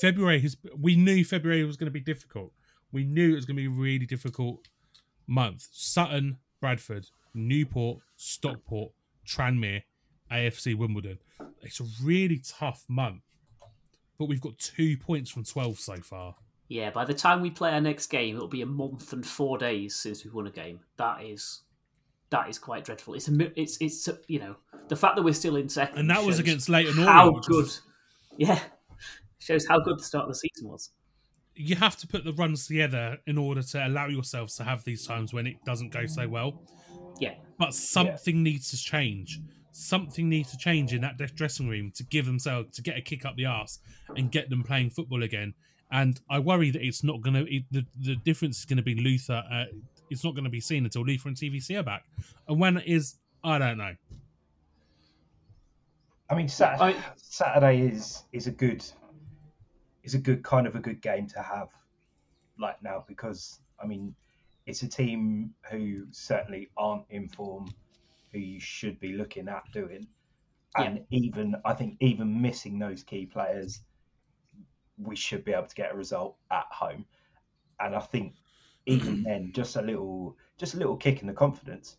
February 0.00 0.40
has. 0.40 0.56
We 0.78 0.94
knew 0.94 1.24
February 1.24 1.64
was 1.64 1.76
going 1.76 1.88
to 1.88 1.90
be 1.90 1.98
difficult. 1.98 2.52
We 2.92 3.02
knew 3.02 3.32
it 3.32 3.34
was 3.34 3.44
going 3.44 3.56
to 3.56 3.60
be 3.60 3.66
really 3.66 4.06
difficult 4.06 4.68
month. 5.30 5.68
Sutton, 5.72 6.38
Bradford, 6.60 7.06
Newport, 7.32 8.00
Stockport, 8.16 8.92
Tranmere, 9.26 9.84
AFC 10.30 10.74
Wimbledon. 10.76 11.18
It's 11.62 11.80
a 11.80 11.84
really 12.02 12.42
tough 12.44 12.84
month. 12.88 13.22
But 14.18 14.26
we've 14.28 14.40
got 14.40 14.58
two 14.58 14.96
points 14.98 15.30
from 15.30 15.44
12 15.44 15.78
so 15.78 15.96
far. 16.02 16.34
yeah, 16.68 16.90
by 16.90 17.04
the 17.06 17.14
time 17.14 17.40
we 17.40 17.50
play 17.50 17.70
our 17.72 17.80
next 17.80 18.08
game, 18.08 18.36
it'll 18.36 18.48
be 18.48 18.60
a 18.62 18.66
month 18.66 19.12
and 19.14 19.24
four 19.26 19.56
days 19.56 19.94
since 19.96 20.24
we've 20.24 20.34
won 20.34 20.46
a 20.46 20.50
game. 20.50 20.80
That 20.98 21.22
is. 21.22 21.62
That 22.30 22.48
is 22.48 22.58
quite 22.60 22.84
dreadful. 22.84 23.14
It's 23.14 23.26
a, 23.28 23.60
it's, 23.60 23.76
it's, 23.80 24.08
you 24.28 24.38
know, 24.38 24.54
the 24.88 24.94
fact 24.94 25.16
that 25.16 25.22
we're 25.22 25.34
still 25.34 25.56
in 25.56 25.68
second. 25.68 25.98
And 25.98 26.10
that 26.10 26.22
was 26.22 26.38
against 26.38 26.68
Leyton 26.68 26.94
how 27.02 27.26
Orient. 27.28 27.46
good. 27.46 27.56
was- 27.64 27.80
Yeah, 28.36 28.60
shows 29.38 29.66
how 29.66 29.80
good 29.80 29.98
the 29.98 30.04
start 30.04 30.24
of 30.24 30.28
the 30.28 30.34
season 30.36 30.68
was. 30.68 30.90
You 31.54 31.76
have 31.76 31.96
to 31.98 32.06
put 32.06 32.24
the 32.24 32.32
runs 32.32 32.66
together 32.66 33.18
in 33.26 33.36
order 33.36 33.62
to 33.62 33.86
allow 33.86 34.06
yourselves 34.06 34.56
to 34.56 34.64
have 34.64 34.84
these 34.84 35.06
times 35.06 35.32
when 35.32 35.46
it 35.46 35.56
doesn't 35.64 35.90
go 35.92 36.06
so 36.06 36.28
well. 36.28 36.62
Yeah, 37.18 37.34
But 37.58 37.74
something 37.74 38.42
needs 38.42 38.70
to 38.70 38.76
change. 38.78 39.40
Something 39.72 40.28
needs 40.28 40.50
to 40.52 40.56
change 40.56 40.94
in 40.94 41.02
that 41.02 41.18
dressing 41.36 41.68
room 41.68 41.92
to 41.96 42.04
give 42.04 42.24
themselves 42.26 42.74
to 42.76 42.82
get 42.82 42.96
a 42.96 43.00
kick 43.02 43.24
up 43.24 43.36
the 43.36 43.44
arse 43.46 43.78
and 44.16 44.30
get 44.30 44.48
them 44.48 44.62
playing 44.62 44.90
football 44.90 45.22
again. 45.22 45.54
And 45.92 46.18
I 46.30 46.38
worry 46.38 46.70
that 46.70 46.82
it's 46.82 47.04
not 47.04 47.20
going 47.20 47.34
to. 47.34 47.60
The 47.70 47.84
the 48.00 48.16
difference 48.16 48.60
is 48.60 48.64
going 48.64 48.76
to 48.78 48.82
be 48.82 48.94
Luther. 48.94 49.42
Uh, 49.50 49.64
it's 50.08 50.24
not 50.24 50.34
going 50.34 50.44
to 50.44 50.50
be 50.50 50.60
seen 50.60 50.84
until 50.84 51.02
Luther 51.04 51.28
and 51.28 51.36
TVC 51.36 51.78
are 51.78 51.82
back. 51.82 52.04
And 52.48 52.58
when 52.60 52.78
it 52.78 52.86
is, 52.86 53.16
I 53.44 53.58
don't 53.58 53.76
know. 53.78 53.94
I 56.30 56.34
mean, 56.36 56.48
Saturday, 56.48 56.96
I- 56.98 57.04
Saturday 57.16 57.80
is 57.88 58.24
is 58.32 58.46
a 58.46 58.52
good 58.52 58.84
is 60.10 60.14
a 60.14 60.18
good 60.18 60.42
kind 60.42 60.66
of 60.66 60.74
a 60.74 60.80
good 60.80 61.00
game 61.00 61.28
to 61.28 61.40
have 61.40 61.68
like 62.58 62.82
now 62.82 63.04
because 63.06 63.60
I 63.80 63.86
mean 63.86 64.14
it's 64.66 64.82
a 64.82 64.88
team 64.88 65.54
who 65.70 66.06
certainly 66.10 66.68
aren't 66.76 67.04
in 67.10 67.28
form 67.28 67.72
who 68.32 68.38
you 68.38 68.60
should 68.60 69.00
be 69.00 69.12
looking 69.12 69.48
at 69.48 69.64
doing. 69.72 70.06
And 70.76 71.04
even 71.10 71.56
I 71.64 71.74
think 71.74 71.96
even 72.00 72.42
missing 72.42 72.78
those 72.78 73.02
key 73.02 73.26
players 73.26 73.80
we 74.98 75.16
should 75.16 75.44
be 75.44 75.52
able 75.52 75.66
to 75.66 75.74
get 75.74 75.92
a 75.92 75.96
result 75.96 76.36
at 76.50 76.66
home. 76.70 77.06
And 77.78 77.94
I 77.94 78.00
think 78.00 78.34
even 78.86 79.22
then 79.26 79.52
just 79.54 79.76
a 79.76 79.82
little 79.82 80.36
just 80.58 80.74
a 80.74 80.76
little 80.76 80.96
kick 80.96 81.20
in 81.20 81.28
the 81.28 81.32
confidence 81.32 81.96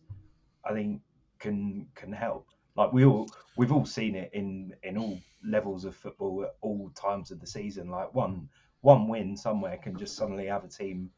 I 0.64 0.72
think 0.72 1.00
can 1.38 1.88
can 1.94 2.12
help 2.12 2.48
like 2.76 2.92
we 2.92 3.04
all 3.04 3.28
we've 3.56 3.72
all 3.72 3.84
seen 3.84 4.14
it 4.14 4.30
in 4.32 4.74
in 4.82 4.96
all 4.96 5.18
levels 5.44 5.84
of 5.84 5.94
football 5.94 6.44
at 6.44 6.54
all 6.60 6.90
times 6.90 7.30
of 7.30 7.40
the 7.40 7.46
season 7.46 7.90
like 7.90 8.12
one 8.14 8.48
one 8.80 9.08
win 9.08 9.36
somewhere 9.36 9.76
can 9.76 9.96
just 9.96 10.16
suddenly 10.16 10.46
have 10.46 10.64
a 10.64 10.68
team 10.68 11.10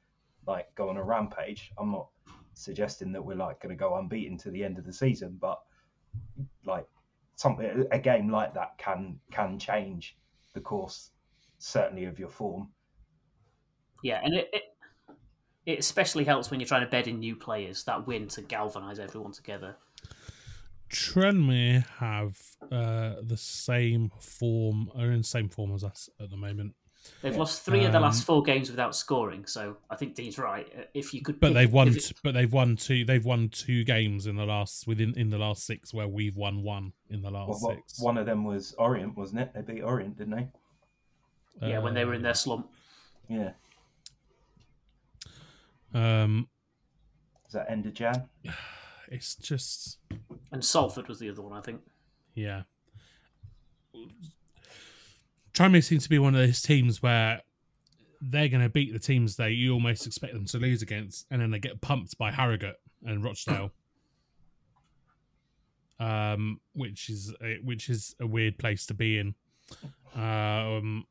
like 0.47 0.75
go 0.75 0.89
on 0.89 0.97
a 0.97 1.03
rampage 1.03 1.73
i'm 1.79 1.91
not 1.91 2.09
suggesting 2.55 3.13
that 3.13 3.23
we're 3.23 3.35
like 3.35 3.61
going 3.61 3.75
to 3.75 3.79
go 3.79 3.97
unbeaten 3.97 4.39
to 4.39 4.51
the 4.51 4.63
end 4.65 4.79
of 4.79 4.85
the 4.85 4.93
season 4.93 5.37
but 5.41 5.61
like 6.65 6.87
something 7.37 7.87
a 7.91 7.99
game 7.99 8.31
like 8.31 8.55
that 8.55 8.77
can 8.79 9.19
can 9.31 9.59
change 9.59 10.17
the 10.55 10.61
course 10.61 11.11
certainly 11.59 12.05
of 12.05 12.19
your 12.19 12.29
form 12.29 12.69
yeah, 14.05 14.21
and 14.23 14.35
it, 14.35 14.51
it 14.53 14.63
it 15.65 15.79
especially 15.79 16.25
helps 16.25 16.51
when 16.51 16.61
you're 16.61 16.67
trying 16.67 16.85
to 16.85 16.91
bed 16.91 17.09
in 17.09 17.19
new 17.19 17.35
players. 17.35 17.85
That 17.85 18.07
win 18.07 18.29
to 18.29 18.43
galvanise 18.43 18.99
everyone 18.99 19.33
together. 19.33 19.77
Tranmere 20.95 21.85
have 21.99 22.39
uh, 22.71 23.17
the 23.23 23.37
same 23.37 24.11
form, 24.21 24.91
are 24.97 25.11
in 25.11 25.19
the 25.19 25.25
same 25.25 25.49
form 25.49 25.75
as 25.75 25.83
us 25.85 26.09
at 26.21 26.31
the 26.31 26.37
moment. 26.37 26.75
They've 27.21 27.37
lost 27.37 27.63
three 27.67 27.85
of 27.85 27.93
the 27.93 27.99
Um, 27.99 28.05
last 28.05 28.25
four 28.25 28.43
games 28.43 28.71
without 28.71 28.97
scoring, 28.97 29.45
so 29.45 29.77
I 29.91 29.97
think 29.97 30.15
Dean's 30.15 30.39
right. 30.39 30.67
Uh, 30.75 30.83
If 30.95 31.13
you 31.13 31.21
could, 31.21 31.39
But 31.39 31.49
pick- 31.49 31.55
they've 31.55 31.73
won. 31.73 31.89
it- 31.89 32.13
But 32.23 32.33
they've 32.33 32.51
won 32.53 32.77
two. 32.77 33.05
They've 33.05 33.25
won 33.25 33.51
two 33.51 33.85
games 33.85 34.27
in 34.27 34.37
the 34.37 34.47
last 34.47 34.87
within 34.87 35.13
in 35.19 35.29
the 35.29 35.37
last 35.37 35.67
six, 35.67 35.93
where 35.93 36.09
we've 36.09 36.37
won 36.37 36.63
one 36.63 36.93
in 37.11 37.21
the 37.21 37.31
last 37.31 37.61
well, 37.63 37.75
six. 37.77 38.01
one 38.01 38.17
of 38.17 38.25
them 38.25 38.45
was 38.45 38.73
orient 38.79 39.17
wasn't 39.17 39.41
it 39.41 39.53
they 39.53 39.61
beat 39.61 39.83
orient 39.83 40.17
didn't 40.17 40.51
they 41.61 41.69
yeah, 41.69 41.79
when 41.81 41.93
they 41.95 42.05
were 42.07 42.15
in 42.15 42.21
Uh, 42.23 42.29
their 42.29 42.35
slump. 42.35 42.71
yeah 43.29 43.53
Um, 45.93 46.49
is 47.47 47.53
that 47.53 47.71
end 47.71 47.85
of 47.87 47.93
jan 47.95 48.29
it's 49.15 49.37
just 49.37 49.99
And 50.53 50.65
Salford 50.65 51.09
was 51.09 51.19
the 51.19 51.31
other 51.31 51.43
one, 51.43 51.53
I 51.57 51.61
think. 51.61 51.81
yeah. 52.35 52.63
Tranmere 55.53 55.85
seems 55.85 56.03
to 56.03 56.09
be 56.09 56.19
one 56.19 56.35
of 56.35 56.41
those 56.41 56.61
teams 56.61 57.01
where 57.01 57.41
they're 58.21 58.49
going 58.49 58.63
to 58.63 58.69
beat 58.69 58.93
the 58.93 58.99
teams 58.99 59.37
that 59.37 59.53
you 59.53 59.73
almost 59.73 60.05
expect 60.07 60.33
them 60.33 60.47
to 60.47 60.59
lose 60.59 60.83
against, 60.83 61.27
and 61.31 61.41
then 61.41 61.51
they 61.53 61.61
get 61.61 61.81
pumped 61.81 62.19
by 62.19 62.33
Harrogate, 62.33 62.81
and 63.05 63.23
Rochdale, 63.23 63.71
um, 66.01 66.61
which 66.73 67.09
is 67.09 67.33
a, 67.41 67.59
which 67.63 67.89
is 67.89 68.17
a 68.21 68.27
weird 68.27 68.59
place 68.59 68.87
to 68.87 68.95
be 68.95 69.19
in. 69.19 69.35
Um, 70.15 71.05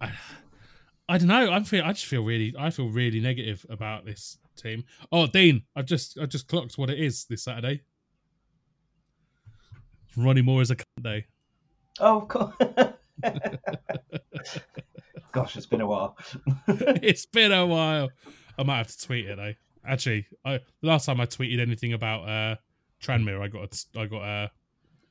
I, 0.00 0.12
I 1.08 1.16
don't 1.16 1.28
know. 1.28 1.50
I 1.50 1.62
feel 1.62 1.84
I 1.84 1.92
just 1.92 2.04
feel 2.04 2.22
really 2.22 2.54
I 2.58 2.68
feel 2.70 2.90
really 2.90 3.18
negative 3.18 3.64
about 3.70 4.04
this 4.04 4.36
team. 4.58 4.84
Oh, 5.12 5.26
Dean, 5.26 5.62
I've 5.76 5.86
just 5.86 6.18
I 6.18 6.26
just 6.26 6.46
clocked 6.48 6.76
what 6.78 6.90
it 6.90 6.98
is 6.98 7.24
this 7.26 7.44
Saturday. 7.44 7.82
Ronnie 10.16 10.42
Moore 10.42 10.62
is 10.62 10.70
a 10.70 10.76
cunt 10.76 11.02
day. 11.02 11.26
Oh, 12.00 12.22
of 12.22 12.28
course. 12.28 12.54
Gosh, 15.32 15.56
it's 15.56 15.66
been 15.66 15.80
a 15.80 15.86
while. 15.86 16.16
it's 16.68 17.26
been 17.26 17.52
a 17.52 17.66
while. 17.66 18.10
I 18.58 18.62
might 18.62 18.78
have 18.78 18.88
to 18.88 19.06
tweet 19.06 19.26
it 19.26 19.36
though. 19.36 19.54
Actually, 19.86 20.26
I, 20.44 20.58
the 20.80 20.86
last 20.88 21.06
time 21.06 21.20
I 21.20 21.26
tweeted 21.26 21.60
anything 21.60 21.92
about 21.92 22.28
uh, 22.28 22.56
Tranmere, 23.02 23.40
I 23.40 23.48
got 23.48 23.72
a, 23.94 24.00
I 24.00 24.06
got 24.06 24.22
uh, 24.22 24.48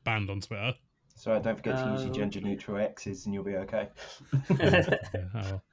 banned 0.03 0.29
on 0.29 0.41
Twitter. 0.41 0.73
So 1.15 1.39
don't 1.39 1.55
forget 1.55 1.77
to 1.77 1.91
use 1.91 2.01
your 2.03 2.11
Oh. 2.11 2.13
gender 2.13 2.41
neutral 2.41 2.77
X's 2.77 3.25
and 3.25 3.33
you'll 3.33 3.43
be 3.43 3.55
okay. 3.55 3.87
Yeah, 4.59 4.83
I 5.33 5.41
will. 5.51 5.63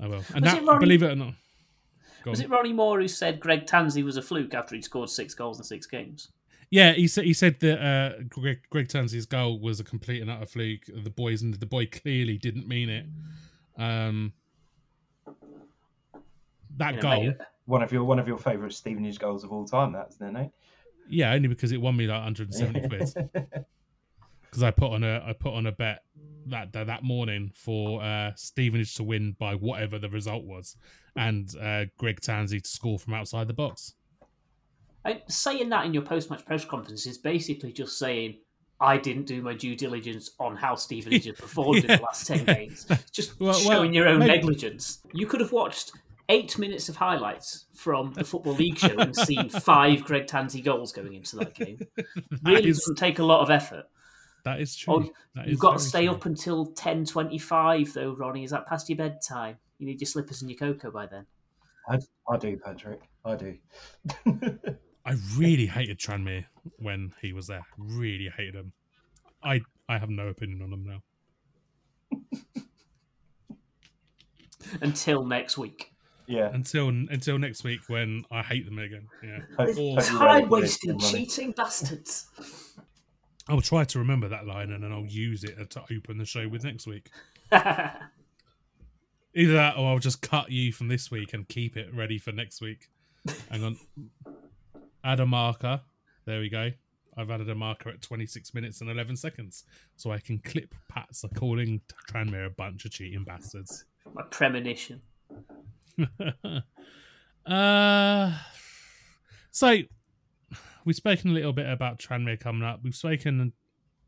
I 0.00 0.06
will. 0.06 0.24
And 0.34 0.44
Was 0.44 0.52
that, 0.54 0.62
it 0.62 0.66
Ronnie- 0.66 0.80
believe 0.80 1.02
it 1.02 1.10
or 1.10 1.16
not, 1.16 1.34
go 2.28 2.30
Was 2.32 2.40
on. 2.40 2.46
it 2.46 2.50
Ronnie 2.50 2.72
Moore 2.72 3.00
who 3.00 3.08
said 3.08 3.40
Greg 3.40 3.66
Tansey 3.66 4.02
was 4.04 4.16
a 4.16 4.22
fluke 4.22 4.54
after 4.54 4.74
he'd 4.74 4.84
scored 4.84 5.10
six 5.10 5.34
goals 5.34 5.58
in 5.58 5.64
six 5.64 5.86
games? 5.86 6.28
Yeah, 6.70 6.92
he 6.92 7.08
said 7.08 7.24
he 7.24 7.32
said 7.32 7.60
that 7.60 7.82
uh, 7.82 8.22
Greg, 8.28 8.58
Greg 8.70 8.88
Tansey's 8.88 9.24
goal 9.26 9.58
was 9.58 9.80
a 9.80 9.84
complete 9.84 10.20
and 10.20 10.30
utter 10.30 10.44
fluke. 10.46 10.82
The 10.86 11.08
boys 11.10 11.40
and 11.42 11.54
the 11.54 11.64
boy 11.66 11.86
clearly 11.86 12.36
didn't 12.36 12.68
mean 12.68 12.90
it. 12.90 13.06
Um, 13.78 14.32
that 16.76 16.90
You 16.90 16.96
know, 16.96 17.02
goal, 17.02 17.22
mate, 17.24 17.36
One 17.66 17.82
of 17.82 17.92
your 17.92 18.04
one 18.04 18.18
of 18.18 18.28
your 18.28 18.38
favourite 18.38 18.72
Stevenage 18.72 19.18
goals 19.18 19.44
of 19.44 19.52
all 19.52 19.64
time, 19.64 19.92
that's 19.92 20.16
isn't 20.16 20.36
it? 20.36 20.50
yeah, 21.08 21.32
only 21.32 21.48
because 21.48 21.72
it 21.72 21.80
won 21.80 21.96
me 21.96 22.06
like 22.06 22.16
170 22.22 22.88
quid. 22.88 23.30
Because 24.42 24.62
I 24.62 24.70
put 24.70 24.92
on 24.92 25.04
a 25.04 25.22
I 25.26 25.32
put 25.32 25.54
on 25.54 25.66
a 25.66 25.72
bet 25.72 26.02
that 26.46 26.72
that, 26.72 26.86
that 26.86 27.02
morning 27.02 27.50
for 27.54 28.02
uh, 28.02 28.32
Stevenage 28.36 28.94
to 28.96 29.02
win 29.02 29.36
by 29.38 29.54
whatever 29.54 29.98
the 29.98 30.08
result 30.08 30.44
was, 30.44 30.76
and 31.16 31.52
uh, 31.60 31.84
Greg 31.98 32.20
Tansey 32.20 32.60
to 32.62 32.68
score 32.68 32.98
from 32.98 33.14
outside 33.14 33.48
the 33.48 33.54
box. 33.54 33.94
I, 35.04 35.22
saying 35.28 35.68
that 35.70 35.86
in 35.86 35.94
your 35.94 36.02
post-match 36.02 36.44
press 36.44 36.64
conference 36.64 37.06
is 37.06 37.18
basically 37.18 37.72
just 37.72 37.98
saying 37.98 38.38
I 38.80 38.96
didn't 38.98 39.24
do 39.26 39.42
my 39.42 39.54
due 39.54 39.74
diligence 39.76 40.32
on 40.38 40.56
how 40.56 40.74
Stevenage 40.74 41.24
has 41.26 41.36
performed 41.36 41.84
in 41.84 41.86
the 41.86 42.02
last 42.02 42.26
ten 42.26 42.44
games. 42.44 42.86
Just 43.12 43.38
Well- 43.40 43.52
showing 43.54 43.90
well, 43.90 43.94
your 43.94 44.08
own 44.08 44.18
maybe- 44.20 44.32
negligence. 44.34 45.00
You 45.12 45.26
could 45.26 45.40
have 45.40 45.52
watched 45.52 45.92
eight 46.28 46.58
minutes 46.58 46.88
of 46.90 46.96
highlights 46.96 47.64
from 47.74 48.12
the 48.12 48.22
Football 48.22 48.52
League 48.54 48.76
show 48.78 48.96
and 48.98 49.16
seen 49.16 49.48
five 49.48 50.04
Greg 50.04 50.26
Tansey 50.26 50.62
goals 50.62 50.92
going 50.92 51.14
into 51.14 51.36
that 51.36 51.54
game. 51.54 51.78
That 51.96 52.14
Really 52.44 52.68
is- 52.70 52.78
doesn't 52.78 52.96
take 52.98 53.18
a 53.18 53.24
lot 53.24 53.40
of 53.40 53.50
effort. 53.50 53.86
That 54.44 54.60
is 54.60 54.74
true. 54.76 54.94
Oh, 54.94 55.12
That 55.34 55.46
You've 55.46 55.54
is 55.54 55.60
got 55.60 55.74
to 55.78 55.84
stay 55.84 56.06
true. 56.06 56.14
up 56.14 56.24
until 56.26 56.66
ten 56.66 57.04
twenty-five, 57.04 57.92
though, 57.92 58.14
Ronnie. 58.14 58.44
Is 58.44 58.50
that 58.50 58.66
past 58.66 58.88
your 58.88 58.98
bedtime? 58.98 59.56
You 59.78 59.86
need 59.86 60.00
your 60.00 60.06
slippers 60.06 60.42
and 60.42 60.50
your 60.50 60.58
cocoa 60.58 60.90
by 60.90 61.06
then. 61.06 61.24
I, 61.88 61.98
I 62.28 62.36
do, 62.36 62.56
Patrick. 62.56 63.00
I 63.24 63.34
do. 63.36 63.56
I 65.06 65.14
really 65.36 65.66
hated 65.66 65.98
Tranmere 65.98 66.44
when 66.78 67.12
he 67.22 67.32
was 67.32 67.46
there. 67.46 67.62
Really 67.78 68.28
hated 68.36 68.54
him. 68.56 68.72
I 69.42 69.60
I 69.88 69.98
have 69.98 70.10
no 70.10 70.28
opinion 70.28 70.62
on 70.62 70.72
him 70.72 70.84
now. 70.84 71.02
Until 74.82 75.24
next 75.24 75.56
week. 75.56 75.92
yeah. 76.26 76.50
Until 76.52 76.88
until 76.88 77.38
next 77.38 77.64
week 77.64 77.80
when 77.88 78.24
I 78.30 78.42
hate 78.42 78.64
them 78.66 78.78
again. 78.78 79.06
Yeah. 79.22 79.38
Hope- 79.56 79.78
Or- 79.78 79.96
hope 80.02 80.18
Time 80.18 80.48
wasting, 80.50 80.98
cheating 80.98 81.52
bastards. 81.52 82.28
I'll 83.48 83.62
try 83.62 83.84
to 83.84 83.98
remember 83.98 84.28
that 84.28 84.46
line 84.46 84.70
and 84.70 84.84
then 84.84 84.92
I'll 84.92 85.06
use 85.06 85.42
it 85.42 85.70
to 85.70 85.82
open 85.90 86.18
the 86.18 86.26
show 86.26 86.46
with 86.48 86.64
next 86.64 86.86
week. 86.86 87.10
Either 87.52 88.02
that 89.52 89.76
or 89.76 89.88
I'll 89.88 89.98
just 89.98 90.20
cut 90.20 90.50
you 90.50 90.72
from 90.72 90.88
this 90.88 91.10
week 91.10 91.32
and 91.32 91.48
keep 91.48 91.76
it 91.76 91.88
ready 91.94 92.18
for 92.18 92.32
next 92.32 92.60
week. 92.60 92.88
Hang 93.50 93.64
on. 93.64 93.78
Add 95.02 95.20
a 95.20 95.26
marker. 95.26 95.80
There 96.26 96.40
we 96.40 96.50
go. 96.50 96.72
I've 97.16 97.30
added 97.30 97.48
a 97.48 97.54
marker 97.54 97.88
at 97.88 98.02
26 98.02 98.54
minutes 98.54 98.80
and 98.80 98.90
11 98.90 99.16
seconds. 99.16 99.64
So 99.96 100.12
I 100.12 100.18
can 100.18 100.38
clip 100.38 100.74
Pat's 100.88 101.24
calling 101.34 101.80
Tranmere 102.10 102.46
a 102.46 102.50
bunch 102.50 102.84
of 102.84 102.90
cheating 102.90 103.24
bastards. 103.24 103.84
My 104.14 104.22
premonition. 104.24 105.00
uh, 107.46 108.32
so 109.50 109.78
we've 110.88 110.96
spoken 110.96 111.32
a 111.32 111.34
little 111.34 111.52
bit 111.52 111.68
about 111.68 111.98
Tranmere 111.98 112.40
coming 112.40 112.66
up. 112.66 112.80
We've 112.82 112.94
spoken 112.94 113.52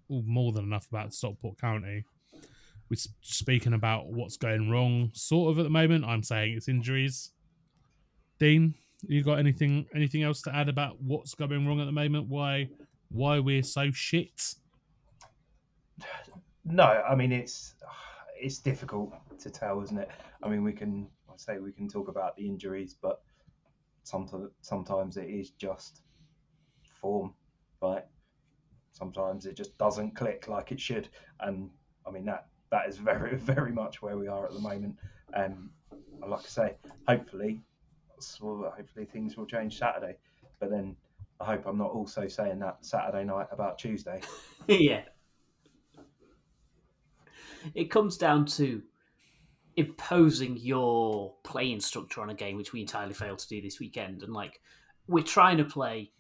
well, 0.09 0.23
more 0.27 0.51
than 0.51 0.64
enough 0.64 0.88
about 0.88 1.12
Stockport 1.12 1.61
County. 1.61 2.05
We're 2.88 2.97
speaking 3.21 3.75
about 3.75 4.07
what's 4.07 4.38
going 4.38 4.71
wrong, 4.71 5.11
sort 5.12 5.51
of 5.51 5.59
at 5.59 5.64
the 5.64 5.71
moment. 5.71 6.07
I'm 6.07 6.23
saying 6.23 6.55
it's 6.57 6.71
injuries. 6.71 7.33
Dean, 8.38 8.75
you 9.03 9.23
got 9.23 9.38
anything 9.38 9.88
anything 9.95 10.23
else 10.23 10.40
to 10.43 10.57
add 10.57 10.71
about 10.71 10.97
what's 11.03 11.35
going 11.35 11.66
wrong 11.66 11.81
at 11.81 11.85
the 11.85 11.93
moment? 11.93 12.29
Why 12.29 12.71
why 13.11 13.40
we're 13.40 13.62
so 13.62 13.90
shit? 13.93 14.55
No, 16.64 16.85
I 16.85 17.14
mean 17.14 17.31
it's 17.31 17.75
it's 18.40 18.59
difficult 18.59 19.12
to 19.38 19.51
tell, 19.51 19.83
isn't 19.83 19.99
it? 19.99 20.09
I 20.43 20.49
mean, 20.49 20.64
we 20.64 20.73
can 20.73 21.09
I 21.29 21.35
say 21.37 21.59
we 21.59 21.73
can 21.73 21.88
talk 21.88 22.09
about 22.09 22.37
the 22.37 22.47
injuries, 22.47 22.97
but 23.01 23.21
sometimes 24.05 24.51
sometimes 24.62 25.19
it 25.19 25.29
is 25.29 25.51
just 25.51 26.01
form, 27.01 27.35
right? 27.83 28.05
Sometimes 28.93 29.47
it 29.47 29.57
just 29.57 29.77
doesn't 29.79 30.15
click 30.15 30.49
like 30.49 30.73
it 30.73 30.81
should, 30.81 31.09
and 31.41 31.71
I 32.07 32.11
mean 32.11 32.25
that 32.27 32.47
that 32.71 32.89
is 32.89 32.99
very 32.99 33.37
very 33.55 33.73
much 33.73 34.03
where 34.03 34.17
we 34.17 34.29
are 34.29 34.47
at 34.47 34.53
the 34.53 34.61
moment. 34.61 34.97
And 35.33 35.71
like 36.27 36.41
I 36.41 36.49
say, 36.49 36.75
hopefully, 37.09 37.61
hopefully 38.41 39.07
things 39.07 39.37
will 39.37 39.47
change 39.47 39.79
Saturday. 39.79 40.17
But 40.59 40.71
then 40.71 40.97
I 41.41 41.47
hope 41.47 41.67
I'm 41.67 41.79
not 41.79 41.91
also 41.91 42.29
saying 42.29 42.59
that 42.61 42.79
Saturday 42.85 43.25
night 43.25 43.47
about 43.51 43.79
Tuesday. 43.79 44.21
yeah. 44.67 45.03
It 47.75 47.91
comes 47.91 48.17
down 48.17 48.47
to 48.47 48.83
imposing 49.77 50.57
your 50.57 51.35
playing 51.45 51.81
structure 51.81 52.21
on 52.21 52.31
a 52.31 52.35
game, 52.35 52.57
which 52.57 52.73
we 52.73 52.81
entirely 52.81 53.15
failed 53.15 53.39
to 53.39 53.49
do 53.49 53.61
this 53.61 53.81
weekend. 53.81 54.23
And 54.23 54.33
like, 54.33 54.61
we're 55.07 55.25
trying 55.25 55.59
to 55.59 55.65
play 55.65 56.13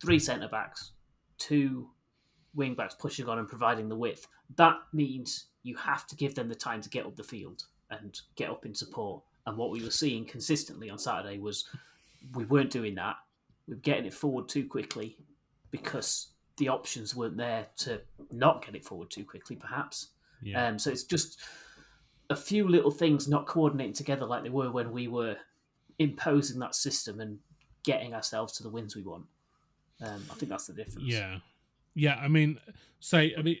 three 0.00 0.18
centre 0.18 0.48
backs, 0.48 0.92
two 1.38 1.88
wing 2.54 2.74
backs 2.74 2.94
pushing 2.94 3.28
on 3.28 3.38
and 3.38 3.48
providing 3.48 3.88
the 3.88 3.96
width. 3.96 4.26
That 4.56 4.76
means 4.92 5.46
you 5.62 5.76
have 5.76 6.06
to 6.06 6.16
give 6.16 6.34
them 6.34 6.48
the 6.48 6.54
time 6.54 6.80
to 6.80 6.88
get 6.88 7.06
up 7.06 7.16
the 7.16 7.22
field 7.22 7.64
and 7.90 8.18
get 8.36 8.50
up 8.50 8.64
in 8.66 8.74
support. 8.74 9.22
And 9.46 9.56
what 9.56 9.70
we 9.70 9.82
were 9.82 9.90
seeing 9.90 10.24
consistently 10.24 10.90
on 10.90 10.98
Saturday 10.98 11.38
was 11.38 11.64
we 12.34 12.44
weren't 12.44 12.70
doing 12.70 12.94
that. 12.96 13.16
We 13.68 13.74
were 13.74 13.80
getting 13.80 14.06
it 14.06 14.14
forward 14.14 14.48
too 14.48 14.66
quickly 14.66 15.16
because 15.70 16.28
the 16.56 16.68
options 16.68 17.14
weren't 17.14 17.36
there 17.36 17.66
to 17.78 18.00
not 18.32 18.64
get 18.64 18.74
it 18.74 18.84
forward 18.84 19.10
too 19.10 19.24
quickly, 19.24 19.56
perhaps. 19.56 20.08
Yeah. 20.42 20.66
Um, 20.66 20.78
so 20.78 20.90
it's 20.90 21.04
just 21.04 21.38
a 22.30 22.36
few 22.36 22.68
little 22.68 22.90
things 22.90 23.28
not 23.28 23.46
coordinating 23.46 23.92
together 23.92 24.26
like 24.26 24.42
they 24.42 24.48
were 24.48 24.70
when 24.70 24.90
we 24.90 25.08
were 25.08 25.36
imposing 25.98 26.58
that 26.60 26.74
system 26.74 27.20
and 27.20 27.38
getting 27.84 28.14
ourselves 28.14 28.52
to 28.54 28.62
the 28.62 28.68
wins 28.68 28.96
we 28.96 29.02
want. 29.02 29.24
Um, 30.02 30.22
I 30.30 30.34
think 30.34 30.50
that's 30.50 30.66
the 30.66 30.72
difference. 30.72 31.08
Yeah, 31.08 31.38
yeah. 31.94 32.16
I 32.16 32.28
mean, 32.28 32.58
so 33.00 33.18
I 33.18 33.42
mean, 33.42 33.58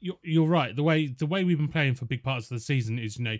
you're, 0.00 0.18
you're 0.22 0.48
right. 0.48 0.74
The 0.74 0.82
way 0.82 1.08
the 1.08 1.26
way 1.26 1.44
we've 1.44 1.58
been 1.58 1.68
playing 1.68 1.94
for 1.94 2.04
big 2.04 2.22
parts 2.22 2.50
of 2.50 2.56
the 2.56 2.60
season 2.60 2.98
is, 2.98 3.18
you 3.18 3.24
know, 3.24 3.36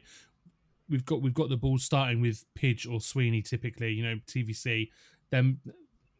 we've 0.88 1.04
got 1.04 1.22
we've 1.22 1.34
got 1.34 1.48
the 1.48 1.56
ball 1.56 1.78
starting 1.78 2.20
with 2.20 2.44
Pidge 2.54 2.86
or 2.90 3.00
Sweeney 3.00 3.42
typically. 3.42 3.92
You 3.92 4.04
know, 4.04 4.20
TVC. 4.26 4.90
Then 5.30 5.58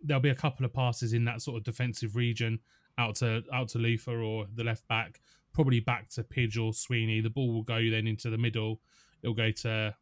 there'll 0.02 0.20
be 0.20 0.30
a 0.30 0.34
couple 0.34 0.66
of 0.66 0.72
passes 0.72 1.12
in 1.12 1.24
that 1.24 1.42
sort 1.42 1.56
of 1.56 1.64
defensive 1.64 2.16
region 2.16 2.60
out 2.98 3.16
to 3.16 3.42
out 3.52 3.68
to 3.68 3.78
Luther 3.78 4.22
or 4.22 4.46
the 4.54 4.64
left 4.64 4.86
back, 4.88 5.20
probably 5.52 5.80
back 5.80 6.08
to 6.10 6.24
Pidge 6.24 6.58
or 6.58 6.72
Sweeney. 6.72 7.20
The 7.20 7.30
ball 7.30 7.52
will 7.52 7.62
go 7.62 7.90
then 7.90 8.06
into 8.06 8.30
the 8.30 8.38
middle. 8.38 8.80
It'll 9.22 9.34
go 9.34 9.50
to 9.50 9.94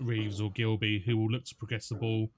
Reeves 0.00 0.40
or 0.40 0.50
Gilbey, 0.52 1.02
who 1.02 1.16
will 1.16 1.28
look 1.28 1.44
to 1.46 1.54
progress 1.54 1.88
the 1.88 1.96
ball 1.96 2.30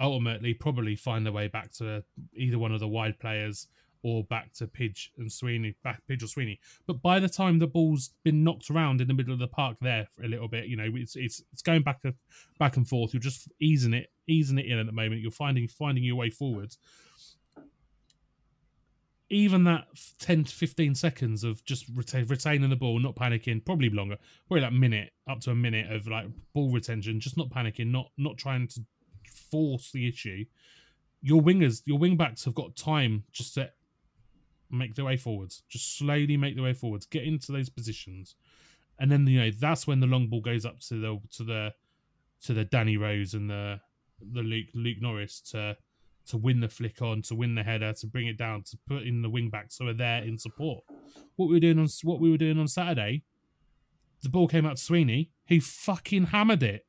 ultimately 0.00 0.54
probably 0.54 0.96
find 0.96 1.24
their 1.24 1.32
way 1.32 1.48
back 1.48 1.72
to 1.72 2.04
either 2.34 2.58
one 2.58 2.72
of 2.72 2.80
the 2.80 2.88
wide 2.88 3.18
players 3.18 3.68
or 4.02 4.24
back 4.24 4.52
to 4.54 4.66
Pidge 4.66 5.10
and 5.16 5.30
Sweeney, 5.30 5.76
back 5.84 6.02
Pidge 6.08 6.22
or 6.22 6.26
Sweeney. 6.26 6.58
But 6.86 7.02
by 7.02 7.20
the 7.20 7.28
time 7.28 7.58
the 7.58 7.66
ball's 7.66 8.10
been 8.24 8.42
knocked 8.42 8.70
around 8.70 9.00
in 9.00 9.08
the 9.08 9.14
middle 9.14 9.32
of 9.32 9.38
the 9.38 9.46
park 9.46 9.76
there 9.80 10.06
for 10.14 10.24
a 10.24 10.28
little 10.28 10.48
bit, 10.48 10.66
you 10.66 10.76
know, 10.76 10.90
it's 10.94 11.16
it's 11.16 11.42
it's 11.52 11.62
going 11.62 11.82
back 11.82 12.02
back 12.58 12.76
and 12.76 12.88
forth. 12.88 13.14
You're 13.14 13.20
just 13.20 13.48
easing 13.60 13.94
it, 13.94 14.10
easing 14.26 14.58
it 14.58 14.66
in 14.66 14.78
at 14.78 14.86
the 14.86 14.92
moment. 14.92 15.20
You're 15.20 15.30
finding 15.30 15.68
finding 15.68 16.04
your 16.04 16.16
way 16.16 16.30
forward. 16.30 16.74
Even 19.30 19.64
that 19.64 19.86
10 20.18 20.44
to 20.44 20.54
15 20.54 20.94
seconds 20.94 21.42
of 21.42 21.64
just 21.64 21.86
retain, 21.94 22.26
retaining 22.26 22.68
the 22.68 22.76
ball, 22.76 22.98
not 22.98 23.14
panicking, 23.16 23.64
probably 23.64 23.88
longer, 23.88 24.18
probably 24.46 24.60
that 24.60 24.74
minute, 24.74 25.10
up 25.26 25.40
to 25.40 25.50
a 25.50 25.54
minute 25.54 25.90
of 25.90 26.06
like 26.06 26.26
ball 26.52 26.70
retention, 26.70 27.18
just 27.18 27.38
not 27.38 27.48
panicking, 27.48 27.86
not 27.86 28.10
not 28.18 28.36
trying 28.36 28.66
to 28.68 28.80
force 29.52 29.92
the 29.92 30.08
issue 30.08 30.44
your 31.22 31.40
wingers, 31.40 31.82
your 31.86 31.98
wing 31.98 32.16
backs 32.16 32.44
have 32.44 32.54
got 32.54 32.76
time 32.76 33.22
just 33.32 33.54
to 33.54 33.70
make 34.70 34.94
their 34.94 35.04
way 35.04 35.16
forwards, 35.16 35.62
just 35.68 35.96
slowly 35.96 36.36
make 36.36 36.56
their 36.56 36.64
way 36.64 36.74
forwards, 36.74 37.06
get 37.06 37.22
into 37.22 37.52
those 37.52 37.70
positions, 37.70 38.34
and 38.98 39.10
then 39.10 39.26
you 39.26 39.40
know 39.40 39.50
that's 39.58 39.86
when 39.86 40.00
the 40.00 40.06
long 40.06 40.26
ball 40.26 40.40
goes 40.40 40.66
up 40.66 40.80
to 40.80 41.00
the 41.00 41.20
to 41.30 41.44
the 41.44 41.72
to 42.42 42.52
the 42.52 42.64
Danny 42.64 42.96
Rose 42.96 43.34
and 43.34 43.48
the 43.48 43.80
the 44.32 44.42
Luke 44.42 44.66
Luke 44.74 44.98
Norris 45.00 45.40
to 45.52 45.76
to 46.26 46.36
win 46.36 46.60
the 46.60 46.68
flick 46.68 47.00
on, 47.02 47.22
to 47.22 47.34
win 47.34 47.54
the 47.54 47.62
header, 47.62 47.92
to 47.92 48.06
bring 48.06 48.26
it 48.26 48.36
down, 48.36 48.62
to 48.62 48.78
put 48.88 49.02
in 49.02 49.22
the 49.22 49.30
wing 49.30 49.48
backs 49.48 49.78
so 49.78 49.84
we're 49.84 49.94
there 49.94 50.22
in 50.22 50.38
support. 50.38 50.84
What 51.36 51.48
we 51.48 51.54
were 51.54 51.60
doing 51.60 51.78
on 51.78 51.88
what 52.02 52.20
we 52.20 52.30
were 52.30 52.36
doing 52.36 52.58
on 52.58 52.68
Saturday, 52.68 53.22
the 54.22 54.28
ball 54.28 54.48
came 54.48 54.66
out 54.66 54.76
to 54.76 54.82
Sweeney, 54.82 55.30
he 55.46 55.60
fucking 55.60 56.26
hammered 56.26 56.62
it 56.62 56.86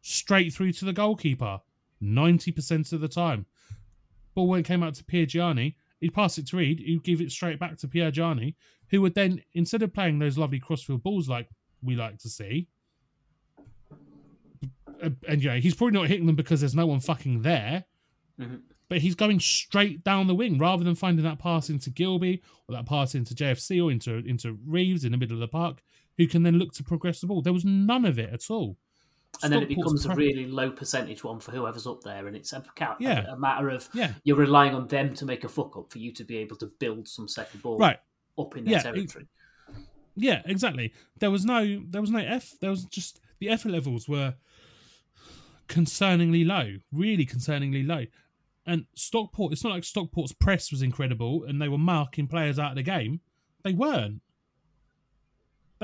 straight 0.00 0.52
through 0.52 0.72
to 0.72 0.84
the 0.84 0.92
goalkeeper, 0.92 1.60
ninety 2.00 2.52
percent 2.52 2.92
of 2.92 3.00
the 3.00 3.08
time. 3.08 3.46
Ball 4.34 4.48
when 4.48 4.60
it 4.60 4.66
came 4.66 4.82
out 4.82 4.94
to 4.94 5.04
Piergianni, 5.04 5.74
he'd 6.00 6.14
pass 6.14 6.38
it 6.38 6.46
to 6.48 6.56
Reed, 6.56 6.80
he'd 6.80 7.04
give 7.04 7.20
it 7.20 7.30
straight 7.30 7.58
back 7.58 7.76
to 7.78 7.88
Piergianni, 7.88 8.54
who 8.90 9.00
would 9.02 9.14
then 9.14 9.42
instead 9.52 9.82
of 9.82 9.92
playing 9.94 10.18
those 10.18 10.36
lovely 10.38 10.58
crossfield 10.60 11.02
balls 11.02 11.28
like 11.28 11.48
we 11.82 11.94
like 11.94 12.18
to 12.18 12.28
see. 12.28 12.68
And 15.26 15.42
yeah, 15.42 15.56
he's 15.56 15.74
probably 15.74 15.92
not 15.98 16.08
hitting 16.08 16.26
them 16.26 16.36
because 16.36 16.60
there's 16.60 16.74
no 16.74 16.86
one 16.86 17.00
fucking 17.00 17.42
there 17.42 17.84
Mhm. 18.40 18.62
but 18.88 18.98
he's 18.98 19.14
going 19.14 19.38
straight 19.38 20.02
down 20.02 20.26
the 20.26 20.34
wing 20.34 20.58
rather 20.58 20.82
than 20.82 20.94
finding 20.94 21.24
that 21.24 21.38
pass 21.38 21.70
into 21.70 21.90
Gilbey 21.90 22.40
or 22.68 22.74
that 22.74 22.86
pass 22.86 23.14
into 23.14 23.34
JFC 23.34 23.80
or 23.80 23.90
into 23.92 24.16
into 24.26 24.58
Reeves 24.66 25.04
in 25.04 25.12
the 25.12 25.18
middle 25.18 25.36
of 25.36 25.40
the 25.40 25.48
park, 25.48 25.82
who 26.16 26.26
can 26.26 26.42
then 26.42 26.58
look 26.58 26.72
to 26.74 26.82
progress 26.84 27.20
the 27.20 27.26
ball. 27.26 27.42
There 27.42 27.52
was 27.52 27.64
none 27.64 28.04
of 28.04 28.18
it 28.18 28.30
at 28.32 28.50
all. 28.50 28.78
And 29.42 29.52
then 29.52 29.62
it 29.62 29.68
becomes 29.68 30.06
a 30.06 30.14
really 30.14 30.46
low 30.46 30.70
percentage 30.70 31.24
one 31.24 31.40
for 31.40 31.50
whoever's 31.52 31.86
up 31.86 32.02
there, 32.02 32.26
and 32.26 32.36
it's 32.36 32.52
a, 32.52 32.62
Yeah. 33.00 33.26
a 33.30 33.36
matter 33.36 33.70
of 33.70 33.88
yeah, 33.94 34.12
you're 34.24 34.36
relying 34.36 34.74
on 34.74 34.86
them 34.88 35.14
to 35.14 35.24
make 35.24 35.44
a 35.44 35.48
fuck 35.48 35.76
up 35.76 35.90
for 35.90 35.98
you 35.98 36.12
to 36.12 36.24
be 36.24 36.36
able 36.38 36.56
to 36.56 36.66
build 36.78 37.08
some 37.08 37.28
second 37.28 37.62
ball 37.62 37.78
right, 37.78 37.98
up 38.38 38.56
in 38.56 38.64
their 38.64 38.72
Yeah, 38.74 38.78
it- 38.80 38.82
territory. 38.82 39.26
yeah, 40.16 40.42
exactly. 40.44 40.92
There 41.18 41.30
was 41.30 41.44
no, 41.44 41.82
there 41.88 42.00
was 42.00 42.10
no 42.10 42.20
F. 42.20 42.52
There 42.60 42.70
was 42.70 42.84
just 42.84 43.20
the 43.40 43.48
effort 43.48 43.70
levels 43.72 44.08
were 44.08 44.34
concerningly 45.68 46.46
low, 46.46 46.76
really 46.92 47.26
concerningly 47.26 47.86
low. 47.86 48.04
And 48.66 48.86
Stockport, 48.94 49.52
it's 49.52 49.64
not 49.64 49.72
like 49.74 49.84
Stockport's 49.84 50.32
press 50.32 50.70
was 50.70 50.82
incredible 50.82 51.44
and 51.44 51.60
they 51.60 51.68
were 51.68 51.78
marking 51.78 52.26
players 52.26 52.58
out 52.58 52.70
of 52.70 52.76
the 52.76 52.82
game. 52.82 53.20
They 53.62 53.72
weren't. 53.72 54.22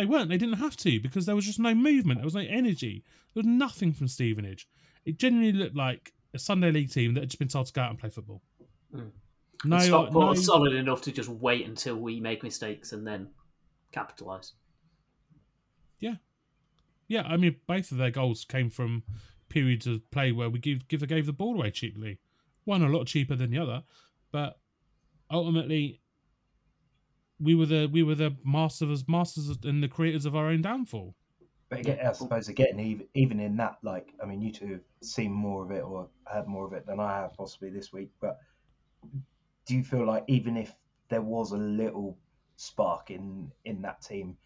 They 0.01 0.07
weren't. 0.07 0.31
They 0.31 0.39
didn't 0.39 0.61
have 0.61 0.79
to 0.79 0.99
because 0.99 1.27
there 1.27 1.37
was 1.37 1.45
just 1.45 1.59
no 1.59 1.75
movement. 1.75 2.21
There 2.21 2.25
was 2.25 2.35
no 2.35 2.41
energy. 2.41 3.05
There 3.35 3.43
was 3.43 3.47
nothing 3.47 3.93
from 3.93 4.09
Stevenage. 4.09 4.67
It 5.05 5.19
genuinely 5.19 5.53
looked 5.53 5.77
like 5.77 6.15
a 6.33 6.39
Sunday 6.39 6.73
league 6.73 6.91
team 6.91 7.13
that 7.13 7.21
had 7.21 7.29
just 7.29 7.39
been 7.39 7.49
told 7.49 7.67
to 7.67 7.73
go 7.75 7.83
out 7.83 7.91
and 7.91 7.99
play 7.99 8.09
football. 8.09 8.41
Mm. 8.95 9.11
No, 9.67 9.77
and 9.77 9.85
Stockport 9.85 10.37
no, 10.37 10.41
solid 10.41 10.73
enough 10.73 11.03
to 11.03 11.13
just 11.13 11.29
wait 11.29 11.67
until 11.67 11.97
we 11.97 12.19
make 12.19 12.43
mistakes 12.43 12.93
and 12.93 13.07
then 13.07 13.29
capitalise. 13.93 14.55
Yeah, 15.99 16.15
yeah, 17.07 17.25
I 17.27 17.37
mean, 17.37 17.57
both 17.67 17.93
of 17.93 17.99
their 17.99 18.11
goals 18.11 18.47
came 18.47 18.71
from 18.71 19.03
periods 19.51 19.87
of 19.87 20.11
play 20.11 20.33
where 20.33 20.49
we 20.49 20.59
give 20.59 20.89
give 20.89 21.07
gave 21.07 21.27
the 21.27 21.35
ball 21.35 21.57
away 21.57 21.73
cheaply. 21.73 22.21
One 22.65 22.83
a 22.83 22.89
lot 22.89 23.07
cheaper 23.07 23.37
than 23.37 23.51
the 23.51 23.59
other, 23.59 23.83
but 24.33 24.59
ultimately, 25.31 26.00
we 27.40 27.55
were 27.55 27.66
the 27.66 27.87
we 27.87 28.03
were 28.03 28.14
the 28.14 28.37
masters 28.44 29.05
masters 29.09 29.57
and 29.64 29.83
the 29.83 29.88
creators 29.88 30.26
of 30.26 30.37
our 30.37 30.48
own 30.48 30.62
downfall. 30.62 31.14
But 31.70 31.81
again, 31.81 31.98
I 32.05 32.12
suppose 32.12 32.48
again, 32.48 32.79
even 32.81 33.07
even 33.14 33.40
in 33.40 33.57
that, 33.57 33.79
like, 33.83 34.12
I 34.22 34.26
mean, 34.26 34.42
you 34.42 34.53
two 34.53 34.66
have 34.72 34.81
seen 35.03 35.33
more 35.33 35.64
of 35.64 35.70
it 35.70 35.83
or 35.83 36.09
had 36.31 36.46
more 36.46 36.66
of 36.66 36.72
it 36.72 36.85
than 36.87 37.00
I 37.00 37.20
have 37.20 37.35
possibly 37.35 37.70
this 37.70 37.92
week. 37.92 38.11
But 38.20 38.38
do 39.66 39.76
you 39.76 39.85
feel 39.85 40.05
like 40.05 40.24
even 40.26 40.57
if 40.57 40.74
there 41.09 41.22
was 41.22 41.53
a 41.53 41.57
little 41.57 42.18
spark 42.57 43.11
in 43.11 43.53
in 43.64 43.83
that 43.83 44.03
team, 44.03 44.37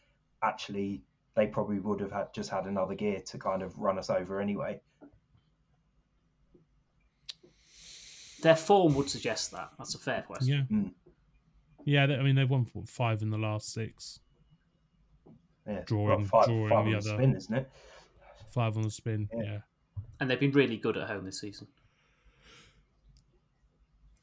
actually 0.42 1.02
they 1.34 1.46
probably 1.46 1.80
would 1.80 2.00
have 2.00 2.12
had 2.12 2.32
just 2.32 2.50
had 2.50 2.66
another 2.66 2.94
gear 2.94 3.20
to 3.20 3.38
kind 3.38 3.62
of 3.62 3.76
run 3.78 3.98
us 3.98 4.10
over 4.10 4.40
anyway? 4.40 4.80
Their 8.42 8.54
form 8.54 8.94
would 8.94 9.08
suggest 9.08 9.50
that. 9.52 9.70
That's 9.78 9.94
a 9.94 9.98
fair 9.98 10.22
question. 10.22 10.66
Yeah, 10.70 10.76
Mm. 10.76 10.92
Yeah. 11.84 12.06
they- 12.06 12.16
I 12.16 12.22
mean, 12.22 12.34
they've 12.34 12.48
won 12.50 12.66
what, 12.72 12.88
five 12.88 13.22
in 13.22 13.30
the 13.30 13.38
last 13.38 13.72
six, 13.72 14.20
Yeah, 15.66 15.80
Drawing- 15.86 16.06
Well, 16.20 16.24
five, 16.26 16.46
drawing 16.46 16.68
five 16.70 16.84
the 16.84 16.90
on 16.92 16.96
other- 16.96 17.08
spin, 17.22 17.36
isn't 17.36 17.54
it? 17.54 17.70
five 18.48 18.76
on 18.76 18.82
the 18.82 18.90
spin. 18.90 19.28
Yeah. 19.34 19.42
yeah. 19.42 19.58
And 20.20 20.30
they've 20.30 20.38
been 20.40 20.52
really 20.52 20.76
good 20.76 20.96
at 20.96 21.08
home 21.08 21.24
this 21.24 21.40
season. 21.40 21.66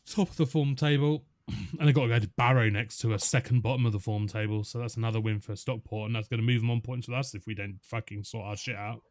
top 0.05 0.29
of 0.29 0.37
the 0.37 0.45
form 0.45 0.75
table, 0.75 1.23
and 1.47 1.87
they've 1.87 1.93
got 1.95 2.03
to 2.03 2.07
go 2.09 2.19
to 2.19 2.27
Barrow 2.37 2.69
next 2.69 2.97
to 2.99 3.13
a 3.13 3.19
second 3.19 3.61
bottom 3.61 3.85
of 3.85 3.91
the 3.93 3.99
form 3.99 4.27
table. 4.27 4.63
So 4.63 4.79
that's 4.79 4.97
another 4.97 5.19
win 5.21 5.39
for 5.39 5.55
Stockport, 5.55 6.07
and 6.07 6.15
that's 6.15 6.27
going 6.27 6.39
to 6.39 6.45
move 6.45 6.61
them 6.61 6.69
on 6.71 6.81
points 6.81 7.07
with 7.07 7.17
us 7.17 7.33
if 7.33 7.45
we 7.47 7.53
don't 7.55 7.79
fucking 7.81 8.23
sort 8.23 8.45
our 8.45 8.57
shit 8.57 8.75
out. 8.75 9.01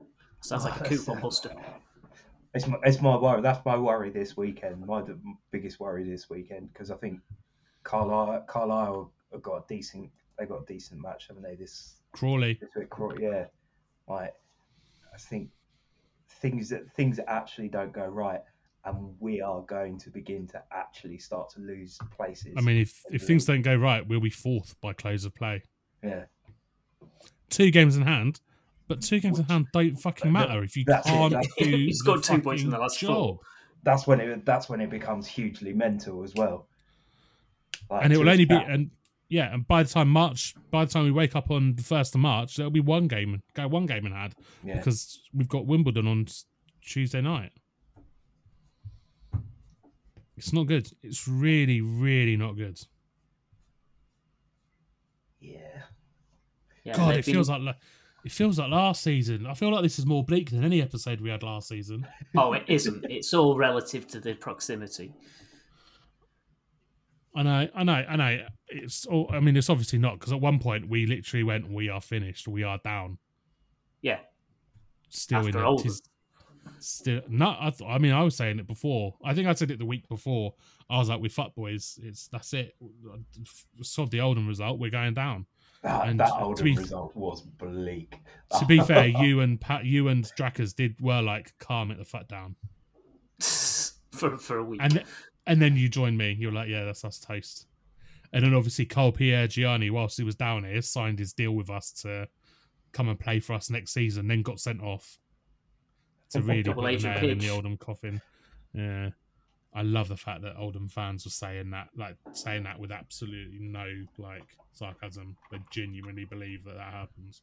Sounds 0.42 0.64
like 0.64 0.80
a 0.80 0.84
coupon 0.84 1.20
buster. 1.20 1.54
It's 2.54 2.66
my, 2.66 2.76
it's 2.82 3.00
my 3.00 3.16
worry. 3.16 3.40
That's 3.42 3.64
my 3.64 3.76
worry 3.76 4.10
this 4.10 4.36
weekend. 4.36 4.84
My 4.86 5.02
the 5.02 5.18
biggest 5.50 5.78
worry 5.80 6.04
this 6.08 6.28
weekend 6.28 6.72
because 6.72 6.90
I 6.90 6.96
think 6.96 7.20
Carlisle, 7.84 8.44
Carlisle 8.48 9.12
have 9.32 9.42
got 9.42 9.56
a 9.56 9.64
decent. 9.68 10.10
They 10.38 10.46
got 10.46 10.62
a 10.62 10.66
decent 10.66 11.00
match, 11.00 11.26
haven't 11.28 11.42
they? 11.42 11.54
This 11.54 11.96
Crawley, 12.12 12.54
this 12.60 12.70
week, 12.76 12.90
Cro- 12.90 13.16
yeah. 13.18 13.44
Like 14.08 14.34
I 15.14 15.18
think 15.18 15.50
things 16.28 16.68
that 16.70 16.90
things 16.94 17.16
that 17.18 17.30
actually 17.30 17.68
don't 17.68 17.92
go 17.92 18.06
right, 18.06 18.40
and 18.84 19.14
we 19.20 19.40
are 19.40 19.60
going 19.62 19.98
to 19.98 20.10
begin 20.10 20.46
to 20.48 20.62
actually 20.72 21.18
start 21.18 21.50
to 21.50 21.60
lose 21.60 21.98
places. 22.16 22.54
I 22.56 22.60
mean, 22.62 22.78
if 22.80 23.02
if 23.10 23.22
things 23.22 23.44
don't 23.44 23.62
go 23.62 23.74
right, 23.76 24.06
we'll 24.06 24.20
be 24.20 24.30
fourth 24.30 24.74
by 24.80 24.92
close 24.94 25.24
of 25.24 25.34
play. 25.34 25.62
yeah, 26.02 26.24
Two 27.50 27.70
games 27.70 27.96
in 27.96 28.02
hand, 28.02 28.40
but 28.88 29.02
two 29.02 29.20
games 29.20 29.38
in 29.38 29.44
hand 29.44 29.66
don't 29.72 29.96
fucking 29.96 30.30
matter 30.32 30.62
if 30.62 30.76
you 30.76 30.84
can't 30.84 31.32
that's- 31.32 31.46
do. 31.58 31.64
He's 31.64 31.98
the 31.98 32.14
got 32.14 32.24
two 32.24 32.40
points 32.40 32.62
in 32.62 32.70
the 32.70 32.78
last 32.78 32.98
job. 33.00 33.14
four. 33.14 33.40
that's 33.82 34.06
when 34.06 34.20
it 34.20 34.44
that's 34.46 34.68
when 34.68 34.80
it 34.80 34.88
becomes 34.90 35.26
hugely 35.26 35.72
mental 35.72 36.22
as 36.24 36.34
well. 36.34 36.66
Like, 37.90 38.04
and 38.04 38.12
it 38.12 38.18
will 38.18 38.24
just 38.24 38.32
only 38.32 38.44
be 38.44 38.54
and 38.54 38.90
yeah, 39.28 39.54
and 39.54 39.66
by 39.66 39.84
the 39.84 39.88
time 39.88 40.08
March, 40.08 40.54
by 40.70 40.84
the 40.84 40.90
time 40.90 41.04
we 41.04 41.12
wake 41.12 41.36
up 41.36 41.50
on 41.50 41.76
the 41.76 41.82
first 41.82 42.14
of 42.14 42.20
March, 42.20 42.56
there'll 42.56 42.70
be 42.70 42.80
one 42.80 43.06
game, 43.06 43.42
go 43.54 43.68
one 43.68 43.86
game 43.86 44.04
in 44.04 44.12
hand 44.12 44.34
yeah. 44.64 44.76
because 44.76 45.20
we've 45.32 45.48
got 45.48 45.66
Wimbledon 45.66 46.06
on 46.08 46.26
Tuesday 46.82 47.20
night. 47.20 47.52
It's 50.36 50.52
not 50.52 50.66
good. 50.66 50.90
It's 51.02 51.28
really, 51.28 51.80
really 51.80 52.36
not 52.36 52.56
good. 52.56 52.80
yeah. 55.40 55.58
Yeah, 56.82 56.96
God, 56.96 57.14
it 57.16 57.24
been- 57.26 57.34
feels 57.34 57.50
like 57.50 57.76
it 58.24 58.32
feels 58.32 58.58
like 58.58 58.70
last 58.70 59.02
season. 59.02 59.46
I 59.46 59.54
feel 59.54 59.70
like 59.70 59.82
this 59.82 59.98
is 59.98 60.06
more 60.06 60.24
bleak 60.24 60.50
than 60.50 60.64
any 60.64 60.82
episode 60.82 61.20
we 61.20 61.30
had 61.30 61.42
last 61.42 61.68
season. 61.68 62.06
Oh, 62.36 62.52
it 62.52 62.64
isn't. 62.68 63.04
It's 63.08 63.32
all 63.32 63.56
relative 63.56 64.06
to 64.08 64.20
the 64.20 64.34
proximity. 64.34 65.12
I 67.34 67.42
know, 67.44 67.68
I 67.74 67.84
know, 67.84 67.92
I 68.08 68.16
know. 68.16 68.46
It's 68.68 69.06
all. 69.06 69.30
I 69.32 69.38
mean, 69.40 69.56
it's 69.56 69.70
obviously 69.70 69.98
not 70.00 70.18
because 70.18 70.32
at 70.32 70.40
one 70.40 70.58
point 70.58 70.88
we 70.88 71.06
literally 71.06 71.44
went, 71.44 71.70
"We 71.70 71.88
are 71.88 72.00
finished. 72.00 72.48
We 72.48 72.62
are 72.64 72.78
down." 72.82 73.18
Yeah. 74.02 74.18
Still 75.08 75.46
in 75.46 75.56
After 75.56 75.72
it. 75.72 75.82
Tis- 75.82 76.02
Still, 76.78 77.22
no. 77.28 77.56
I, 77.58 77.70
th- 77.70 77.88
I 77.88 77.98
mean, 77.98 78.12
I 78.12 78.22
was 78.22 78.36
saying 78.36 78.58
it 78.58 78.66
before. 78.66 79.14
I 79.24 79.34
think 79.34 79.48
I 79.48 79.54
said 79.54 79.70
it 79.70 79.78
the 79.78 79.84
week 79.86 80.08
before. 80.08 80.54
I 80.90 80.98
was 80.98 81.08
like, 81.08 81.20
"We 81.20 81.28
fuck 81.28 81.54
boys. 81.54 81.98
It's 82.02 82.28
that's 82.28 82.52
it. 82.52 82.74
Sod 83.82 84.10
the 84.10 84.20
Oldham 84.20 84.46
result. 84.48 84.78
We're 84.78 84.90
going 84.90 85.14
down." 85.14 85.46
That, 85.82 86.08
And 86.08 86.20
that 86.20 86.30
Oldham 86.32 86.64
be- 86.64 86.76
result 86.76 87.14
was 87.16 87.40
bleak. 87.42 88.16
To 88.58 88.66
be 88.66 88.80
fair, 88.84 89.06
you 89.06 89.40
and 89.40 89.60
Pat, 89.60 89.84
you 89.84 90.08
and 90.08 90.24
Drakkers 90.24 90.74
did 90.74 91.00
were 91.00 91.22
like 91.22 91.52
calm 91.58 91.90
it 91.90 91.98
the 91.98 92.04
fuck 92.04 92.28
down, 92.28 92.56
for 93.40 94.36
for 94.38 94.58
a 94.58 94.64
week. 94.64 94.80
and 94.82 95.02
and 95.46 95.60
then 95.60 95.76
you 95.76 95.88
joined 95.88 96.18
me. 96.18 96.36
You're 96.38 96.52
like, 96.52 96.68
"Yeah, 96.68 96.84
that's 96.84 97.04
us 97.04 97.18
toast." 97.18 97.66
And 98.32 98.44
then 98.44 98.54
obviously 98.54 98.86
Cole 98.86 99.12
Piergianni, 99.12 99.90
whilst 99.90 100.16
he 100.16 100.22
was 100.22 100.36
down 100.36 100.64
here, 100.64 100.82
signed 100.82 101.18
his 101.18 101.32
deal 101.32 101.52
with 101.52 101.68
us 101.68 101.90
to 102.02 102.28
come 102.92 103.08
and 103.08 103.18
play 103.18 103.40
for 103.40 103.54
us 103.54 103.70
next 103.70 103.92
season. 103.92 104.28
Then 104.28 104.42
got 104.42 104.60
sent 104.60 104.80
off 104.82 105.18
to 106.30 106.40
really 106.40 106.62
Double 106.62 106.82
put 106.82 106.92
agent 106.92 107.20
nail 107.20 107.30
in 107.30 107.38
the. 107.38 107.50
Oldham 107.50 107.76
coffin. 107.76 108.20
Yeah, 108.72 109.10
I 109.74 109.82
love 109.82 110.08
the 110.08 110.16
fact 110.16 110.42
that 110.42 110.56
Oldham 110.56 110.88
fans 110.88 111.24
were 111.24 111.30
saying 111.30 111.70
that, 111.70 111.88
like 111.96 112.16
saying 112.32 112.62
that 112.64 112.78
with 112.78 112.92
absolutely 112.92 113.58
no 113.60 113.86
like 114.18 114.46
sarcasm. 114.72 115.36
They 115.50 115.58
genuinely 115.70 116.24
believe 116.24 116.64
that 116.64 116.76
that 116.76 116.92
happens. 116.92 117.42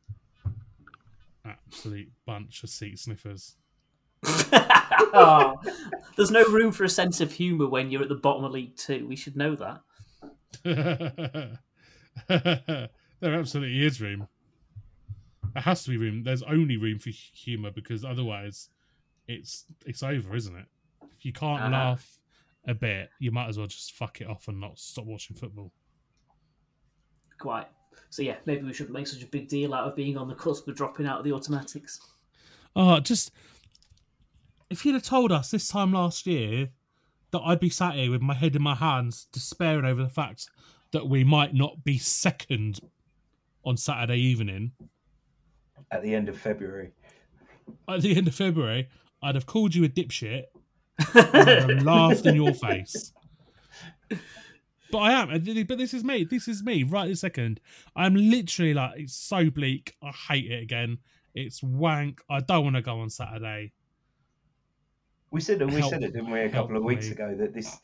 Absolute 1.45 2.09
bunch 2.25 2.63
of 2.63 2.69
seat 2.69 2.99
sniffers. 2.99 3.55
Oh, 5.13 5.55
there's 6.17 6.31
no 6.31 6.43
room 6.45 6.71
for 6.71 6.83
a 6.83 6.89
sense 6.89 7.21
of 7.21 7.31
humour 7.31 7.67
when 7.67 7.89
you're 7.91 8.01
at 8.03 8.09
the 8.09 8.15
bottom 8.15 8.43
of 8.43 8.51
League 8.51 8.75
Two. 8.75 9.07
We 9.07 9.15
should 9.15 9.35
know 9.37 9.55
that. 9.55 9.81
there 13.19 13.33
absolutely 13.33 13.85
is 13.85 14.01
room. 14.01 14.27
There 15.53 15.63
has 15.63 15.83
to 15.83 15.89
be 15.91 15.97
room. 15.97 16.23
There's 16.23 16.43
only 16.43 16.77
room 16.77 16.99
for 16.99 17.09
humour 17.09 17.71
because 17.71 18.03
otherwise, 18.05 18.69
it's 19.27 19.65
it's 19.85 20.03
over, 20.03 20.35
isn't 20.35 20.55
it? 20.55 20.65
If 21.17 21.25
you 21.25 21.33
can't 21.33 21.61
Uh-huh. 21.61 21.71
laugh 21.71 22.19
a 22.67 22.73
bit, 22.73 23.09
you 23.19 23.31
might 23.31 23.47
as 23.47 23.57
well 23.57 23.67
just 23.67 23.93
fuck 23.93 24.21
it 24.21 24.27
off 24.27 24.47
and 24.47 24.59
not 24.59 24.77
stop 24.79 25.05
watching 25.05 25.35
football. 25.35 25.71
Quite. 27.39 27.67
So 28.09 28.21
yeah, 28.21 28.35
maybe 28.45 28.63
we 28.63 28.73
shouldn't 28.73 28.93
make 28.93 29.07
such 29.07 29.23
a 29.23 29.27
big 29.27 29.47
deal 29.47 29.73
out 29.73 29.87
of 29.87 29.95
being 29.95 30.17
on 30.17 30.27
the 30.27 30.35
cusp 30.35 30.67
of 30.67 30.75
dropping 30.75 31.05
out 31.07 31.19
of 31.19 31.23
the 31.23 31.31
automatics. 31.33 31.99
Oh, 32.75 32.99
just 32.99 33.31
if 34.69 34.85
you'd 34.85 34.93
have 34.93 35.03
told 35.03 35.31
us 35.31 35.51
this 35.51 35.67
time 35.67 35.93
last 35.93 36.25
year 36.27 36.69
that 37.31 37.39
I'd 37.39 37.59
be 37.59 37.69
sat 37.69 37.95
here 37.95 38.11
with 38.11 38.21
my 38.21 38.33
head 38.33 38.55
in 38.55 38.61
my 38.61 38.75
hands, 38.75 39.27
despairing 39.31 39.85
over 39.85 40.01
the 40.03 40.09
fact 40.09 40.49
that 40.91 41.07
we 41.07 41.23
might 41.23 41.53
not 41.53 41.83
be 41.83 41.97
second 41.97 42.79
on 43.65 43.75
Saturday 43.77 44.17
evening 44.17 44.71
At 45.91 46.01
the 46.03 46.15
end 46.15 46.29
of 46.29 46.37
February. 46.37 46.91
at 47.89 48.01
the 48.01 48.15
end 48.15 48.27
of 48.27 48.35
February, 48.35 48.87
I'd 49.21 49.35
have 49.35 49.45
called 49.45 49.75
you 49.75 49.83
a 49.83 49.89
dipshit 49.89 50.43
and 51.13 51.85
laughed 51.85 52.25
in 52.25 52.35
your 52.35 52.53
face. 52.53 53.11
But 54.89 54.99
I 54.99 55.11
am. 55.11 55.27
But 55.67 55.77
this 55.77 55.93
is 55.93 56.03
me. 56.03 56.23
This 56.23 56.47
is 56.47 56.63
me 56.63 56.83
right 56.83 57.09
this 57.09 57.19
second. 57.19 57.59
I'm 57.95 58.15
literally 58.15 58.73
like, 58.73 58.93
it's 58.97 59.15
so 59.15 59.49
bleak. 59.49 59.95
I 60.01 60.11
hate 60.11 60.49
it 60.49 60.63
again. 60.63 60.99
It's 61.35 61.61
wank. 61.61 62.21
I 62.29 62.39
don't 62.39 62.63
want 62.63 62.77
to 62.77 62.81
go 62.81 63.01
on 63.01 63.09
Saturday. 63.09 63.73
We 65.31 65.41
said 65.41 65.61
we 65.65 65.79
Help- 65.79 65.91
said 65.91 66.03
it, 66.03 66.13
didn't 66.13 66.31
we, 66.31 66.39
a 66.41 66.49
couple 66.49 66.77
of 66.77 66.83
weeks 66.83 67.07
me. 67.07 67.11
ago 67.13 67.35
that 67.35 67.53
this 67.53 67.79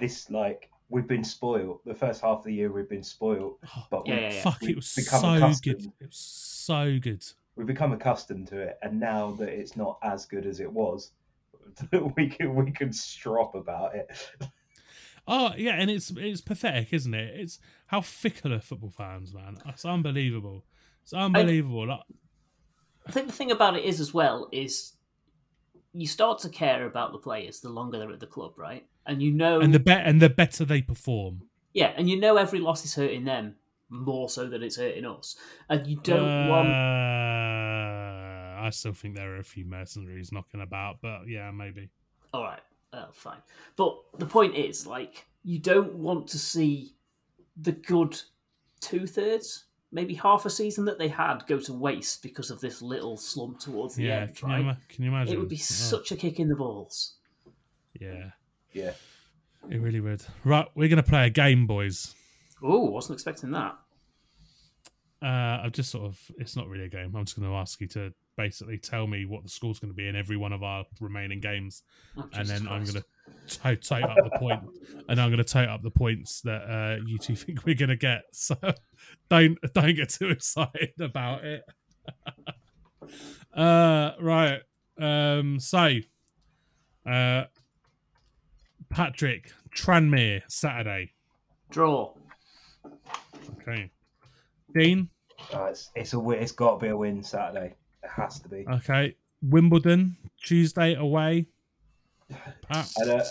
this 0.00 0.30
like 0.30 0.70
we've 0.88 1.06
been 1.08 1.24
spoiled. 1.24 1.80
The 1.86 1.94
first 1.94 2.20
half 2.20 2.38
of 2.38 2.44
the 2.44 2.52
year 2.52 2.70
we've 2.70 2.88
been 2.88 3.02
spoiled, 3.02 3.56
oh, 3.76 3.86
but 3.90 4.06
Yeah, 4.06 4.14
we, 4.16 4.20
yeah, 4.22 4.32
yeah. 4.32 4.42
Fuck, 4.42 4.60
we've 4.60 4.70
it 4.70 4.76
was 4.76 4.94
become 4.94 5.20
so 5.20 5.34
accustomed. 5.34 5.78
good. 5.80 5.92
It 6.00 6.06
was 6.08 6.16
so 6.16 6.98
good. 7.00 7.24
we've 7.56 7.66
become 7.66 7.92
accustomed 7.92 8.48
to 8.48 8.60
it, 8.60 8.78
and 8.82 9.00
now 9.00 9.30
that 9.32 9.48
it's 9.48 9.76
not 9.76 9.98
as 10.02 10.26
good 10.26 10.44
as 10.46 10.60
it 10.60 10.70
was, 10.70 11.12
we 12.16 12.28
can 12.28 12.54
we 12.54 12.70
can 12.70 12.92
strop 12.92 13.54
about 13.54 13.94
it. 13.94 14.10
Oh 15.26 15.52
yeah, 15.56 15.74
and 15.78 15.90
it's 15.90 16.10
it's 16.16 16.40
pathetic, 16.40 16.92
isn't 16.92 17.14
it? 17.14 17.38
It's 17.40 17.58
how 17.86 18.00
fickle 18.00 18.52
are 18.52 18.60
football 18.60 18.90
fans, 18.90 19.32
man. 19.32 19.56
It's 19.66 19.84
unbelievable. 19.84 20.64
It's 21.04 21.12
unbelievable. 21.12 21.86
Like, 21.86 22.00
I 23.06 23.12
think 23.12 23.28
the 23.28 23.32
thing 23.32 23.50
about 23.52 23.76
it 23.76 23.84
is 23.84 24.00
as 24.00 24.12
well 24.12 24.48
is 24.52 24.92
you 25.94 26.06
start 26.06 26.38
to 26.40 26.48
care 26.48 26.86
about 26.86 27.12
the 27.12 27.18
players 27.18 27.60
the 27.60 27.68
longer 27.68 27.98
they're 27.98 28.10
at 28.12 28.20
the 28.20 28.26
club, 28.26 28.52
right? 28.56 28.86
And 29.06 29.22
you 29.22 29.32
know, 29.32 29.60
and 29.60 29.74
the 29.74 29.80
bet 29.80 30.06
and 30.06 30.20
the 30.20 30.30
better 30.30 30.64
they 30.64 30.82
perform. 30.82 31.42
yeah, 31.74 31.92
and 31.96 32.08
you 32.08 32.18
know 32.18 32.36
every 32.36 32.60
loss 32.60 32.84
is 32.84 32.94
hurting 32.94 33.24
them 33.24 33.56
more 33.88 34.28
so 34.28 34.48
than 34.48 34.62
it's 34.62 34.76
hurting 34.76 35.04
us, 35.04 35.36
and 35.68 35.86
you 35.86 35.96
don't 36.02 36.48
want. 36.48 36.68
Uh, 36.68 38.62
I 38.62 38.70
still 38.70 38.92
think 38.92 39.16
there 39.16 39.34
are 39.34 39.40
a 39.40 39.44
few 39.44 39.64
mercenaries 39.64 40.32
knocking 40.32 40.60
about, 40.62 40.98
but 41.02 41.22
yeah, 41.28 41.50
maybe. 41.50 41.90
All 42.32 42.44
right, 42.44 42.62
uh, 42.92 43.06
fine. 43.12 43.42
But 43.76 43.98
the 44.18 44.26
point 44.26 44.54
is, 44.56 44.86
like, 44.86 45.26
you 45.42 45.58
don't 45.58 45.94
want 45.94 46.28
to 46.28 46.38
see 46.38 46.94
the 47.60 47.72
good 47.72 48.18
two 48.80 49.06
thirds, 49.06 49.64
maybe 49.92 50.14
half 50.14 50.46
a 50.46 50.50
season 50.50 50.84
that 50.86 50.98
they 50.98 51.08
had 51.08 51.46
go 51.46 51.58
to 51.60 51.72
waste 51.72 52.22
because 52.22 52.50
of 52.50 52.60
this 52.60 52.80
little 52.82 53.16
slump 53.16 53.60
towards 53.60 53.94
the 53.94 54.04
yeah, 54.04 54.20
end, 54.22 54.34
can, 54.36 54.48
right? 54.48 54.64
you, 54.64 54.72
can 54.88 55.04
you 55.04 55.10
imagine? 55.10 55.34
it 55.34 55.38
would 55.38 55.48
be 55.48 55.56
Oh, 55.56 55.58
such 55.58 56.10
a 56.12 56.16
kick 56.16 56.40
in 56.40 56.48
the 56.48 56.56
balls. 56.56 57.14
yeah, 58.00 58.30
Yeah, 58.72 58.92
it 59.70 59.80
really 59.80 60.00
would. 60.00 60.24
Right, 60.44 60.66
we're 60.74 60.88
gonna 60.88 61.02
play 61.02 61.26
a 61.26 61.30
game, 61.30 61.66
boys. 61.66 62.14
Oh, 62.62 62.86
wasn't 62.90 63.16
expecting 63.16 63.50
that. 63.52 63.76
Uh, 65.20 65.60
I've 65.64 65.72
just 65.72 65.90
sort 65.90 66.04
of, 66.04 66.18
it's 66.38 66.56
not 66.56 66.66
really 66.68 66.84
a 66.84 66.88
game. 66.88 67.14
I'm 67.14 67.24
just 67.24 67.38
going 67.38 67.48
to 67.48 67.54
ask 67.56 67.80
you 67.80 67.86
to 67.88 68.12
basically 68.36 68.76
tell 68.76 69.06
me 69.06 69.24
what 69.24 69.44
the 69.44 69.48
score's 69.48 69.78
going 69.78 69.92
to 69.92 69.94
be 69.96 70.08
in 70.08 70.16
every 70.16 70.36
one 70.36 70.52
of 70.52 70.64
our 70.64 70.84
remaining 71.00 71.38
games, 71.38 71.82
Oh, 72.16 72.22
and 72.22 72.32
Jesus 72.32 72.48
then 72.60 72.68
I'm 72.68 72.82
going 72.82 72.94
to 72.96 73.04
to- 73.48 73.76
tote 73.76 74.02
up 74.04 74.16
the 74.22 74.38
point, 74.38 74.60
and 75.08 75.20
I'm 75.20 75.30
going 75.30 75.38
to 75.38 75.44
tote 75.44 75.68
up 75.68 75.82
the 75.82 75.90
points 75.90 76.40
that 76.42 76.62
uh, 76.62 77.04
you 77.06 77.18
two 77.18 77.36
think 77.36 77.64
we're 77.64 77.74
going 77.74 77.88
to 77.90 77.96
get. 77.96 78.22
So 78.32 78.56
don't 79.30 79.58
don't 79.74 79.94
get 79.94 80.10
too 80.10 80.28
excited 80.30 80.92
about 81.00 81.44
it. 81.44 81.62
uh, 83.54 84.12
right. 84.20 84.60
Um, 84.98 85.58
so, 85.58 85.90
uh, 87.06 87.44
Patrick 88.90 89.52
Tranmere 89.74 90.42
Saturday. 90.48 91.12
draw. 91.70 92.12
Okay. 93.60 93.90
Dean. 94.74 95.08
uh, 95.54 95.64
it's 95.64 95.90
it's 95.94 96.14
a 96.14 96.30
it's 96.30 96.52
got 96.52 96.78
to 96.78 96.84
be 96.84 96.88
a 96.88 96.96
win 96.96 97.22
Saturday. 97.22 97.74
It 98.02 98.10
has 98.10 98.40
to 98.40 98.48
be. 98.48 98.64
Okay. 98.68 99.16
Wimbledon 99.42 100.16
Tuesday 100.42 100.94
away. 100.94 101.46
Pat. 102.68 102.90
I 103.00 103.04
don't, 103.04 103.26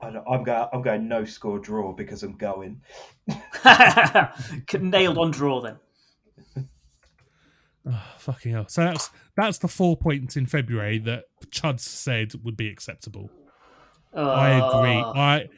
I 0.00 0.10
don't, 0.10 0.24
I'm 0.28 0.42
going 0.44 0.68
I'm 0.72 0.82
going 0.82 1.08
no 1.08 1.24
score 1.24 1.58
draw 1.58 1.92
because 1.92 2.22
I'm 2.22 2.36
going. 2.36 2.80
Nailed 4.80 5.18
on 5.18 5.30
draw 5.30 5.60
then. 5.60 5.78
Oh, 7.88 8.02
fucking 8.18 8.52
hell. 8.52 8.66
So 8.68 8.82
that's 8.82 9.10
that's 9.36 9.58
the 9.58 9.68
four 9.68 9.96
points 9.96 10.36
in 10.36 10.46
February 10.46 10.98
that 11.00 11.24
Chuds 11.50 11.80
said 11.80 12.32
would 12.44 12.56
be 12.56 12.68
acceptable. 12.68 13.30
I 14.12 14.50
agree. 14.50 14.96
Uh, 14.96 15.12
I 15.12 15.48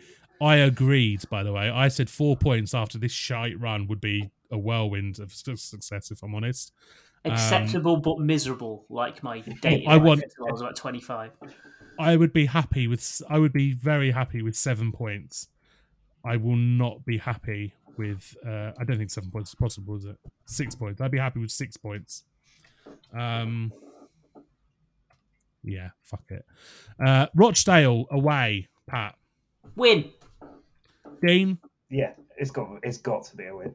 I 0.41 0.57
agreed. 0.57 1.23
By 1.31 1.43
the 1.43 1.53
way, 1.53 1.71
I 1.71 1.89
said 1.89 2.11
four 2.11 2.37
points 2.37 2.75
after 2.75 2.99
this 2.99 3.13
shite 3.13 3.59
run 3.59 3.87
would 3.89 4.01
be 4.01 4.31
a 4.51 4.59
whirlwind 4.59 5.19
of 5.21 5.33
success. 5.33 6.11
If 6.11 6.23
I'm 6.23 6.35
honest, 6.35 6.73
um, 7.25 7.33
acceptable 7.33 7.97
but 7.97 8.19
miserable, 8.19 8.85
like 8.91 9.23
my 9.23 9.41
date. 9.41 9.85
I 9.87 9.95
life 9.95 10.03
want- 10.03 10.25
I 10.25 10.53
was 10.53 10.61
about 10.61 10.77
25. 10.77 11.31
I 11.99 12.17
would 12.17 12.33
be 12.33 12.47
happy 12.47 12.87
with. 12.87 13.23
I 13.29 13.39
would 13.39 13.53
be 13.53 13.73
very 13.73 14.11
happy 14.11 14.43
with 14.43 14.57
seven 14.57 14.93
points. 14.93 15.49
I 16.25 16.37
will 16.37 16.57
not 16.57 17.05
be 17.05 17.19
happy 17.19 17.75
with. 17.97 18.37
Uh, 18.47 18.73
I 18.79 18.85
don't 18.85 18.99
think 18.99 19.11
seven 19.11 19.31
points 19.31 19.51
is 19.51 19.55
possible, 19.55 19.97
is 19.97 20.05
it? 20.05 20.17
Six 20.47 20.75
points. 20.75 21.01
I'd 21.01 21.11
be 21.11 21.19
happy 21.19 21.41
with 21.41 21.51
six 21.51 21.77
points. 21.77 22.25
Um. 23.13 23.73
Yeah, 25.65 25.91
fuck 26.03 26.23
it. 26.31 26.45
Uh, 27.05 27.27
Rochdale 27.35 28.07
away. 28.11 28.69
Pat 28.87 29.17
Win. 29.77 30.11
Dean. 31.27 31.59
Yeah, 31.91 32.13
it's 32.37 32.51
got 32.51 32.69
it's 32.83 32.99
got 32.99 33.25
to 33.25 33.37
be 33.37 33.47
a 33.47 33.57
win. 33.57 33.75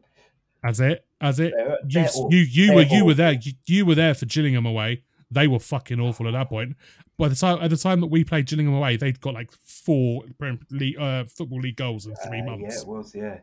As 0.64 0.80
it, 0.80 1.06
as 1.20 1.40
it. 1.42 1.54
They're- 1.56 1.78
You, 1.88 1.90
they're 2.02 2.10
aw- 2.16 2.30
you, 2.32 2.38
you 2.40 2.74
were, 2.74 2.82
you 2.84 3.06
were 3.06 3.14
there. 3.14 3.34
You, 3.34 3.52
you 3.66 3.86
were 3.86 3.96
there 3.96 4.14
for 4.14 4.26
Gillingham 4.26 4.66
away. 4.66 5.04
They 5.30 5.48
were 5.48 5.60
fucking 5.60 6.00
awful 6.00 6.28
at 6.28 6.32
that 6.32 6.48
point. 6.48 6.78
By 7.18 7.28
the 7.28 7.36
time, 7.36 7.59
at 7.61 7.70
the 7.70 7.78
time 7.78 8.01
that 8.01 8.07
we 8.07 8.24
played 8.24 8.47
Gillingham 8.47 8.74
away, 8.74 8.97
they'd 8.97 9.22
got 9.22 9.34
like 9.36 9.51
four 9.51 10.24
Prem- 10.39 10.66
league, 10.72 10.97
uh, 10.97 11.26
football 11.26 11.59
league 11.59 11.76
goals 11.76 12.05
in 12.07 12.16
three 12.28 12.41
Uh, 12.41 12.55
Yeah, 12.57 12.70
it 12.80 12.88
was. 12.88 13.14
Yeah. 13.14 13.39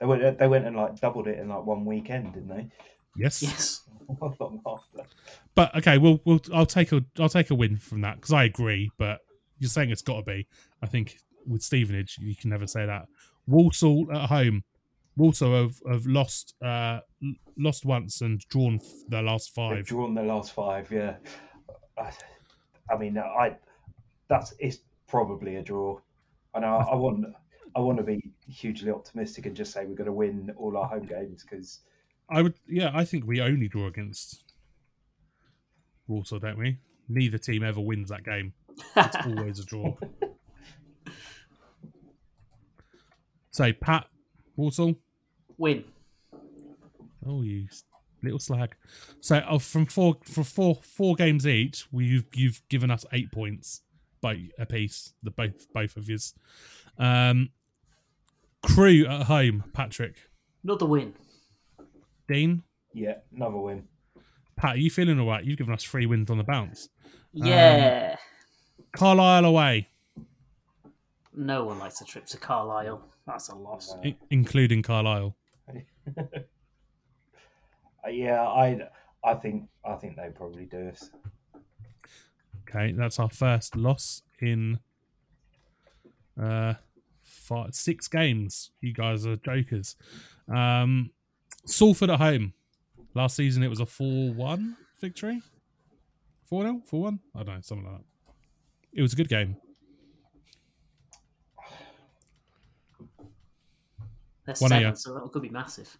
They 0.00 0.06
went. 0.06 0.38
They 0.38 0.46
went 0.48 0.66
and 0.66 0.76
like 0.76 1.00
doubled 1.00 1.26
it 1.28 1.38
in 1.38 1.48
like 1.48 1.64
one 1.64 1.84
weekend, 1.84 2.34
didn't 2.34 2.48
they? 2.48 2.68
Yes, 3.16 3.42
Yes. 3.42 3.82
Long 4.20 4.60
after. 4.66 5.00
but 5.54 5.74
okay. 5.76 5.98
Well, 5.98 6.20
we'll. 6.24 6.40
I'll 6.52 6.66
take 6.66 6.92
a. 6.92 7.04
I'll 7.18 7.28
take 7.30 7.50
a 7.50 7.54
win 7.54 7.76
from 7.78 8.02
that 8.02 8.16
because 8.16 8.32
I 8.32 8.44
agree. 8.44 8.90
But 8.98 9.20
you're 9.58 9.70
saying 9.70 9.90
it's 9.90 10.02
got 10.02 10.16
to 10.16 10.22
be. 10.22 10.46
I 10.82 10.86
think 10.86 11.18
with 11.46 11.62
Stevenage, 11.62 12.18
you 12.20 12.36
can 12.36 12.50
never 12.50 12.66
say 12.66 12.84
that. 12.86 13.06
Walsall 13.46 14.06
at 14.12 14.28
home. 14.28 14.64
Walsall 15.16 15.54
have, 15.54 15.80
have 15.90 16.06
lost 16.06 16.54
uh, 16.62 17.00
lost 17.56 17.86
once 17.86 18.20
and 18.20 18.38
drawn 18.48 18.76
f- 18.76 18.82
their 19.08 19.22
last 19.22 19.54
They've 19.56 19.64
five. 19.78 19.86
drawn 19.86 20.14
the 20.14 20.22
last 20.22 20.52
five. 20.52 20.90
Yeah. 20.92 21.16
I, 21.98 22.12
I 22.90 22.96
mean, 22.96 23.18
I. 23.18 23.56
That's 24.28 24.54
it's 24.58 24.78
probably 25.06 25.56
a 25.56 25.62
draw, 25.62 26.00
and 26.54 26.64
I, 26.64 26.76
I 26.76 26.94
want. 26.94 27.26
I 27.74 27.80
want 27.80 27.98
to 27.98 28.04
be 28.04 28.30
hugely 28.48 28.90
optimistic 28.90 29.44
and 29.44 29.54
just 29.54 29.72
say 29.72 29.84
we're 29.84 29.96
going 29.96 30.06
to 30.06 30.12
win 30.12 30.50
all 30.56 30.78
our 30.78 30.86
home 30.86 31.04
games 31.04 31.42
because 31.42 31.80
I 32.30 32.40
would, 32.40 32.54
yeah, 32.66 32.90
I 32.94 33.04
think 33.04 33.26
we 33.26 33.42
only 33.42 33.68
draw 33.68 33.86
against 33.86 34.44
Walsall, 36.08 36.38
don't 36.38 36.58
we? 36.58 36.78
Neither 37.08 37.36
team 37.36 37.62
ever 37.62 37.80
wins 37.80 38.08
that 38.08 38.24
game. 38.24 38.54
It's 38.96 39.16
always 39.26 39.58
a 39.58 39.64
draw. 39.64 39.94
So, 43.56 43.72
Pat, 43.72 44.04
Walsall. 44.54 44.96
Win. 45.56 45.84
Oh, 47.26 47.40
you 47.40 47.66
little 48.26 48.38
slag. 48.38 48.76
So, 49.20 49.42
oh, 49.48 49.58
from 49.58 49.86
four 49.86 50.18
for 50.24 50.44
four 50.44 50.74
four 50.82 51.14
games 51.14 51.46
each, 51.46 51.86
we've 51.90 52.24
you've 52.34 52.60
given 52.68 52.90
us 52.90 53.04
eight 53.12 53.32
points 53.32 53.80
by 54.20 54.48
a 54.58 54.66
piece. 54.66 55.14
The 55.22 55.30
both 55.30 55.72
both 55.72 55.96
of 55.96 56.08
yous. 56.08 56.34
Um, 56.98 57.50
Crewe 58.62 59.06
at 59.06 59.22
home, 59.26 59.64
Patrick, 59.72 60.16
Another 60.64 60.86
win. 60.86 61.14
Dean, 62.28 62.62
yeah, 62.92 63.14
another 63.34 63.58
win. 63.58 63.84
Pat. 64.56 64.74
Are 64.74 64.78
you 64.78 64.90
feeling 64.90 65.20
all 65.20 65.28
right? 65.28 65.44
You've 65.44 65.58
given 65.58 65.72
us 65.74 65.84
three 65.84 66.06
wins 66.06 66.30
on 66.30 66.38
the 66.38 66.44
bounce. 66.44 66.88
Yeah. 67.32 68.16
Carlisle 68.92 69.44
away, 69.44 69.88
no 71.34 71.64
one 71.64 71.78
likes 71.78 72.00
a 72.00 72.04
trip 72.04 72.24
to 72.26 72.38
Carlisle. 72.38 73.02
That's 73.26 73.48
a 73.50 73.54
loss. 73.54 73.94
i- 74.04 74.16
including 74.30 74.82
Carlisle. 74.82 75.36
Yeah, 78.10 78.42
I. 78.42 78.88
I 79.24 79.34
think. 79.34 79.68
I 79.84 79.94
think 79.96 80.16
they 80.16 80.28
probably 80.34 80.66
do 80.66 80.88
us. 80.88 81.10
Okay, 82.68 82.92
that's 82.92 83.18
our 83.18 83.30
first 83.30 83.76
loss 83.76 84.22
in 84.40 84.78
Uh, 86.40 86.74
five, 87.22 87.74
six 87.74 88.08
games. 88.08 88.70
You 88.80 88.92
guys 88.92 89.26
are 89.26 89.36
jokers. 89.36 89.96
Um, 90.54 91.10
Salford 91.64 92.10
at 92.10 92.18
home. 92.18 92.52
Last 93.14 93.36
season 93.36 93.62
it 93.62 93.68
was 93.68 93.80
a 93.80 93.86
four-one 93.86 94.76
victory. 95.00 95.40
Four 96.44 96.62
0 96.62 96.82
four 96.84 97.02
one. 97.02 97.20
I 97.34 97.42
don't 97.42 97.54
know, 97.54 97.60
something 97.62 97.86
like 97.86 97.98
that. 97.98 98.34
It 98.92 99.02
was 99.02 99.12
a 99.12 99.16
good 99.16 99.28
game. 99.28 99.56
They're 104.44 104.54
One 104.58 104.72
of 104.72 104.78
seven, 104.78 104.96
so 104.96 105.14
that 105.14 105.32
could 105.32 105.42
be 105.42 105.48
massive. 105.48 105.96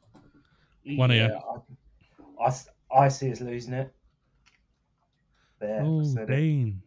One 0.84 1.11
of 1.11 1.16
you. 1.16 1.40
Yeah, 2.39 2.43
I, 2.43 2.47
I 2.47 2.49
s- 2.49 2.68
I 2.95 3.09
see 3.09 3.32
us 3.32 3.41
losing 3.41 3.74
it. 3.74 3.93
There, 5.61 5.82
Oh, 5.82 6.03
said 6.03 6.28
it. 6.30 6.37
Dean. 6.37 6.82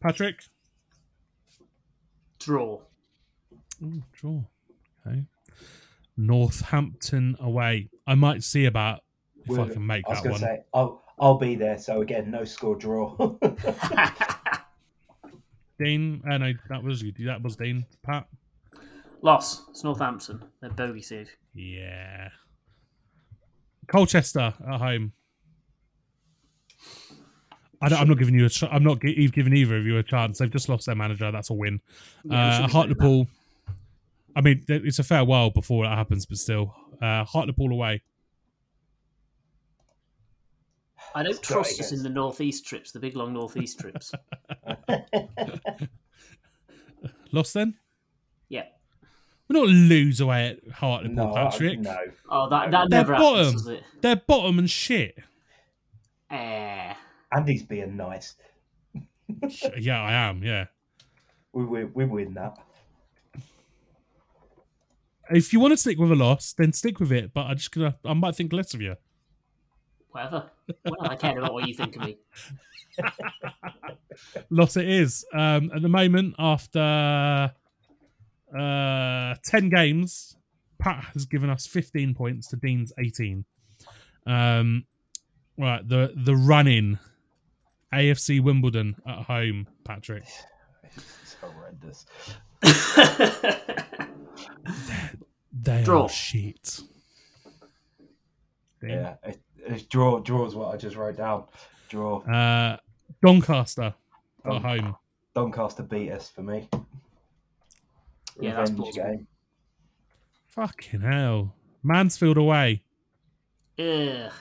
Patrick. 0.00 0.40
Draw. 2.38 2.80
Ooh, 3.82 4.02
draw. 4.12 4.42
Okay. 5.06 5.24
Northampton 6.16 7.36
away. 7.40 7.90
I 8.06 8.14
might 8.14 8.42
see 8.42 8.64
about 8.66 9.00
if 9.44 9.58
I 9.58 9.68
can 9.68 9.86
make 9.86 10.04
I 10.06 10.10
was 10.10 10.18
that 10.18 10.28
going 10.28 10.32
one. 10.32 10.40
to 10.40 10.46
say, 10.46 10.62
I'll, 10.72 11.02
I'll 11.18 11.38
be 11.38 11.54
there. 11.54 11.76
So 11.78 12.00
again, 12.02 12.30
no 12.30 12.44
score 12.44 12.76
draw. 12.76 13.14
Dean. 15.78 16.22
Uh, 16.30 16.38
no, 16.38 16.52
that 16.70 16.82
was 16.82 17.02
you. 17.02 17.12
That 17.26 17.42
was 17.42 17.56
Dean. 17.56 17.84
Pat. 18.02 18.26
Loss. 19.22 19.64
It's 19.70 19.84
Northampton. 19.84 20.42
They're 20.60 20.70
bogey 20.70 21.02
seed. 21.02 21.28
Yeah. 21.54 22.30
Colchester 23.88 24.54
at 24.68 24.78
home. 24.80 25.12
I 27.82 27.88
don't, 27.90 28.00
I'm 28.00 28.08
not 28.08 28.18
giving 28.18 28.34
you 28.34 28.46
a. 28.46 28.48
Ch- 28.48 28.64
I'm 28.64 28.82
not 28.82 29.00
gi- 29.02 29.28
giving 29.28 29.54
either 29.54 29.76
of 29.76 29.84
you 29.84 29.98
a 29.98 30.02
chance. 30.02 30.38
They've 30.38 30.50
just 30.50 30.68
lost 30.68 30.86
their 30.86 30.94
manager. 30.94 31.30
That's 31.30 31.50
a 31.50 31.54
win. 31.54 31.80
Yeah, 32.24 32.30
we 32.30 32.36
uh, 32.36 32.50
should 32.50 32.50
be 32.50 32.56
saying 32.56 32.70
Hartlepool. 32.70 33.26
I 34.34 34.40
mean, 34.40 34.64
it's 34.68 34.98
a 34.98 35.04
fair 35.04 35.24
while 35.24 35.50
before 35.50 35.84
that 35.84 35.96
happens, 35.96 36.26
but 36.26 36.38
still, 36.38 36.74
uh, 37.00 37.24
Hartlepool 37.24 37.72
away. 37.72 38.02
I 41.14 41.22
don't 41.22 41.30
It's 41.32 41.40
trust 41.40 41.80
us 41.80 41.92
in 41.92 42.02
the 42.02 42.10
northeast 42.10 42.66
trips, 42.66 42.92
the 42.92 43.00
big 43.00 43.16
long 43.16 43.32
northeast 43.32 43.80
trips. 43.80 44.12
Lost 47.32 47.54
then. 47.54 47.74
Yeah. 49.56 49.60
We're 49.60 49.66
not 49.66 49.72
lose 49.88 50.20
away 50.20 50.48
at 50.48 50.72
Hartlepool, 50.72 51.14
no, 51.16 51.34
I- 51.34 51.44
Patrick. 51.50 51.78
no. 51.80 51.96
Oh, 52.30 52.48
that, 52.50 52.70
that 52.70 52.90
They're 52.90 52.98
never 53.00 53.14
happens, 53.14 53.30
bottom. 53.30 53.52
does 53.52 53.66
it? 53.68 53.82
They're 54.02 54.16
bottom 54.16 54.58
and 54.58 54.70
shit. 54.70 55.16
Eh. 56.30 56.94
Andy's 57.32 57.62
being 57.62 57.96
nice. 57.96 58.36
yeah, 59.78 60.00
I 60.02 60.12
am. 60.12 60.42
Yeah. 60.42 60.66
We, 61.52 61.64
we, 61.64 61.84
we 61.84 62.04
win 62.04 62.34
that. 62.34 62.58
If 65.30 65.52
you 65.52 65.58
want 65.60 65.72
to 65.72 65.76
stick 65.76 65.98
with 65.98 66.12
a 66.12 66.14
loss, 66.16 66.52
then 66.52 66.72
stick 66.72 67.00
with 67.00 67.10
it. 67.10 67.32
But 67.34 67.46
I 67.46 67.54
just 67.54 67.72
gonna, 67.72 67.96
I 68.04 68.12
might 68.14 68.36
think 68.36 68.52
less 68.52 68.74
of 68.74 68.80
you. 68.80 68.94
Whatever. 70.10 70.50
Well, 70.84 70.96
I 71.10 71.16
care 71.16 71.38
about 71.38 71.52
what 71.52 71.66
you 71.68 71.74
think 71.74 71.96
of 71.96 72.02
me. 72.02 72.16
Loss 74.50 74.76
it 74.78 74.88
is. 74.88 75.26
Um, 75.34 75.70
at 75.74 75.82
the 75.82 75.88
moment, 75.88 76.34
after 76.38 77.52
uh, 78.58 79.34
10 79.44 79.68
games, 79.68 80.36
Pat 80.78 81.04
has 81.14 81.26
given 81.26 81.50
us 81.50 81.66
15 81.66 82.14
points 82.14 82.48
to 82.48 82.56
Dean's 82.56 82.92
18. 82.98 83.44
Um, 84.26 84.84
right, 85.58 85.86
the, 85.88 86.12
the 86.16 86.36
run 86.36 86.66
in 86.66 86.98
AFC 87.92 88.40
Wimbledon 88.40 88.96
at 89.06 89.24
home, 89.24 89.68
Patrick. 89.84 90.24
It's 90.82 91.36
horrendous. 91.40 92.06
They 95.62 95.82
Draw. 95.82 96.02
are 96.02 96.08
shit. 96.08 96.80
Dean? 98.80 98.90
Yeah, 98.90 99.14
it, 99.24 99.40
it's 99.66 99.82
draw. 99.84 100.20
Draw 100.20 100.46
is 100.46 100.54
what 100.54 100.74
I 100.74 100.76
just 100.76 100.96
wrote 100.96 101.16
down. 101.16 101.44
Draw. 101.88 102.18
Uh, 102.20 102.76
Doncaster 103.24 103.94
at 104.44 104.62
home. 104.62 104.96
Doncaster 105.34 105.82
beat 105.82 106.10
us 106.12 106.28
for 106.28 106.42
me. 106.42 106.68
Yeah, 108.40 108.54
that's 108.54 108.70
Revenge 108.70 108.94
plausible. 108.94 109.06
game. 109.16 109.26
Fucking 110.48 111.00
hell. 111.00 111.54
Mansfield 111.82 112.36
away. 112.36 112.82
Ugh. 113.78 114.32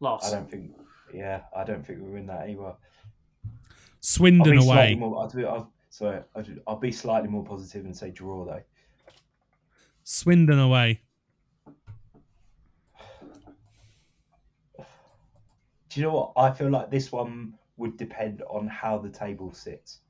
Loss. 0.00 0.32
I 0.32 0.36
don't 0.36 0.50
think. 0.50 0.72
Yeah, 1.12 1.42
I 1.56 1.64
don't 1.64 1.86
think 1.86 2.00
we 2.00 2.10
win 2.10 2.26
that 2.26 2.48
either. 2.48 2.62
I'll 2.64 2.78
Swindon 4.00 4.58
away. 4.58 4.94
more. 4.96 5.20
I'll, 5.22 5.30
be- 5.30 5.44
I'll, 5.44 5.72
sorry, 5.90 6.20
I'll, 6.34 6.44
I'll 6.66 6.76
be 6.76 6.92
slightly 6.92 7.28
more 7.28 7.44
positive 7.44 7.84
and 7.84 7.96
say 7.96 8.10
draw 8.10 8.44
though. 8.44 8.62
Swindon 10.02 10.58
away. 10.58 11.00
Do 14.76 16.00
you 16.00 16.02
know 16.02 16.12
what? 16.12 16.32
I 16.36 16.50
feel 16.52 16.70
like 16.70 16.90
this 16.90 17.12
one 17.12 17.54
would 17.76 17.96
depend 17.96 18.42
on 18.50 18.66
how 18.66 18.98
the 18.98 19.08
table 19.08 19.52
sits, 19.52 20.00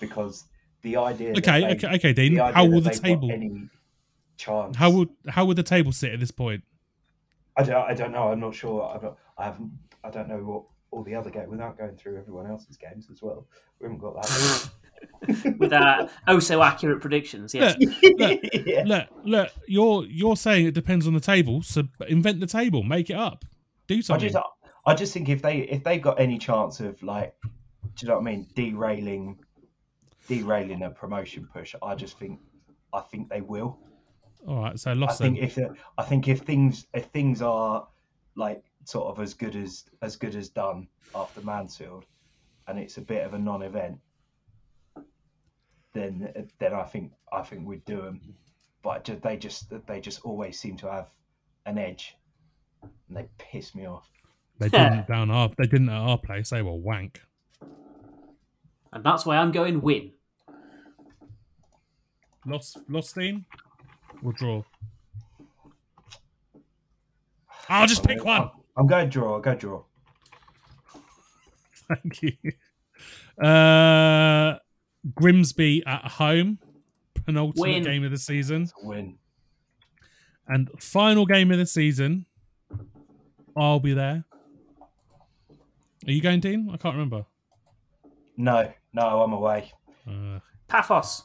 because 0.00 0.44
the 0.82 0.96
idea. 0.96 1.30
Okay, 1.30 1.60
they- 1.60 1.66
okay, 1.72 1.94
okay, 1.96 2.12
Dean. 2.12 2.34
the 2.34 2.52
How 2.52 2.64
will 2.64 2.80
the 2.80 2.90
table? 2.90 3.30
Any 3.32 3.68
chance? 4.36 4.76
How 4.76 4.90
would 4.90 5.08
how 5.28 5.44
would 5.44 5.56
the 5.56 5.62
table 5.62 5.92
sit 5.92 6.12
at 6.12 6.20
this 6.20 6.30
point? 6.30 6.62
I 7.56 7.62
don't. 7.64 7.90
I 7.90 7.94
don't 7.94 8.12
know. 8.12 8.30
I'm 8.30 8.40
not 8.40 8.54
sure. 8.54 8.84
I 8.84 8.98
don't. 8.98 9.16
I 9.36 9.44
haven't. 9.44 9.72
I 10.04 10.10
don't 10.10 10.28
know 10.28 10.38
what 10.38 10.64
all 10.90 11.02
the 11.02 11.14
other 11.14 11.30
games 11.30 11.48
without 11.50 11.76
going 11.76 11.96
through 11.96 12.16
everyone 12.18 12.46
else's 12.46 12.76
games 12.76 13.08
as 13.10 13.20
well. 13.20 13.46
We 13.80 13.84
haven't 13.84 13.98
got 13.98 14.22
that. 14.22 14.70
With 15.58 15.72
our 15.72 16.08
oh 16.26 16.38
so 16.38 16.62
accurate 16.62 17.00
predictions, 17.00 17.54
yes. 17.54 17.76
Look, 17.78 18.40
yeah. 18.66 18.82
look, 18.84 19.06
look. 19.24 19.50
You're 19.66 20.04
you're 20.06 20.36
saying 20.36 20.66
it 20.66 20.74
depends 20.74 21.06
on 21.06 21.14
the 21.14 21.20
table, 21.20 21.62
so 21.62 21.82
invent 22.08 22.40
the 22.40 22.46
table, 22.46 22.82
make 22.82 23.10
it 23.10 23.16
up, 23.16 23.44
do 23.86 23.96
I 23.96 24.00
something. 24.00 24.32
just, 24.32 24.44
I 24.86 24.94
just 24.94 25.12
think 25.12 25.28
if 25.28 25.40
they 25.42 25.58
if 25.58 25.84
they've 25.84 26.02
got 26.02 26.18
any 26.18 26.38
chance 26.38 26.80
of 26.80 27.00
like, 27.02 27.34
do 27.42 27.48
you 28.00 28.08
know 28.08 28.14
what 28.14 28.22
I 28.22 28.30
mean, 28.30 28.48
derailing, 28.56 29.38
derailing 30.28 30.82
a 30.82 30.90
promotion 30.90 31.48
push, 31.52 31.74
I 31.82 31.94
just 31.94 32.18
think, 32.18 32.40
I 32.92 33.00
think 33.00 33.28
they 33.28 33.40
will. 33.40 33.78
All 34.46 34.60
right, 34.62 34.78
so 34.78 34.90
I 34.92 34.94
lost 34.94 35.18
think 35.20 35.36
them. 35.36 35.44
if 35.44 35.54
the- 35.56 35.74
I 35.98 36.04
think 36.04 36.28
if 36.28 36.40
things 36.40 36.86
if 36.94 37.06
things 37.06 37.42
are 37.42 37.88
like 38.36 38.62
sort 38.84 39.08
of 39.08 39.20
as 39.22 39.34
good 39.34 39.56
as 39.56 39.84
as 40.00 40.14
good 40.16 40.36
as 40.36 40.48
done 40.48 40.86
after 41.14 41.40
Mansfield, 41.42 42.04
and 42.68 42.78
it's 42.78 42.96
a 42.98 43.00
bit 43.02 43.26
of 43.26 43.34
a 43.34 43.38
non-event, 43.38 43.98
then 45.92 46.32
then 46.58 46.72
I 46.72 46.84
think 46.84 47.12
I 47.32 47.42
think 47.42 47.66
we'd 47.66 47.84
do 47.84 48.00
them. 48.00 48.20
But 48.82 49.04
ju- 49.04 49.20
they 49.22 49.36
just 49.36 49.72
they 49.86 50.00
just 50.00 50.20
always 50.24 50.58
seem 50.58 50.76
to 50.78 50.90
have 50.90 51.10
an 51.66 51.78
edge, 51.78 52.16
and 52.82 53.16
they 53.16 53.26
piss 53.38 53.74
me 53.74 53.86
off. 53.86 54.08
They 54.58 54.68
didn't 54.68 55.08
down 55.08 55.30
our 55.30 55.50
they 55.58 55.66
didn't 55.66 55.88
at 55.88 55.96
our 56.00 56.18
place. 56.18 56.50
They 56.50 56.62
were 56.62 56.72
wank. 56.74 57.20
And 58.92 59.04
that's 59.04 59.26
why 59.26 59.36
I'm 59.36 59.52
going 59.52 59.80
win. 59.82 60.12
Lost 62.48 62.78
lost 62.88 63.14
Dean? 63.14 63.44
Or 64.24 64.32
draw? 64.32 64.62
I'll 67.68 67.86
just 67.86 68.02
pick 68.04 68.24
one. 68.24 68.50
I'm 68.76 68.86
going 68.86 69.06
to 69.06 69.10
draw. 69.10 69.34
I'll 69.34 69.40
go 69.40 69.54
draw. 69.54 69.82
Thank 71.88 72.22
you. 72.22 72.32
Uh, 73.44 74.58
Grimsby 75.14 75.82
at 75.86 76.04
home, 76.06 76.58
penultimate 77.24 77.60
Win. 77.74 77.82
game 77.84 78.04
of 78.04 78.10
the 78.10 78.18
season, 78.18 78.68
a 78.82 78.86
win. 78.86 79.16
and 80.48 80.70
final 80.80 81.24
game 81.26 81.50
of 81.52 81.58
the 81.58 81.66
season. 81.66 82.26
I'll 83.56 83.80
be 83.80 83.92
there. 83.94 84.24
Are 86.06 86.12
you 86.12 86.20
going, 86.22 86.40
Dean? 86.40 86.68
I 86.72 86.76
can't 86.78 86.94
remember. 86.94 87.26
No, 88.36 88.72
no, 88.92 89.22
I'm 89.22 89.32
away. 89.32 89.72
Uh, 90.08 90.38
Paphos. 90.68 91.24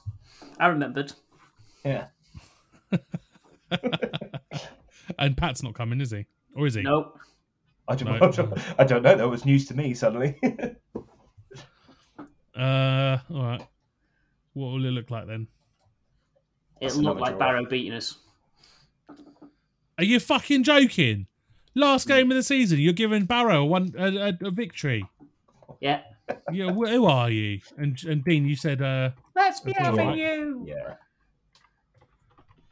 I 0.59 0.67
remembered. 0.67 1.13
Yeah. 1.83 2.07
and 5.19 5.35
Pat's 5.37 5.63
not 5.63 5.73
coming, 5.73 5.99
is 6.01 6.11
he? 6.11 6.25
Or 6.55 6.67
is 6.67 6.75
he? 6.75 6.81
Nope. 6.81 7.19
I 7.87 7.95
don't, 7.95 8.19
No. 8.19 8.27
I 8.27 8.31
don't, 8.31 8.79
I 8.79 8.83
don't 8.85 9.03
know. 9.03 9.15
That 9.17 9.27
was 9.27 9.45
news 9.45 9.67
to 9.67 9.75
me 9.75 9.93
suddenly. 9.93 10.39
Uh, 12.55 13.17
all 13.33 13.43
right. 13.43 13.67
What 14.53 14.67
will 14.67 14.85
it 14.85 14.91
look 14.91 15.09
like 15.09 15.25
then? 15.25 15.47
It 16.79 16.85
looked 16.85 16.97
another 16.99 17.19
like 17.19 17.31
draw. 17.31 17.39
Barrow 17.39 17.65
beating 17.65 17.93
us. 17.93 18.19
Are 19.97 20.03
you 20.03 20.19
fucking 20.19 20.63
joking? 20.63 21.25
Last 21.75 22.07
game 22.07 22.29
of 22.29 22.37
the 22.37 22.43
season, 22.43 22.77
you're 22.79 22.93
giving 22.93 23.25
Barrow 23.25 23.65
one 23.65 23.95
a, 23.97 24.05
a, 24.29 24.37
a 24.43 24.51
victory. 24.51 25.03
Yeah 25.79 26.01
yeah, 26.51 26.71
who 26.71 27.05
are 27.05 27.29
you? 27.29 27.59
And 27.77 28.01
and 28.03 28.23
Dean, 28.23 28.45
you 28.45 28.55
said, 28.55 28.81
uh, 28.81 29.11
"Let's 29.35 29.59
be 29.59 29.73
having 29.73 30.07
right. 30.07 30.17
you." 30.17 30.65
Yeah. 30.67 30.95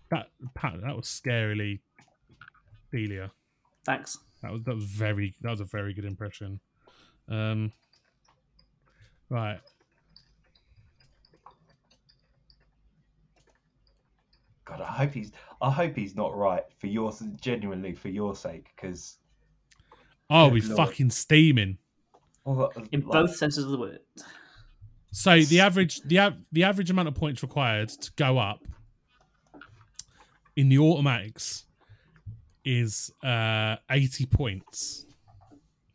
That 0.09 0.27
that 0.81 0.95
was 0.95 1.05
scarily 1.05 1.79
Delia. 2.91 3.31
Thanks. 3.85 4.17
That 4.41 4.51
was 4.51 4.63
that 4.63 4.75
was 4.75 4.85
very 4.85 5.35
that 5.41 5.49
was 5.49 5.61
a 5.61 5.65
very 5.65 5.93
good 5.93 6.05
impression. 6.05 6.59
Um, 7.29 7.71
right. 9.29 9.59
God, 14.65 14.81
I 14.81 14.91
hope 14.91 15.13
he's 15.13 15.31
I 15.61 15.69
hope 15.69 15.95
he's 15.95 16.15
not 16.15 16.35
right 16.35 16.63
for 16.79 16.87
your 16.87 17.11
genuinely 17.39 17.93
for 17.93 18.09
your 18.09 18.35
sake 18.35 18.69
because. 18.75 19.17
Oh, 20.29 20.49
he's 20.49 20.71
fucking 20.71 21.09
steaming. 21.09 21.77
In 22.91 23.01
both 23.01 23.35
senses 23.35 23.65
of 23.65 23.71
the 23.71 23.77
word. 23.77 23.99
So 25.11 25.41
the 25.41 25.59
average 25.59 26.01
the 26.01 26.19
av- 26.19 26.37
the 26.51 26.63
average 26.63 26.89
amount 26.89 27.07
of 27.07 27.15
points 27.15 27.43
required 27.43 27.89
to 27.89 28.11
go 28.15 28.37
up 28.37 28.65
in 30.55 30.69
the 30.69 30.79
automatics 30.79 31.65
is 32.63 33.11
uh 33.23 33.75
80 33.89 34.25
points. 34.27 35.05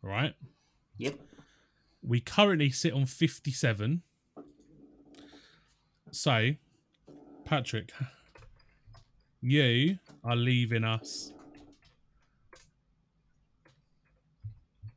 Right? 0.01 0.33
Yep. 0.97 1.15
We 2.01 2.21
currently 2.21 2.69
sit 2.69 2.93
on 2.93 3.05
57. 3.05 4.01
So, 6.11 6.51
Patrick, 7.43 7.91
you 9.41 9.97
are 10.23 10.35
leaving 10.35 10.85
us 10.85 11.33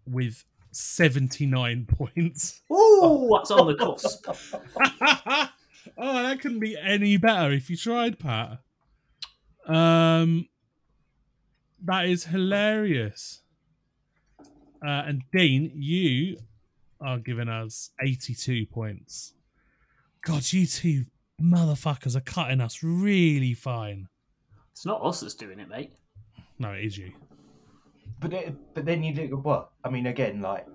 with 0.07 0.44
79 0.72 1.86
points. 1.86 2.62
Ooh, 2.72 3.30
that's 3.32 3.50
on 3.50 3.66
the 3.66 3.74
cusp? 3.74 4.26
oh, 5.98 6.22
that 6.22 6.40
couldn't 6.40 6.60
be 6.60 6.76
any 6.78 7.16
better 7.16 7.52
if 7.52 7.70
you 7.70 7.76
tried, 7.76 8.18
Pat. 8.18 8.58
Um, 9.66 10.48
that 11.84 12.06
is 12.06 12.24
hilarious. 12.24 13.40
Uh, 14.84 15.02
and 15.06 15.22
Dean, 15.32 15.72
you 15.74 16.38
are 17.00 17.18
giving 17.18 17.48
us 17.48 17.90
82 18.02 18.66
points. 18.66 19.34
God, 20.22 20.50
you 20.52 20.66
two 20.66 21.04
motherfuckers 21.40 22.16
are 22.16 22.20
cutting 22.20 22.60
us 22.60 22.82
really 22.82 23.54
fine. 23.54 24.08
It's 24.72 24.86
not 24.86 25.02
us 25.02 25.20
that's 25.20 25.34
doing 25.34 25.58
it, 25.58 25.68
mate. 25.68 25.92
No, 26.58 26.72
it 26.72 26.84
is 26.84 26.98
you. 26.98 27.12
But 28.20 28.32
it, 28.34 28.74
but 28.74 28.84
then 28.84 29.02
you 29.02 29.14
look 29.14 29.32
at 29.32 29.44
what 29.44 29.70
I 29.82 29.90
mean 29.90 30.06
again, 30.06 30.40
like 30.40 30.66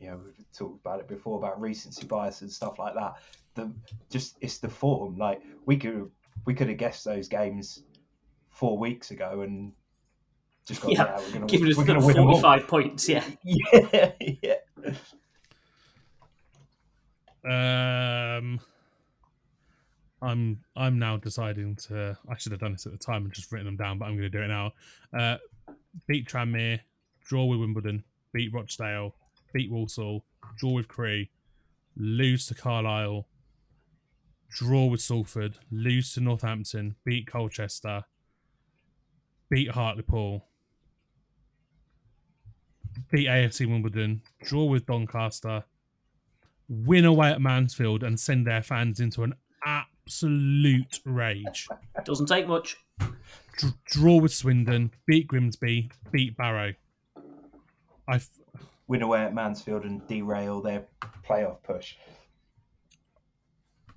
you 0.00 0.08
know 0.08 0.20
we've 0.24 0.52
talked 0.56 0.80
about 0.80 1.00
it 1.00 1.08
before 1.08 1.38
about 1.38 1.60
recency 1.60 2.06
bias 2.06 2.40
and 2.40 2.50
stuff 2.50 2.78
like 2.78 2.94
that. 2.94 3.14
The 3.54 3.70
just 4.10 4.36
it's 4.40 4.58
the 4.58 4.68
form. 4.68 5.16
Like 5.16 5.42
we 5.66 5.76
could 5.76 6.10
we 6.46 6.54
could 6.54 6.68
have 6.68 6.78
guessed 6.78 7.04
those 7.04 7.28
games 7.28 7.82
four 8.50 8.78
weeks 8.78 9.10
ago 9.10 9.42
and 9.42 9.72
just 10.66 10.80
got 10.80 10.92
Yeah, 10.92 11.04
yeah, 11.04 11.20
we're 11.20 11.32
gonna 11.32 11.46
Giving 11.46 11.70
us 11.70 11.76
we're 11.76 11.84
gonna 11.84 12.04
win 12.04 12.16
them 12.16 12.24
45 12.26 12.68
points, 12.68 13.08
yeah. 13.08 13.24
Yeah, 13.44 14.12
yeah. 14.20 14.54
Um, 17.44 18.60
I'm 20.22 20.60
I'm 20.74 20.98
now 20.98 21.18
deciding 21.18 21.76
to. 21.88 22.16
I 22.28 22.36
should 22.38 22.52
have 22.52 22.60
done 22.60 22.72
this 22.72 22.86
at 22.86 22.92
the 22.92 22.98
time 22.98 23.24
and 23.24 23.32
just 23.32 23.52
written 23.52 23.66
them 23.66 23.76
down, 23.76 23.98
but 23.98 24.06
I'm 24.06 24.12
going 24.16 24.30
to 24.30 24.38
do 24.38 24.42
it 24.42 24.48
now. 24.48 24.72
Uh, 25.16 25.36
beat 26.06 26.26
Tranmere, 26.26 26.80
draw 27.24 27.44
with 27.46 27.60
Wimbledon, 27.60 28.04
beat 28.32 28.52
Rochdale, 28.52 29.14
beat 29.52 29.70
Walsall, 29.70 30.24
draw 30.56 30.72
with 30.72 30.88
Crewe, 30.88 31.26
lose 31.96 32.46
to 32.46 32.54
Carlisle, 32.54 33.26
draw 34.50 34.86
with 34.86 35.00
Salford, 35.00 35.56
lose 35.70 36.12
to 36.14 36.20
Northampton, 36.20 36.94
beat 37.04 37.26
Colchester, 37.26 38.04
beat 39.50 39.70
Hartlepool, 39.70 40.44
beat 43.10 43.26
AFC 43.28 43.68
Wimbledon, 43.68 44.22
draw 44.42 44.64
with 44.64 44.86
Doncaster, 44.86 45.64
win 46.68 47.04
away 47.04 47.30
at 47.30 47.40
Mansfield, 47.40 48.02
and 48.02 48.18
send 48.18 48.46
their 48.46 48.62
fans 48.62 49.00
into 49.00 49.22
an 49.22 49.34
absolute 49.64 51.00
rage. 51.04 51.68
Doesn't 52.04 52.26
take 52.26 52.46
much. 52.46 52.76
Dr- 52.98 53.74
draw 53.86 54.16
with 54.20 54.32
Swindon, 54.32 54.90
beat 55.06 55.26
Grimsby, 55.26 55.90
beat 56.12 56.36
Barrow. 56.36 56.74
I 58.08 58.20
Win 58.86 59.02
away 59.02 59.22
at 59.22 59.34
Mansfield 59.34 59.84
and 59.84 60.06
derail 60.06 60.60
their 60.60 60.84
playoff 61.26 61.62
push. 61.62 61.94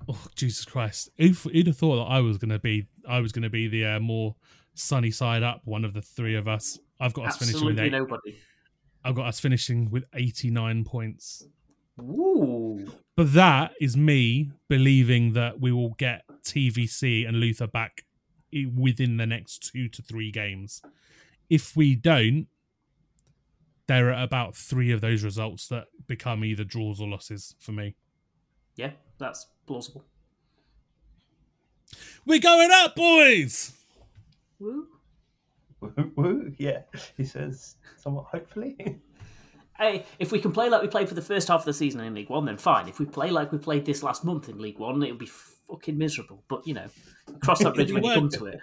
oh 0.08 0.26
Jesus 0.36 0.64
Christ! 0.64 1.10
Who, 1.18 1.30
who'd 1.30 1.68
have 1.68 1.78
thought 1.78 1.98
that 1.98 2.12
I 2.12 2.22
was 2.22 2.38
gonna 2.38 2.60
be 2.60 2.88
I 3.08 3.20
was 3.20 3.32
gonna 3.32 3.50
be 3.50 3.68
the 3.68 3.86
uh, 3.86 4.00
more 4.00 4.36
sunny 4.76 5.12
side 5.12 5.44
up 5.44 5.62
one 5.66 5.84
of 5.84 5.94
the 5.94 6.02
three 6.02 6.36
of 6.36 6.48
us. 6.48 6.80
I've 7.00 7.14
got 7.14 7.28
us 7.28 7.38
finishing 7.38 7.66
with 7.66 7.80
eight. 7.80 7.92
nobody. 7.92 8.38
I've 9.04 9.16
got 9.16 9.28
us 9.28 9.40
finishing 9.40 9.90
with 9.90 10.06
eighty 10.14 10.50
nine 10.50 10.86
points. 10.86 11.46
Ooh. 12.00 12.88
But 13.16 13.34
that 13.34 13.74
is 13.82 13.98
me 13.98 14.52
believing 14.70 15.34
that 15.34 15.60
we 15.60 15.72
will 15.72 15.96
get 15.98 16.24
TVC 16.44 17.28
and 17.28 17.40
Luther 17.40 17.68
back 17.68 18.06
within 18.76 19.18
the 19.18 19.26
next 19.26 19.72
two 19.72 19.90
to 19.90 20.02
three 20.02 20.32
games. 20.32 20.82
If 21.50 21.76
we 21.76 21.96
don't, 21.96 22.48
there 23.88 24.10
are 24.14 24.22
about 24.22 24.56
three 24.56 24.92
of 24.92 25.02
those 25.02 25.24
results 25.24 25.68
that 25.70 25.86
become 26.08 26.44
either 26.44 26.64
draws 26.64 27.00
or 27.00 27.08
losses 27.08 27.56
for 27.60 27.72
me. 27.72 27.96
Yeah, 28.76 28.92
that's 29.18 29.48
plausible. 29.66 30.04
We're 32.26 32.40
going 32.40 32.70
up, 32.72 32.96
boys! 32.96 33.72
Woo. 34.60 34.88
Woo, 35.80 36.12
woo, 36.16 36.54
yeah, 36.58 36.82
he 37.16 37.24
says 37.24 37.76
somewhat 37.98 38.26
hopefully. 38.26 39.00
Hey, 39.80 40.08
if 40.18 40.32
we 40.32 40.40
can 40.40 40.52
play 40.52 40.70
like 40.70 40.82
we 40.82 40.88
played 40.88 41.08
for 41.08 41.14
the 41.14 41.22
first 41.22 41.48
half 41.50 41.60
of 41.60 41.66
the 41.66 41.74
season 41.74 42.02
in 42.02 42.16
League 42.16 42.32
One, 42.32 42.46
then 42.46 42.58
fine. 42.58 42.88
If 42.88 42.98
we 42.98 43.06
play 43.06 43.30
like 43.30 43.52
we 43.52 43.60
played 43.60 43.86
this 43.86 44.02
last 44.02 44.26
month 44.26 44.50
in 44.50 44.58
League 44.58 44.80
One, 44.80 45.04
it'll 45.04 45.18
be 45.18 45.30
fucking 45.70 45.96
miserable. 45.96 46.44
But 46.48 46.66
you 46.66 46.74
know, 46.74 46.88
cross 47.44 47.60
that 47.60 47.74
bridge 47.76 47.92
when 47.92 48.04
you 48.04 48.12
come 48.12 48.30
to 48.30 48.48
it. 48.48 48.60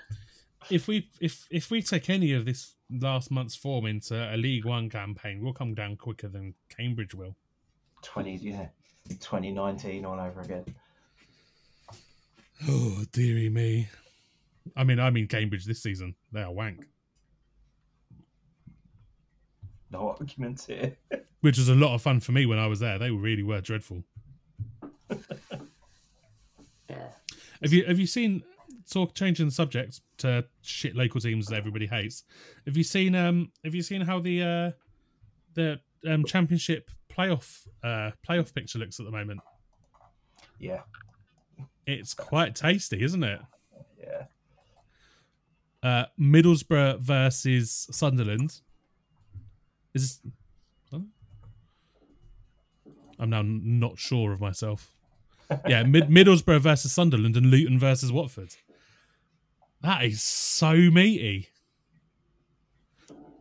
If 0.70 0.88
we 0.88 1.08
if 1.20 1.46
if 1.50 1.70
we 1.70 1.82
take 1.82 2.10
any 2.10 2.32
of 2.32 2.44
this 2.44 2.74
last 2.90 3.30
month's 3.30 3.56
form 3.56 3.86
into 3.86 4.14
a 4.14 4.36
League 4.36 4.64
One 4.64 4.88
campaign, 4.88 5.42
we'll 5.42 5.52
come 5.52 5.74
down 5.74 5.96
quicker 5.96 6.28
than 6.28 6.54
Cambridge 6.68 7.14
will. 7.14 7.36
Twenty, 8.02 8.36
yeah, 8.36 8.68
twenty 9.20 9.50
nineteen 9.50 10.04
all 10.04 10.20
over 10.20 10.40
again. 10.40 10.64
Oh 12.68 13.04
dearie 13.12 13.50
me! 13.50 13.88
I 14.76 14.84
mean, 14.84 15.00
I 15.00 15.10
mean 15.10 15.26
Cambridge 15.28 15.64
this 15.64 15.82
season. 15.82 16.14
They 16.32 16.42
are 16.42 16.52
wank. 16.52 16.86
No 19.90 20.10
arguments 20.10 20.66
here. 20.66 20.96
which 21.44 21.58
was 21.58 21.68
a 21.68 21.74
lot 21.74 21.94
of 21.94 22.00
fun 22.00 22.20
for 22.20 22.32
me 22.32 22.46
when 22.46 22.58
I 22.58 22.66
was 22.66 22.80
there. 22.80 22.98
They 22.98 23.10
really 23.10 23.42
were 23.42 23.60
dreadful. 23.60 24.02
Yeah. 26.88 27.08
Have 27.62 27.72
you 27.72 27.84
have 27.86 27.98
you 27.98 28.06
seen 28.06 28.42
talk 28.94 29.14
changing 29.14 29.46
the 29.46 29.52
subject 29.52 30.00
to 30.18 30.44
shit 30.62 30.96
local 30.96 31.20
teams 31.20 31.46
that 31.48 31.56
everybody 31.56 31.86
hates? 31.86 32.24
Have 32.66 32.76
you 32.76 32.84
seen 32.84 33.14
um 33.14 33.50
have 33.64 33.74
you 33.74 33.82
seen 33.82 34.00
how 34.00 34.20
the 34.20 34.42
uh 34.42 34.70
the 35.54 35.80
um 36.10 36.24
championship 36.24 36.90
playoff 37.14 37.66
uh 37.82 38.12
playoff 38.28 38.54
picture 38.54 38.78
looks 38.78 38.98
at 39.00 39.04
the 39.06 39.12
moment? 39.12 39.40
Yeah, 40.58 40.80
It's 41.86 42.14
quite 42.14 42.54
tasty, 42.54 43.02
isn't 43.02 43.22
it? 43.24 43.40
yeah. 44.00 44.22
Uh 45.82 46.06
Middlesbrough 46.18 47.00
versus 47.00 47.86
Sunderland. 47.90 48.60
Is 49.92 50.20
this. 50.92 51.00
I'm 53.18 53.30
now 53.30 53.42
not 53.44 53.98
sure 53.98 54.32
of 54.32 54.40
myself. 54.40 54.90
Yeah, 55.68 55.84
Mid- 55.84 56.08
Middlesbrough 56.08 56.60
versus 56.60 56.90
Sunderland 56.92 57.36
and 57.36 57.46
Luton 57.46 57.78
versus 57.78 58.10
Watford. 58.10 58.56
That 59.84 60.02
is 60.04 60.22
so 60.22 60.72
meaty. 60.74 61.48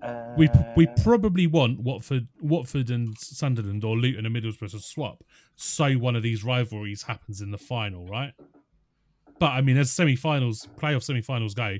Uh, 0.01 0.33
We 0.37 0.49
we 0.75 0.87
probably 1.01 1.47
want 1.47 1.79
Watford 1.79 2.27
Watford 2.41 2.89
and 2.89 3.17
Sunderland 3.17 3.85
or 3.85 3.95
Luton 3.95 4.25
and 4.25 4.35
Middlesbrough 4.35 4.71
to 4.71 4.79
swap, 4.79 5.23
so 5.55 5.93
one 5.93 6.17
of 6.17 6.23
these 6.23 6.43
rivalries 6.43 7.03
happens 7.03 7.39
in 7.39 7.51
the 7.51 7.57
final, 7.57 8.05
right? 8.05 8.33
But 9.39 9.51
I 9.51 9.61
mean, 9.61 9.77
as 9.77 9.91
semi-finals, 9.91 10.67
playoff 10.77 11.03
semi-finals 11.03 11.53
go, 11.53 11.77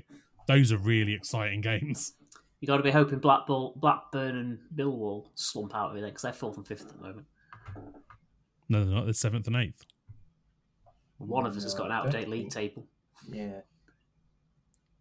those 0.48 0.72
are 0.72 0.78
really 0.78 1.12
exciting 1.12 1.60
games. 1.60 2.14
You 2.60 2.66
got 2.66 2.78
to 2.78 2.82
be 2.82 2.90
hoping 2.90 3.18
Blackpool, 3.18 3.74
Blackburn, 3.76 4.36
and 4.36 4.58
Millwall 4.74 5.26
slump 5.34 5.74
out 5.74 5.90
of 5.90 5.96
it 5.98 6.04
because 6.06 6.22
they're 6.22 6.32
fourth 6.32 6.56
and 6.56 6.66
fifth 6.66 6.86
at 6.86 6.96
the 6.96 7.02
moment. 7.02 7.26
No, 8.70 8.84
they're 8.86 8.94
not. 8.94 9.04
They're 9.04 9.12
seventh 9.12 9.46
and 9.46 9.56
eighth. 9.56 9.84
One 11.18 11.44
of 11.44 11.54
us 11.54 11.62
has 11.64 11.74
got 11.74 11.84
an 11.84 11.88
No, 11.90 11.94
out-of-date 11.96 12.28
league 12.28 12.48
table. 12.48 12.86
yeah. 13.30 13.60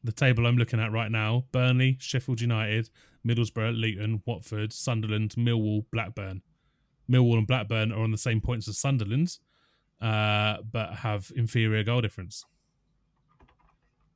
The 0.03 0.11
table 0.11 0.45
I'm 0.45 0.57
looking 0.57 0.79
at 0.79 0.91
right 0.91 1.11
now: 1.11 1.45
Burnley, 1.51 1.97
Sheffield 1.99 2.41
United, 2.41 2.89
Middlesbrough, 3.25 3.79
Luton, 3.79 4.21
Watford, 4.25 4.73
Sunderland, 4.73 5.35
Millwall, 5.37 5.85
Blackburn. 5.91 6.41
Millwall 7.09 7.37
and 7.37 7.47
Blackburn 7.47 7.91
are 7.91 8.03
on 8.03 8.11
the 8.11 8.17
same 8.17 8.41
points 8.41 8.67
as 8.67 8.77
Sunderland, 8.77 9.37
uh, 10.01 10.57
but 10.71 10.95
have 10.95 11.31
inferior 11.35 11.83
goal 11.83 12.01
difference. 12.01 12.45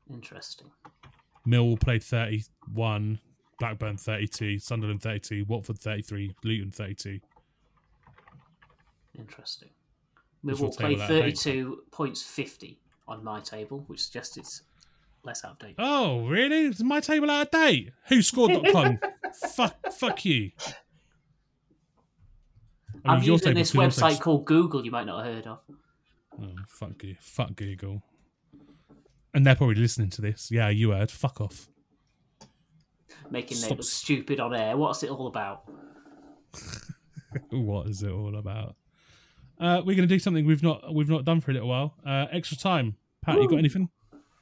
Interesting. 0.09 0.71
Millwall 1.47 1.79
played 1.79 2.03
31, 2.03 3.19
Blackburn 3.59 3.97
32, 3.97 4.59
Sunderland 4.59 5.01
32, 5.01 5.45
Watford 5.47 5.79
33, 5.79 6.35
Luton 6.43 6.71
32. 6.71 7.19
Interesting. 9.17 9.69
Millwall 10.45 10.75
play 10.75 10.89
table 10.89 11.01
out 11.01 11.11
of 11.11 11.17
date. 11.17 11.37
32 11.37 11.83
points 11.91 12.21
50 12.23 12.79
on 13.07 13.23
my 13.23 13.39
table, 13.39 13.83
which 13.87 14.03
suggests 14.03 14.37
it's 14.37 14.63
less 15.27 15.45
out 15.45 15.51
of 15.51 15.59
date. 15.59 15.75
Oh, 15.77 16.25
really? 16.27 16.65
Is 16.65 16.83
my 16.83 16.99
table 16.99 17.29
out 17.29 17.47
of 17.47 17.51
date? 17.51 17.91
Who 18.07 18.21
scored.com? 18.21 18.99
fuck, 19.55 19.75
fuck 19.93 20.25
you. 20.25 20.51
I 23.05 23.13
I'm 23.13 23.19
mean, 23.19 23.31
using 23.31 23.53
this 23.53 23.73
website 23.73 24.19
called 24.19 24.45
Google. 24.45 24.83
You 24.83 24.91
might 24.91 25.05
not 25.05 25.23
have 25.23 25.35
heard 25.35 25.47
of. 25.47 25.59
Oh, 26.41 26.55
fuck 26.67 27.03
you. 27.03 27.15
Fuck 27.19 27.55
Google. 27.55 28.01
And 29.33 29.45
they're 29.45 29.55
probably 29.55 29.75
listening 29.75 30.09
to 30.11 30.21
this. 30.21 30.49
Yeah, 30.51 30.69
you 30.69 30.91
heard. 30.91 31.11
Fuck 31.11 31.41
off. 31.41 31.69
Making 33.29 33.57
Stop 33.57 33.77
look 33.77 33.83
stupid 33.83 34.39
on 34.39 34.55
air. 34.55 34.75
What's 34.77 35.03
it 35.03 35.09
all 35.09 35.27
about? 35.27 35.69
what 37.49 37.87
is 37.87 38.01
it 38.03 38.11
all 38.11 38.37
about? 38.37 38.75
Uh, 39.59 39.81
we're 39.85 39.95
going 39.95 40.07
to 40.07 40.15
do 40.15 40.19
something 40.19 40.45
we've 40.45 40.63
not 40.63 40.93
we've 40.93 41.09
not 41.09 41.25
done 41.25 41.41
for 41.41 41.51
a 41.51 41.53
little 41.53 41.69
while. 41.69 41.95
Uh, 42.05 42.27
extra 42.31 42.57
time. 42.57 42.95
Pat, 43.23 43.35
you 43.35 43.49
got 43.49 43.57
anything? 43.57 43.89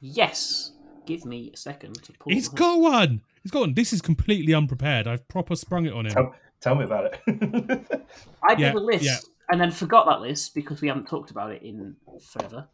Yes. 0.00 0.72
Give 1.06 1.24
me 1.24 1.50
a 1.54 1.56
second 1.56 1.94
to 2.02 2.12
pull. 2.12 2.32
He's 2.32 2.46
them 2.48 2.54
up. 2.54 2.58
got 2.58 2.80
one. 2.80 3.20
He's 3.42 3.50
got 3.52 3.60
one. 3.60 3.74
This 3.74 3.92
is 3.92 4.00
completely 4.02 4.52
unprepared. 4.54 5.06
I've 5.06 5.26
proper 5.28 5.54
sprung 5.56 5.86
it 5.86 5.92
on 5.92 6.06
him. 6.06 6.12
Tell, 6.12 6.34
tell 6.60 6.74
me 6.74 6.84
about 6.84 7.04
it. 7.06 7.20
I 8.42 8.54
did 8.54 8.60
Yeah, 8.60 8.72
a 8.72 8.74
list 8.74 9.04
yeah. 9.04 9.16
and 9.50 9.60
then 9.60 9.70
forgot 9.70 10.06
that 10.06 10.20
list 10.20 10.54
because 10.54 10.80
we 10.80 10.88
haven't 10.88 11.06
talked 11.08 11.30
about 11.30 11.52
it 11.52 11.62
in 11.62 11.96
forever. 12.20 12.66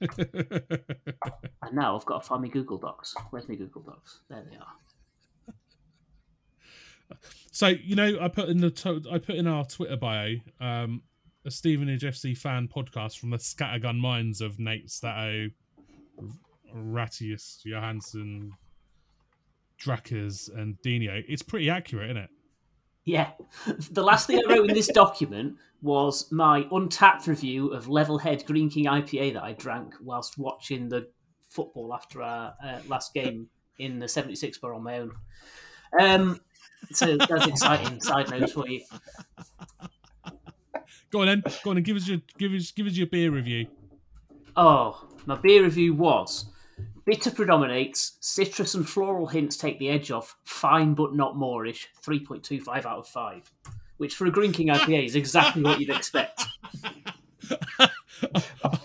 And 1.62 1.74
now 1.74 1.96
I've 1.96 2.04
got 2.06 2.22
to 2.22 2.28
find 2.28 2.42
my 2.42 2.48
Google 2.48 2.76
Docs. 2.78 3.14
Where's 3.30 3.48
my 3.48 3.54
Google 3.54 3.82
Docs? 3.82 4.20
There 4.28 4.44
they 4.50 4.56
are. 4.56 4.66
so 7.52 7.68
you 7.68 7.94
know, 7.94 8.18
I 8.20 8.28
put 8.28 8.48
in 8.48 8.58
the 8.58 8.70
to- 8.70 9.02
I 9.10 9.18
put 9.18 9.36
in 9.36 9.46
our 9.46 9.64
Twitter 9.64 9.96
bio 9.96 10.34
um, 10.60 11.02
a 11.44 11.50
Stevenage 11.50 12.02
FC 12.02 12.36
fan 12.36 12.68
podcast 12.68 13.18
from 13.18 13.30
the 13.30 13.36
scattergun 13.36 13.98
minds 13.98 14.40
of 14.40 14.58
Nate 14.58 14.90
Stato, 14.90 15.50
Ratius 16.74 17.60
Johansson, 17.64 18.52
Drakkers, 19.80 20.54
and 20.56 20.80
Dino. 20.82 21.20
It's 21.28 21.42
pretty 21.42 21.70
accurate, 21.70 22.10
isn't 22.10 22.22
it? 22.24 22.30
Yeah. 23.04 23.30
The 23.90 24.02
last 24.02 24.26
thing 24.26 24.38
I 24.38 24.52
wrote 24.52 24.68
in 24.68 24.74
this 24.74 24.88
document 24.88 25.56
was 25.82 26.30
my 26.30 26.62
Untappd 26.64 27.26
review 27.26 27.68
of 27.72 27.86
Levelhead 27.86 28.46
Greene 28.46 28.70
King 28.70 28.84
IPA 28.86 29.34
that 29.34 29.42
I 29.42 29.52
drank 29.52 29.94
whilst 30.00 30.38
watching 30.38 30.88
the 30.88 31.08
football 31.50 31.92
after 31.92 32.22
our 32.22 32.54
uh, 32.64 32.78
last 32.86 33.12
game 33.12 33.48
in 33.78 33.98
the 33.98 34.08
76 34.08 34.58
bar 34.58 34.74
on 34.74 34.82
my 34.82 34.98
own. 34.98 35.12
Um, 36.00 36.40
so 36.92 37.16
that's 37.16 37.46
exciting 37.46 38.00
side 38.02 38.30
notes 38.30 38.52
for 38.52 38.68
you. 38.68 38.82
Go 41.10 41.20
on 41.20 41.26
then. 41.26 41.42
Go 41.62 41.70
on 41.70 41.76
and 41.76 41.84
give 41.84 41.96
us 41.96 42.08
your 42.08 42.20
give 42.38 42.52
us 42.52 42.70
give 42.70 42.86
us 42.86 42.94
your 42.94 43.06
beer 43.06 43.30
review. 43.30 43.66
Oh, 44.56 45.08
my 45.26 45.36
beer 45.36 45.62
review 45.62 45.94
was 45.94 46.46
bitter 47.04 47.30
predominates, 47.30 48.16
citrus 48.20 48.74
and 48.74 48.88
floral 48.88 49.26
hints 49.26 49.56
take 49.56 49.78
the 49.78 49.88
edge 49.88 50.10
off, 50.10 50.36
fine 50.44 50.94
but 50.94 51.14
not 51.14 51.34
moreish, 51.36 51.86
3.25 52.04 52.84
out 52.86 52.98
of 52.98 53.06
5. 53.08 53.50
Which 53.98 54.14
for 54.14 54.26
a 54.26 54.30
Greene 54.30 54.52
King 54.52 54.68
IPA 54.68 55.04
is 55.06 55.16
exactly 55.16 55.62
what 55.62 55.78
you'd 55.80 55.90
expect. 55.90 56.42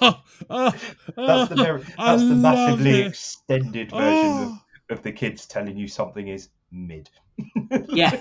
oh, 0.01 0.21
oh, 0.49 0.71
that's 1.15 1.49
the 1.49 1.55
very, 1.55 1.81
that's 1.97 2.21
the 2.21 2.35
massively 2.35 3.01
it. 3.01 3.07
extended 3.07 3.91
version 3.91 4.03
Oh. 4.03 4.59
of, 4.89 4.97
of 4.97 5.03
the 5.03 5.11
kids 5.11 5.45
telling 5.45 5.77
you 5.77 5.87
something 5.87 6.27
is 6.27 6.49
mid. 6.71 7.09
Yeah, 7.89 8.19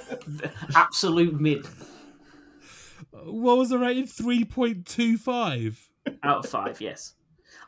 absolute 0.74 1.40
mid 1.40 1.66
What 3.12 3.56
was 3.56 3.70
the 3.70 3.78
rating? 3.78 4.06
Three 4.06 4.44
point 4.44 4.84
two 4.86 5.16
five. 5.16 5.88
out 6.22 6.44
of 6.44 6.50
5, 6.50 6.80
yes. 6.80 7.14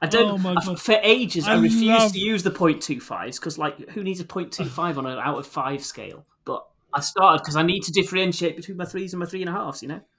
I 0.01 0.07
don't. 0.07 0.45
Oh 0.45 0.55
I- 0.57 0.75
for 0.77 0.99
ages, 1.03 1.47
I, 1.47 1.55
I 1.55 1.59
refused 1.59 1.85
love- 1.87 2.13
to 2.13 2.19
use 2.19 2.43
the 2.43 2.51
0.25s 2.51 3.39
because, 3.41 3.59
like, 3.59 3.89
who 3.91 4.03
needs 4.05 4.21
a 4.21 4.25
0.25 4.25 4.97
on 4.97 5.07
an 5.07 5.19
out 5.19 5.39
of 5.39 5.47
five 5.47 5.85
scale? 5.85 6.25
But 6.45 6.67
I 6.95 7.01
started 7.01 7.43
because 7.43 7.57
I 7.57 7.63
need 7.63 7.83
to 7.85 7.93
differentiate 7.93 8.57
between 8.57 8.77
my 8.77 8.85
threes 8.85 9.13
and 9.13 9.21
my 9.21 9.27
three 9.27 9.43
and 9.43 9.51
a 9.51 9.53
halves. 9.53 9.83
You 9.83 9.89
know, 9.89 10.01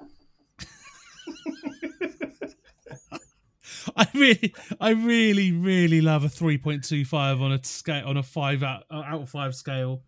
I 3.96 4.08
really, 4.14 4.54
I 4.80 4.90
really, 4.92 5.52
really 5.52 6.02
love 6.02 6.24
a 6.24 6.30
three 6.30 6.58
point 6.58 6.84
two 6.84 7.06
five 7.06 7.42
on 7.42 7.52
a 7.52 7.64
scale 7.64 8.06
on 8.08 8.18
a 8.18 8.24
five 8.24 8.64
out 8.64 8.84
uh, 8.92 9.04
out 9.06 9.22
of 9.22 9.30
five 9.30 9.56
scale. 9.56 10.04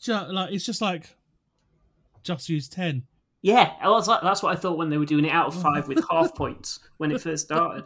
Just, 0.00 0.30
like 0.30 0.52
it's 0.52 0.64
just 0.64 0.80
like 0.80 1.14
just 2.22 2.48
use 2.48 2.68
ten. 2.68 3.04
yeah, 3.42 3.72
I 3.80 3.88
was 3.90 4.08
like, 4.08 4.22
that's 4.22 4.42
what 4.42 4.56
I 4.56 4.60
thought 4.60 4.78
when 4.78 4.90
they 4.90 4.98
were 4.98 5.06
doing 5.06 5.24
it 5.24 5.32
out 5.32 5.46
of 5.48 5.60
five 5.60 5.88
with 5.88 6.04
half 6.10 6.34
points 6.34 6.80
when 6.98 7.10
it 7.12 7.20
first 7.20 7.46
started. 7.46 7.84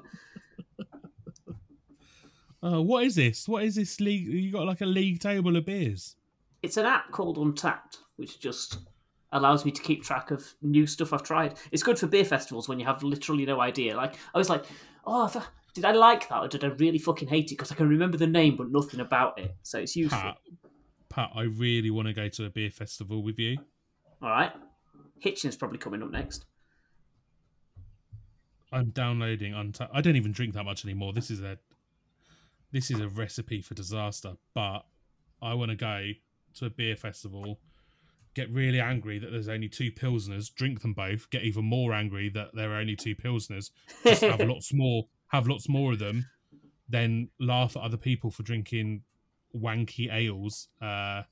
Uh, 2.66 2.82
what 2.82 3.04
is 3.04 3.14
this? 3.14 3.48
What 3.48 3.62
is 3.62 3.76
this 3.76 4.00
league? 4.00 4.26
You 4.26 4.50
got 4.50 4.66
like 4.66 4.80
a 4.80 4.86
league 4.86 5.20
table 5.20 5.56
of 5.56 5.64
beers. 5.66 6.16
It's 6.62 6.76
an 6.76 6.86
app 6.86 7.12
called 7.12 7.36
Untappd, 7.38 7.98
which 8.16 8.40
just 8.40 8.78
allows 9.32 9.64
me 9.64 9.70
to 9.70 9.82
keep 9.82 10.02
track 10.02 10.30
of 10.32 10.44
new 10.62 10.86
stuff 10.86 11.12
I've 11.12 11.22
tried. 11.22 11.58
It's 11.70 11.82
good 11.82 11.98
for 11.98 12.08
beer 12.08 12.24
festivals 12.24 12.68
when 12.68 12.80
you 12.80 12.86
have 12.86 13.02
literally 13.02 13.44
no 13.44 13.60
idea. 13.60 13.96
Like 13.96 14.16
I 14.34 14.38
was 14.38 14.50
like, 14.50 14.64
oh, 15.06 15.46
did 15.74 15.84
I 15.84 15.92
like 15.92 16.28
that 16.28 16.38
or 16.38 16.48
did 16.48 16.64
I 16.64 16.68
really 16.68 16.98
fucking 16.98 17.28
hate 17.28 17.52
it? 17.52 17.54
Because 17.56 17.70
I 17.70 17.76
can 17.76 17.88
remember 17.88 18.16
the 18.16 18.26
name 18.26 18.56
but 18.56 18.70
nothing 18.70 19.00
about 19.00 19.38
it. 19.38 19.54
So 19.62 19.78
it's 19.78 19.94
useful. 19.94 20.18
Pat, 20.18 20.38
Pat, 21.08 21.30
I 21.36 21.42
really 21.42 21.90
want 21.90 22.08
to 22.08 22.14
go 22.14 22.28
to 22.28 22.46
a 22.46 22.50
beer 22.50 22.70
festival 22.70 23.22
with 23.22 23.38
you. 23.38 23.58
All 24.20 24.30
right. 24.30 24.52
Hitchin's 25.24 25.56
probably 25.56 25.78
coming 25.78 26.02
up 26.02 26.10
next. 26.10 26.46
I'm 28.72 28.90
downloading 28.90 29.52
Untappd. 29.52 29.90
I 29.92 30.00
don't 30.00 30.16
even 30.16 30.32
drink 30.32 30.54
that 30.54 30.64
much 30.64 30.84
anymore. 30.84 31.12
This 31.12 31.30
is 31.30 31.42
a 31.42 31.58
this 32.72 32.90
is 32.90 33.00
a 33.00 33.08
recipe 33.08 33.60
for 33.62 33.74
disaster. 33.74 34.34
But 34.54 34.84
I 35.42 35.54
want 35.54 35.70
to 35.70 35.76
go 35.76 36.10
to 36.54 36.66
a 36.66 36.70
beer 36.70 36.96
festival, 36.96 37.60
get 38.34 38.50
really 38.50 38.80
angry 38.80 39.18
that 39.18 39.30
there's 39.30 39.48
only 39.48 39.68
two 39.68 39.90
pilsners, 39.92 40.52
drink 40.54 40.82
them 40.82 40.94
both, 40.94 41.30
get 41.30 41.42
even 41.42 41.64
more 41.64 41.92
angry 41.92 42.28
that 42.30 42.54
there 42.54 42.72
are 42.72 42.76
only 42.76 42.96
two 42.96 43.14
pilsners, 43.14 43.70
just 44.04 44.22
have 44.22 44.40
lots 44.48 44.72
more, 44.72 45.06
have 45.28 45.46
lots 45.46 45.68
more 45.68 45.92
of 45.92 45.98
them, 45.98 46.26
then 46.88 47.28
laugh 47.40 47.76
at 47.76 47.82
other 47.82 47.96
people 47.96 48.30
for 48.30 48.42
drinking 48.42 49.02
wanky 49.54 50.12
ales, 50.12 50.68
uh, 50.80 51.22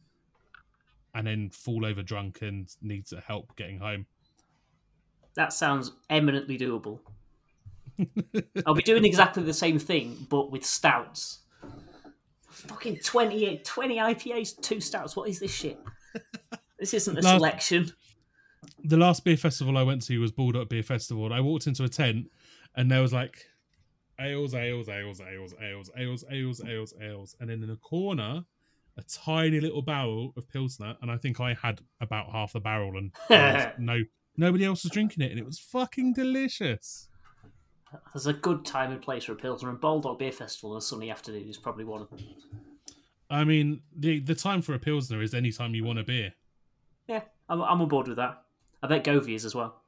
and 1.14 1.26
then 1.26 1.50
fall 1.50 1.86
over 1.86 2.02
drunk 2.02 2.42
and 2.42 2.68
need 2.82 3.06
to 3.06 3.20
help 3.20 3.54
getting 3.56 3.78
home. 3.78 4.06
That 5.34 5.52
sounds 5.52 5.92
eminently 6.10 6.58
doable. 6.58 7.00
I'll 8.66 8.74
be 8.74 8.82
doing 8.82 9.04
exactly 9.04 9.42
the 9.42 9.52
same 9.54 9.78
thing, 9.78 10.26
but 10.28 10.50
with 10.50 10.64
stouts. 10.64 11.40
Fucking 12.50 12.98
20, 13.04 13.58
20 13.64 13.96
IPAs, 13.98 14.60
two 14.60 14.80
stouts. 14.80 15.16
What 15.16 15.28
is 15.28 15.38
this 15.40 15.52
shit? 15.52 15.78
This 16.78 16.94
isn't 16.94 17.18
a 17.18 17.20
Last- 17.20 17.34
selection. 17.36 17.92
the 18.84 18.96
last 18.96 19.24
beer 19.24 19.36
festival 19.36 19.76
I 19.76 19.82
went 19.82 20.02
to 20.06 20.18
was 20.20 20.32
Baldock 20.32 20.68
Beer 20.68 20.82
Festival, 20.82 21.24
and 21.26 21.34
I 21.34 21.40
walked 21.40 21.66
into 21.66 21.84
a 21.84 21.88
tent, 21.88 22.30
and 22.76 22.90
there 22.90 23.00
was 23.02 23.12
like 23.12 23.44
ales, 24.20 24.54
ales, 24.54 24.88
ales, 24.88 25.20
ales, 25.20 25.54
ales, 25.60 25.90
ales, 25.98 26.24
ales, 26.30 26.62
ales, 26.64 26.94
ales, 27.00 27.36
and 27.40 27.50
then 27.50 27.62
in 27.62 27.70
a 27.70 27.76
corner, 27.76 28.44
a 28.96 29.02
tiny 29.02 29.60
little 29.60 29.82
barrel 29.82 30.32
of 30.36 30.48
pilsner, 30.48 30.94
and 31.02 31.10
I 31.10 31.16
think 31.16 31.40
I 31.40 31.54
had 31.54 31.80
about 32.00 32.30
half 32.30 32.52
the 32.52 32.60
barrel, 32.60 32.96
and 32.96 33.12
no 33.78 34.00
nobody 34.36 34.64
else 34.64 34.84
was 34.84 34.92
drinking 34.92 35.22
it, 35.24 35.30
and 35.30 35.38
it 35.40 35.44
was 35.46 35.58
fucking 35.58 36.12
delicious. 36.14 37.08
There's 38.12 38.26
a 38.26 38.32
good 38.32 38.64
time 38.64 38.92
and 38.92 39.00
place 39.00 39.24
for 39.24 39.32
a 39.32 39.36
Pilsner, 39.36 39.70
and 39.70 39.80
Baldock 39.80 40.18
Beer 40.18 40.32
Festival 40.32 40.72
on 40.72 40.78
a 40.78 40.80
sunny 40.80 41.10
afternoon 41.10 41.48
is 41.48 41.58
probably 41.58 41.84
one 41.84 42.02
of 42.02 42.10
them. 42.10 42.20
I 43.30 43.44
mean, 43.44 43.82
the 43.96 44.20
the 44.20 44.34
time 44.34 44.62
for 44.62 44.74
a 44.74 44.78
pilsner 44.78 45.22
is 45.22 45.34
any 45.34 45.50
time 45.50 45.74
you 45.74 45.84
want 45.84 45.98
a 45.98 46.04
beer. 46.04 46.34
Yeah, 47.08 47.22
I'm, 47.48 47.60
I'm 47.62 47.80
on 47.80 47.88
board 47.88 48.08
with 48.08 48.16
that. 48.16 48.42
I 48.82 48.86
bet 48.86 49.04
Govey 49.04 49.34
is 49.34 49.44
as 49.44 49.54
well. 49.54 49.82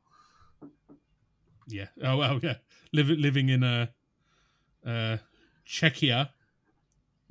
Yeah. 1.69 1.87
Oh 2.03 2.17
well, 2.17 2.41
yeah. 2.43 2.57
Living 2.93 3.21
living 3.21 3.49
in 3.49 3.63
a 3.63 3.91
uh, 4.85 5.19
Czechia, 5.67 6.31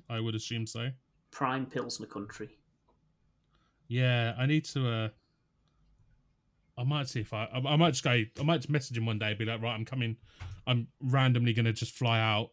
I 0.10 0.20
would 0.20 0.36
assume 0.36 0.68
so. 0.68 0.90
Prime 1.32 1.66
Pilsner 1.66 2.08
country. 2.08 2.50
Yeah, 3.88 4.36
I 4.38 4.46
need 4.46 4.66
to. 4.66 4.90
uh 4.90 5.10
I 6.78 6.84
might 6.84 7.08
see 7.08 7.22
if 7.22 7.34
I. 7.34 7.46
I, 7.46 7.74
I 7.74 7.76
might 7.78 7.92
just 7.92 8.04
go. 8.04 8.12
I 8.12 8.44
might 8.44 8.58
just 8.58 8.70
message 8.70 8.98
him 8.98 9.06
one 9.06 9.20
day. 9.20 9.34
Be 9.34 9.46
like, 9.46 9.62
right, 9.62 9.74
I'm 9.74 9.86
coming. 9.86 10.18
I'm 10.68 10.88
randomly 11.00 11.54
gonna 11.54 11.72
just 11.74 11.94
fly 11.96 12.20
out, 12.20 12.52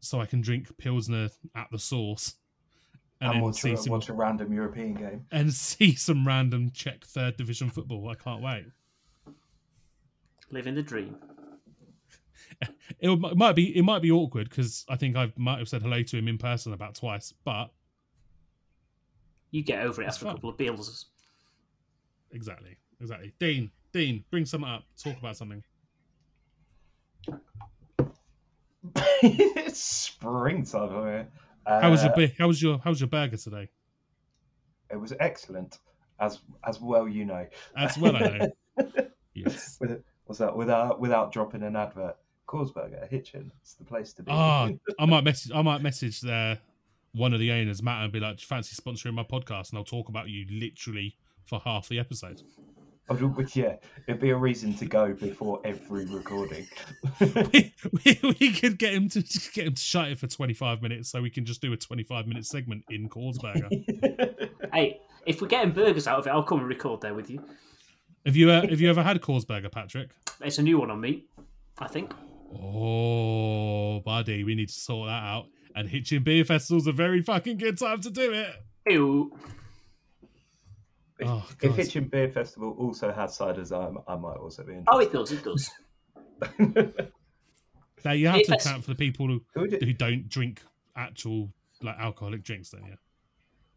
so 0.00 0.20
I 0.20 0.26
can 0.26 0.40
drink 0.40 0.76
pilsner 0.78 1.30
at 1.54 1.68
the 1.72 1.78
source, 1.78 2.34
and, 3.20 3.32
And, 3.34 3.42
watch, 3.42 3.56
see 3.56 3.72
a, 3.72 3.76
some 3.76 3.90
watch 3.92 4.08
a 4.08 4.12
random 4.12 4.52
European 4.52 4.94
game. 4.94 5.24
and 5.32 5.52
see 5.54 5.94
some 5.94 6.26
random 6.26 6.70
Czech 6.70 7.04
third 7.04 7.36
division 7.36 7.70
football. 7.70 8.08
I 8.08 8.14
can't 8.14 8.42
wait. 8.42 8.66
Living 10.50 10.74
the 10.74 10.82
dream. 10.82 11.16
It, 13.00 13.10
it 13.10 13.36
might 13.36 13.54
be. 13.54 13.76
It 13.76 13.82
might 13.82 14.00
be 14.00 14.10
awkward 14.10 14.48
because 14.48 14.86
I 14.88 14.96
think 14.96 15.14
I 15.14 15.30
might 15.36 15.58
have 15.58 15.68
said 15.68 15.82
hello 15.82 16.02
to 16.02 16.16
him 16.16 16.26
in 16.28 16.38
person 16.38 16.72
about 16.72 16.94
twice, 16.94 17.34
but 17.44 17.66
You 19.50 19.62
get 19.62 19.82
over 19.84 20.00
it 20.00 20.06
It's 20.06 20.16
after 20.16 20.28
a 20.28 20.32
couple 20.32 20.48
of 20.50 20.56
bills. 20.56 21.06
Exactly, 22.32 22.76
exactly. 23.00 23.32
Dean, 23.38 23.70
Dean, 23.92 24.24
bring 24.30 24.44
something 24.44 24.68
up. 24.68 24.84
Talk 25.02 25.18
about 25.18 25.36
something. 25.36 25.62
it's 29.22 29.80
springtime 29.80 30.90
here. 30.90 31.28
Uh, 31.66 31.80
How 31.80 31.90
was 31.90 32.04
your 32.04 32.12
how 32.38 32.46
was 32.46 32.62
your 32.62 32.78
how 32.78 32.90
was 32.90 33.00
your 33.00 33.08
burger 33.08 33.36
today? 33.36 33.68
It 34.90 34.96
was 34.96 35.12
excellent, 35.18 35.78
as 36.20 36.38
as 36.64 36.80
well 36.80 37.08
you 37.08 37.24
know. 37.24 37.46
As 37.76 37.98
well, 37.98 38.16
I 38.16 38.20
know. 38.20 38.48
Yes. 39.34 39.76
With, 39.78 40.02
was 40.28 40.38
that 40.38 40.56
without 40.56 40.98
without 40.98 41.30
dropping 41.30 41.62
an 41.62 41.76
advert? 41.76 42.16
Corsberger, 42.46 43.08
Hitchin, 43.10 43.50
it's 43.60 43.74
the 43.74 43.84
place 43.84 44.12
to 44.14 44.22
be. 44.22 44.30
Ah, 44.32 44.70
I 44.98 45.04
might 45.04 45.24
message. 45.24 45.52
I 45.52 45.62
might 45.62 45.82
message 45.82 46.20
the 46.20 46.58
one 47.12 47.34
of 47.34 47.40
the 47.40 47.50
owners, 47.50 47.82
Matt, 47.82 48.04
and 48.04 48.12
be 48.12 48.20
like, 48.20 48.38
"Fancy 48.40 48.80
sponsoring 48.80 49.14
my 49.14 49.24
podcast?" 49.24 49.70
And 49.70 49.78
I'll 49.78 49.84
talk 49.84 50.08
about 50.08 50.28
you 50.28 50.46
literally 50.48 51.16
for 51.46 51.60
half 51.64 51.88
the 51.88 51.98
episode. 51.98 52.42
I 53.08 53.12
would- 53.12 53.54
yeah, 53.54 53.76
it'd 54.08 54.20
be 54.20 54.30
a 54.30 54.36
reason 54.36 54.74
to 54.74 54.84
go 54.84 55.12
before 55.14 55.60
every 55.64 56.06
recording. 56.06 56.66
we, 57.20 57.72
we, 58.04 58.20
we 58.40 58.52
could 58.52 58.78
get 58.78 58.92
him 58.94 59.08
to 59.10 59.22
get 59.52 59.66
him 59.68 59.74
to 59.74 59.80
shut 59.80 60.08
it 60.10 60.18
for 60.18 60.26
twenty 60.26 60.54
five 60.54 60.82
minutes, 60.82 61.08
so 61.10 61.22
we 61.22 61.30
can 61.30 61.44
just 61.44 61.60
do 61.60 61.72
a 61.72 61.76
twenty 61.76 62.02
five 62.02 62.26
minute 62.26 62.44
segment 62.46 62.84
in 62.90 63.08
Corsberger. 63.08 63.70
Hey, 64.72 65.00
if 65.24 65.40
we're 65.40 65.46
getting 65.46 65.72
burgers 65.72 66.06
out 66.08 66.18
of 66.18 66.26
it, 66.26 66.30
I'll 66.30 66.42
come 66.42 66.58
and 66.58 66.68
record 66.68 67.00
there 67.00 67.14
with 67.14 67.30
you. 67.30 67.42
have 68.26 68.34
you 68.36 68.50
uh, 68.50 68.66
have 68.66 68.80
you 68.80 68.90
ever 68.90 69.02
had 69.02 69.20
Corsberger, 69.22 69.70
Patrick? 69.70 70.10
It's 70.40 70.58
a 70.58 70.62
new 70.62 70.78
one 70.78 70.90
on 70.90 71.00
me, 71.00 71.24
I 71.78 71.86
think. 71.86 72.12
Oh, 72.52 74.00
buddy, 74.00 74.42
we 74.44 74.54
need 74.54 74.68
to 74.68 74.74
sort 74.74 75.08
that 75.08 75.22
out. 75.22 75.46
And 75.74 75.88
Hitchin 75.88 76.22
Beer 76.24 76.44
Festival's 76.44 76.86
a 76.86 76.92
very 76.92 77.22
fucking 77.22 77.58
good 77.58 77.78
time 77.78 78.00
to 78.00 78.10
do 78.10 78.32
it. 78.32 78.50
Ew. 78.88 79.36
If, 81.18 81.28
Oh, 81.28 81.44
if 81.62 81.74
Hitchin 81.76 82.08
Beer 82.08 82.28
Festival 82.30 82.76
also 82.78 83.12
has 83.12 83.36
ciders, 83.36 83.72
I, 83.72 84.12
I 84.12 84.16
might 84.16 84.36
also 84.36 84.62
be 84.64 84.74
in. 84.74 84.84
Oh, 84.88 84.98
it 84.98 85.12
does, 85.12 85.32
it 85.32 85.42
does. 85.44 85.70
Now 88.04 88.12
you 88.12 88.26
have 88.28 88.36
Beer 88.36 88.44
to 88.44 88.50
Fest- 88.52 88.66
account 88.66 88.84
for 88.84 88.90
the 88.90 88.96
people 88.96 89.26
who, 89.26 89.42
Who 89.54 89.66
who 89.68 89.92
don't 89.92 90.28
drink 90.28 90.62
actual 90.94 91.50
like 91.82 91.96
alcoholic 91.98 92.44
drinks. 92.44 92.70
Then 92.70 92.82
yeah. 92.86 92.94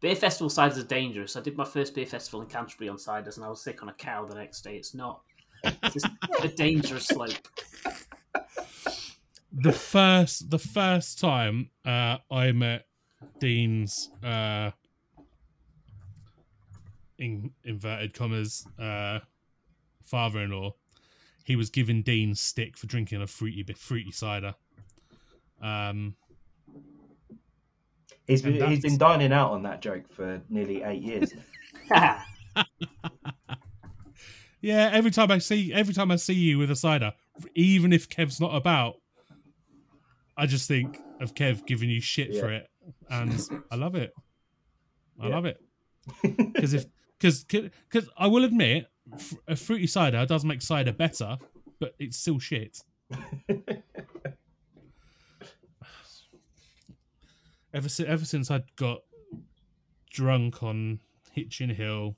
Beer 0.00 0.14
festival 0.14 0.48
ciders 0.50 0.78
are 0.78 0.86
dangerous. 0.86 1.36
I 1.36 1.40
did 1.40 1.56
my 1.56 1.64
first 1.64 1.94
beer 1.94 2.06
festival 2.06 2.40
in 2.42 2.46
Canterbury 2.46 2.88
on 2.88 2.96
ciders, 2.96 3.36
and 3.36 3.44
I 3.44 3.48
was 3.48 3.60
sick 3.62 3.82
on 3.82 3.88
a 3.88 3.92
cow 3.94 4.24
the 4.26 4.34
next 4.36 4.62
day. 4.62 4.76
It's 4.76 4.94
not. 4.94 5.22
It's 5.64 5.94
just 5.94 6.06
a 6.42 6.48
dangerous 6.48 7.06
slope. 7.06 7.32
the 9.52 9.72
first 9.72 10.50
the 10.50 10.58
first 10.58 11.18
time 11.18 11.70
uh, 11.84 12.18
I 12.30 12.52
met 12.52 12.86
Dean's 13.40 14.10
uh, 14.22 14.70
in 17.20 17.52
inverted 17.64 18.14
commas 18.14 18.66
uh, 18.78 19.20
father-in-law, 20.02 20.74
he 21.44 21.54
was 21.54 21.70
giving 21.70 22.02
Dean 22.02 22.34
stick 22.34 22.76
for 22.76 22.86
drinking 22.86 23.22
a 23.22 23.26
fruity 23.26 23.62
fruity 23.74 24.10
cider. 24.10 24.54
Um, 25.62 26.16
He's 28.26 28.42
been, 28.42 28.68
he's 28.68 28.80
been 28.80 28.96
dining 28.98 29.32
out 29.32 29.50
on 29.50 29.64
that 29.64 29.82
joke 29.82 30.04
for 30.12 30.40
nearly 30.48 30.82
eight 30.84 31.02
years. 31.02 31.34
yeah, 34.60 34.90
every 34.92 35.10
time 35.10 35.32
I 35.32 35.38
see 35.38 35.72
every 35.72 35.92
time 35.94 36.12
I 36.12 36.16
see 36.16 36.34
you 36.34 36.58
with 36.58 36.70
a 36.70 36.76
cider, 36.76 37.12
even 37.56 37.92
if 37.92 38.08
Kev's 38.08 38.40
not 38.40 38.54
about, 38.54 38.94
I 40.36 40.46
just 40.46 40.68
think 40.68 41.00
of 41.20 41.34
Kev 41.34 41.66
giving 41.66 41.90
you 41.90 42.00
shit 42.00 42.36
for 42.36 42.52
it, 42.52 42.68
and 43.08 43.40
I 43.70 43.74
love 43.74 43.96
it. 43.96 44.12
I 45.20 45.26
Yeah. 45.26 45.34
love 45.34 45.44
it 45.46 45.60
because 46.22 46.72
if 46.72 46.84
because 47.20 47.44
because 47.44 48.08
I 48.16 48.26
will 48.26 48.44
admit, 48.44 48.86
a 49.46 49.54
fruity 49.56 49.86
cider 49.86 50.24
does 50.26 50.44
make 50.44 50.62
cider 50.62 50.92
better, 50.92 51.36
but 51.78 51.94
it's 51.98 52.16
still 52.16 52.38
shit. 52.38 52.82
ever 57.74 57.88
since 57.88 58.08
ever 58.08 58.24
since 58.24 58.50
I 58.50 58.62
got 58.76 59.02
drunk 60.10 60.62
on 60.62 61.00
Hitchin 61.32 61.70
Hill 61.70 62.16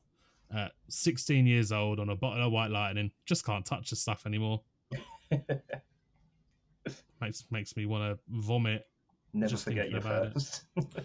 at 0.55 0.73
16 0.89 1.47
years 1.47 1.73
old 1.73 1.99
on 1.99 2.11
a 2.11 2.17
bottle 2.17 2.47
of 2.47 2.53
White 2.53 2.71
Lightning, 2.71 3.11
just 3.27 3.45
can't 3.45 3.65
touch 3.65 3.91
the 3.91 3.97
stuff 3.97 4.27
anymore. 4.27 4.63
makes 7.21 7.45
makes 7.51 7.77
me 7.77 7.87
want 7.87 8.17
to 8.17 8.19
vomit. 8.29 8.87
Never 9.33 9.51
Just 9.51 9.65
forget 9.65 9.91
your 9.91 10.01
about 10.01 10.27
it. 10.27 10.33
first. 10.35 10.65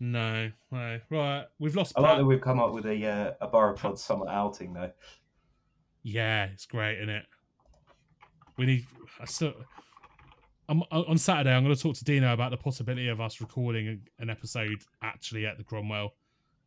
No, 0.00 0.50
no. 0.70 1.00
Right, 1.10 1.44
we've 1.58 1.76
lost. 1.76 1.94
I 1.96 2.00
like 2.00 2.18
that 2.18 2.24
we've 2.24 2.40
come 2.40 2.60
up 2.60 2.72
with 2.72 2.86
a 2.86 3.06
uh, 3.06 3.32
a 3.40 3.48
Boropod 3.48 3.98
summer 3.98 4.28
outing 4.28 4.72
though. 4.74 4.90
Yeah, 6.02 6.46
it's 6.46 6.66
great, 6.66 6.98
isn't 6.98 7.08
it? 7.08 7.24
We 8.58 8.66
need. 8.66 8.86
I 9.20 9.24
still, 9.26 9.54
I'm, 10.68 10.82
on 10.90 11.16
Saturday, 11.18 11.52
I'm 11.54 11.62
going 11.64 11.74
to 11.74 11.80
talk 11.80 11.94
to 11.96 12.04
Dino 12.04 12.32
about 12.32 12.50
the 12.50 12.56
possibility 12.56 13.08
of 13.08 13.20
us 13.20 13.40
recording 13.40 14.02
an 14.18 14.28
episode 14.30 14.82
actually 15.02 15.46
at 15.46 15.56
the 15.56 15.64
Cromwell, 15.64 16.14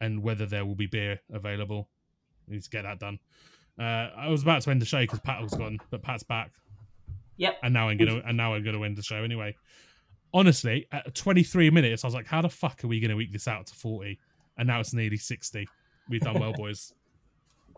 and 0.01 0.23
whether 0.23 0.45
there 0.45 0.65
will 0.65 0.75
be 0.75 0.87
beer 0.87 1.19
available. 1.31 1.89
We 2.47 2.55
need 2.55 2.63
to 2.63 2.69
get 2.69 2.83
that 2.83 2.99
done. 2.99 3.19
Uh, 3.79 4.09
I 4.17 4.29
was 4.29 4.41
about 4.41 4.61
to 4.63 4.71
end 4.71 4.81
the 4.81 4.85
show 4.85 5.01
because 5.01 5.19
Pat 5.19 5.41
was 5.41 5.53
gone, 5.53 5.77
but 5.91 6.01
Pat's 6.01 6.23
back, 6.23 6.51
Yep. 7.35 7.59
and 7.61 7.73
now 7.73 7.89
I'm 7.89 7.97
gonna 7.97 8.21
and 8.25 8.35
now 8.37 8.53
I'm 8.55 8.63
gonna 8.63 8.81
end 8.81 8.97
the 8.97 9.03
show 9.03 9.17
anyway. 9.23 9.55
Honestly, 10.37 10.85
at 10.91 11.15
23 11.15 11.71
minutes, 11.71 12.03
I 12.03 12.07
was 12.07 12.13
like, 12.13 12.27
"How 12.27 12.41
the 12.43 12.49
fuck 12.49 12.83
are 12.83 12.87
we 12.87 12.99
going 12.99 13.09
to 13.09 13.19
eke 13.19 13.31
this 13.33 13.47
out 13.47 13.65
to 13.67 13.73
40?" 13.73 14.19
And 14.57 14.67
now 14.67 14.79
it's 14.79 14.93
nearly 14.93 15.17
60. 15.17 15.67
We've 16.09 16.21
done 16.21 16.39
well, 16.39 16.53
boys. 16.53 16.93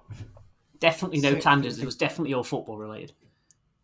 Definitely 0.80 1.20
no 1.22 1.32
Sick. 1.34 1.41
tangents. 1.41 1.78
It 1.78 1.86
was 1.86 1.95
definitely 1.95 2.34
all 2.34 2.43
football 2.43 2.78
related. 2.78 3.14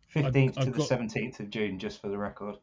Fifteenth 0.08 0.56
I've 0.58 0.64
to 0.66 0.70
the 0.70 0.78
got- 0.78 0.88
seventeenth 0.88 1.40
of 1.40 1.50
June, 1.50 1.78
just 1.78 2.00
for 2.00 2.08
the 2.08 2.16
record. 2.18 2.56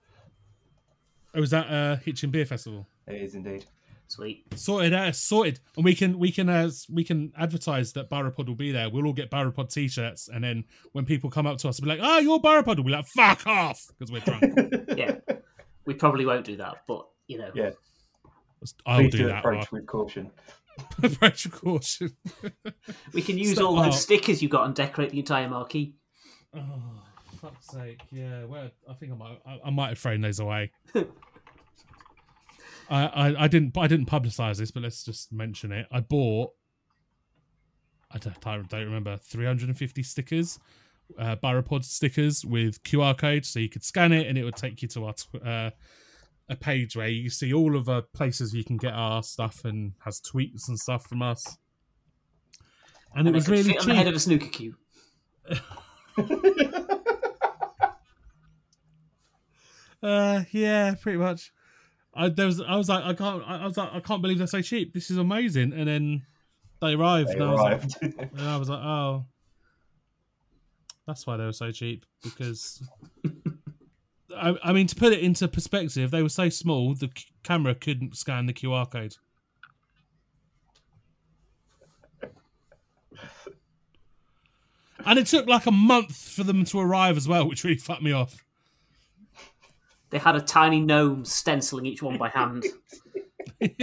Oh, 1.35 1.39
was 1.39 1.49
that 1.51 1.67
uh, 1.67 1.95
Hitchin 1.97 2.29
Beer 2.31 2.45
Festival? 2.45 2.85
It 3.07 3.21
is 3.21 3.35
indeed. 3.35 3.65
Sweet. 4.07 4.45
Sorted 4.55 4.93
out, 4.93 5.15
sorted, 5.15 5.59
and 5.75 5.85
we 5.85 5.95
can 5.95 6.17
we 6.19 6.31
can 6.31 6.49
uh, 6.49 6.69
we 6.91 7.03
can 7.03 7.31
advertise 7.37 7.93
that 7.93 8.09
Boropod 8.09 8.47
will 8.47 8.55
be 8.55 8.71
there. 8.71 8.89
We'll 8.89 9.05
all 9.05 9.13
get 9.13 9.29
Boropod 9.31 9.71
t-shirts, 9.73 10.29
and 10.33 10.43
then 10.43 10.65
when 10.91 11.05
people 11.05 11.29
come 11.29 11.45
up 11.47 11.57
to 11.59 11.69
us, 11.69 11.79
we'll 11.79 11.95
be 11.95 11.99
like, 12.01 12.07
"Oh, 12.07 12.19
you're 12.19 12.39
Boropod," 12.39 12.75
we'll 12.77 12.83
be 12.85 12.91
like, 12.91 13.07
"Fuck 13.07 13.45
off," 13.47 13.87
because 13.97 14.11
we're 14.11 14.19
drunk. 14.21 14.43
Yeah. 14.97 15.15
We 15.85 15.93
probably 15.93 16.25
won't 16.25 16.45
do 16.45 16.57
that, 16.57 16.83
but 16.87 17.07
you 17.27 17.37
know. 17.37 17.51
Yeah. 17.53 17.71
I'll 18.85 18.99
Please 19.01 19.11
do, 19.11 19.17
do 19.19 19.27
that. 19.27 19.39
approach 19.39 19.71
with 19.71 19.85
caution. 19.85 20.31
approach 21.03 21.45
with 21.45 21.53
caution. 21.61 22.15
We 23.13 23.21
can 23.21 23.37
use 23.37 23.53
Stop- 23.55 23.65
all 23.65 23.75
those 23.83 24.01
stickers 24.01 24.41
you 24.41 24.49
got 24.49 24.65
and 24.65 24.73
decorate 24.73 25.09
the 25.11 25.19
entire 25.19 25.49
marquee. 25.49 25.95
Oh, 26.55 26.61
fuck's 27.41 27.67
sake! 27.67 27.99
Yeah, 28.11 28.45
well, 28.45 28.69
I 28.89 28.93
think 28.93 29.11
I 29.11 29.15
might 29.15 29.39
I, 29.45 29.59
I 29.65 29.69
might 29.69 29.89
have 29.89 29.99
thrown 29.99 30.21
those 30.21 30.39
away. 30.39 30.71
I, 32.89 33.05
I 33.05 33.43
I 33.43 33.47
didn't 33.47 33.77
I 33.77 33.87
didn't 33.87 34.07
publicize 34.07 34.57
this, 34.57 34.71
but 34.71 34.83
let's 34.83 35.03
just 35.03 35.31
mention 35.31 35.71
it. 35.71 35.87
I 35.91 35.99
bought. 35.99 36.51
I 38.11 38.19
don't, 38.19 38.37
I 38.45 38.57
don't 38.57 38.85
remember 38.85 39.17
350 39.17 40.03
stickers, 40.03 40.59
uh, 41.17 41.35
Boropod 41.35 41.83
stickers 41.83 42.45
with 42.45 42.83
QR 42.83 43.17
code, 43.17 43.45
so 43.45 43.59
you 43.59 43.69
could 43.69 43.83
scan 43.83 44.11
it 44.11 44.27
and 44.27 44.37
it 44.37 44.43
would 44.43 44.55
take 44.55 44.81
you 44.81 44.87
to 44.89 45.05
our 45.05 45.13
tw- 45.13 45.45
uh, 45.45 45.71
a 46.49 46.55
page 46.55 46.95
where 46.95 47.07
you 47.07 47.29
see 47.29 47.53
all 47.53 47.75
of 47.75 47.85
the 47.85 48.03
places 48.13 48.53
you 48.53 48.63
can 48.63 48.77
get 48.77 48.93
our 48.93 49.23
stuff 49.23 49.63
and 49.65 49.93
has 50.03 50.19
tweets 50.19 50.67
and 50.67 50.79
stuff 50.79 51.05
from 51.05 51.21
us. 51.21 51.57
And, 53.15 53.27
it 53.27 53.31
they 53.31 53.35
was 53.35 53.47
really 53.47 53.63
fit 53.63 53.81
on 53.81 53.87
the 53.87 53.95
head 53.95 54.07
of 54.07 54.15
a 54.15 54.19
snooker 54.19 54.47
cue. 54.47 54.75
Uh, 60.03 60.43
yeah, 60.51 60.95
pretty 61.01 61.17
much. 61.17 61.53
I 62.13 62.29
there 62.29 62.45
was 62.45 62.61
I 62.61 62.75
was 62.75 62.89
like 62.89 63.03
I 63.05 63.13
can't 63.13 63.41
I, 63.47 63.59
I 63.59 63.65
was 63.65 63.77
like 63.77 63.89
I 63.93 63.99
can't 64.01 64.21
believe 64.21 64.37
they're 64.37 64.47
so 64.47 64.61
cheap. 64.61 64.93
This 64.93 65.09
is 65.09 65.17
amazing. 65.17 65.73
And 65.73 65.87
then 65.87 66.23
they 66.81 66.93
arrived, 66.93 67.29
They 67.29 67.35
and, 67.35 67.43
I 67.43 67.51
was 67.51 67.59
arrived. 67.61 67.95
Like, 68.01 68.31
and 68.37 68.41
I 68.41 68.57
was 68.57 68.69
like, 68.69 68.83
oh, 68.83 69.25
that's 71.05 71.27
why 71.27 71.37
they 71.37 71.45
were 71.45 71.53
so 71.53 71.71
cheap. 71.71 72.05
Because 72.23 72.81
I, 74.35 74.55
I 74.63 74.73
mean, 74.73 74.87
to 74.87 74.95
put 74.95 75.13
it 75.13 75.19
into 75.19 75.47
perspective, 75.47 76.11
they 76.11 76.21
were 76.21 76.29
so 76.29 76.49
small 76.49 76.93
the 76.95 77.09
c- 77.15 77.25
camera 77.43 77.75
couldn't 77.75 78.17
scan 78.17 78.45
the 78.45 78.53
QR 78.53 78.89
code. 78.89 79.15
And 85.05 85.19
it 85.19 85.27
took 85.27 85.47
like 85.47 85.65
a 85.65 85.71
month 85.71 86.15
for 86.15 86.43
them 86.43 86.63
to 86.65 86.79
arrive 86.79 87.17
as 87.17 87.27
well, 87.27 87.47
which 87.49 87.63
really 87.63 87.77
fucked 87.77 88.01
me 88.01 88.11
off. 88.11 88.43
They 90.09 90.19
had 90.19 90.35
a 90.35 90.41
tiny 90.41 90.79
gnome 90.79 91.25
stenciling 91.25 91.85
each 91.87 92.03
one 92.03 92.17
by 92.17 92.29
hand. 92.29 92.65
they 93.59 93.73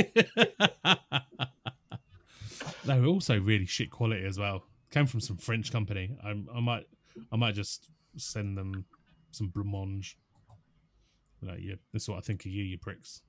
were 2.86 3.06
also 3.06 3.38
really 3.38 3.66
shit 3.66 3.90
quality 3.90 4.24
as 4.24 4.38
well. 4.38 4.62
Came 4.90 5.06
from 5.06 5.20
some 5.20 5.36
French 5.36 5.72
company. 5.72 6.16
I, 6.24 6.30
I 6.54 6.60
might, 6.60 6.86
I 7.32 7.36
might 7.36 7.54
just 7.54 7.90
send 8.16 8.56
them 8.56 8.84
some 9.30 9.50
blancmange. 9.50 10.14
Like, 11.42 11.60
yeah, 11.60 11.76
that's 11.92 12.08
what 12.08 12.18
I 12.18 12.20
think 12.20 12.44
of 12.44 12.50
you, 12.50 12.62
you 12.62 12.78
pricks. 12.78 13.22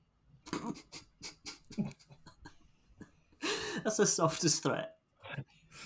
That's 3.83 3.97
the 3.97 4.05
softest 4.05 4.63
threat. 4.63 4.95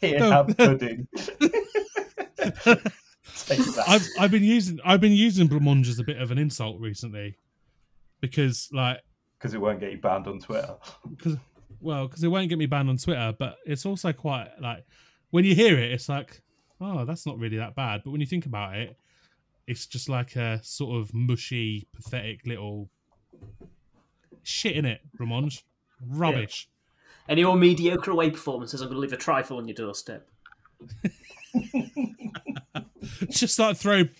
Here, 0.00 0.24
have 0.24 0.48
pudding. 0.56 1.06
I've 3.86 4.08
I've 4.18 4.30
been 4.30 4.42
using 4.42 4.80
I've 4.84 5.00
been 5.00 5.12
using 5.12 5.48
blancmange 5.48 5.88
as 5.88 5.98
a 5.98 6.04
bit 6.04 6.20
of 6.20 6.30
an 6.30 6.38
insult 6.38 6.80
recently 6.80 7.36
because 8.20 8.68
like 8.72 9.00
because 9.38 9.54
it 9.54 9.60
won't 9.60 9.80
get 9.80 9.92
you 9.92 9.98
banned 9.98 10.26
on 10.26 10.40
Twitter. 10.40 10.76
because 11.16 11.36
well 11.80 12.08
because 12.08 12.24
it 12.24 12.28
won't 12.28 12.48
get 12.48 12.58
me 12.58 12.66
banned 12.66 12.88
on 12.88 12.96
Twitter, 12.96 13.34
but 13.38 13.56
it's 13.66 13.86
also 13.86 14.12
quite 14.12 14.48
like 14.60 14.84
when 15.32 15.44
you 15.44 15.56
hear 15.56 15.76
it, 15.76 15.90
it's 15.90 16.08
like 16.08 16.40
oh 16.80 17.04
that's 17.04 17.26
not 17.26 17.38
really 17.38 17.56
that 17.56 17.74
bad, 17.74 18.02
but 18.04 18.12
when 18.12 18.20
you 18.20 18.26
think 18.26 18.46
about 18.46 18.76
it, 18.76 18.96
it's 19.66 19.86
just 19.86 20.08
like 20.08 20.36
a 20.36 20.60
sort 20.62 21.00
of 21.00 21.12
mushy, 21.12 21.88
pathetic 21.92 22.46
little 22.46 22.88
shit 24.42 24.76
in 24.76 24.84
it, 24.84 25.00
blancmange, 25.18 25.62
rubbish. 26.06 26.68
Any 27.28 27.44
more 27.44 27.56
mediocre 27.56 28.10
away 28.10 28.30
performances, 28.30 28.80
I'm 28.80 28.88
going 28.88 28.96
to 28.96 29.00
leave 29.00 29.12
a 29.12 29.16
trifle 29.16 29.58
on 29.58 29.68
your 29.68 29.74
doorstep. 29.74 30.28
just 33.30 33.54
start 33.54 33.76
throwing. 33.76 34.10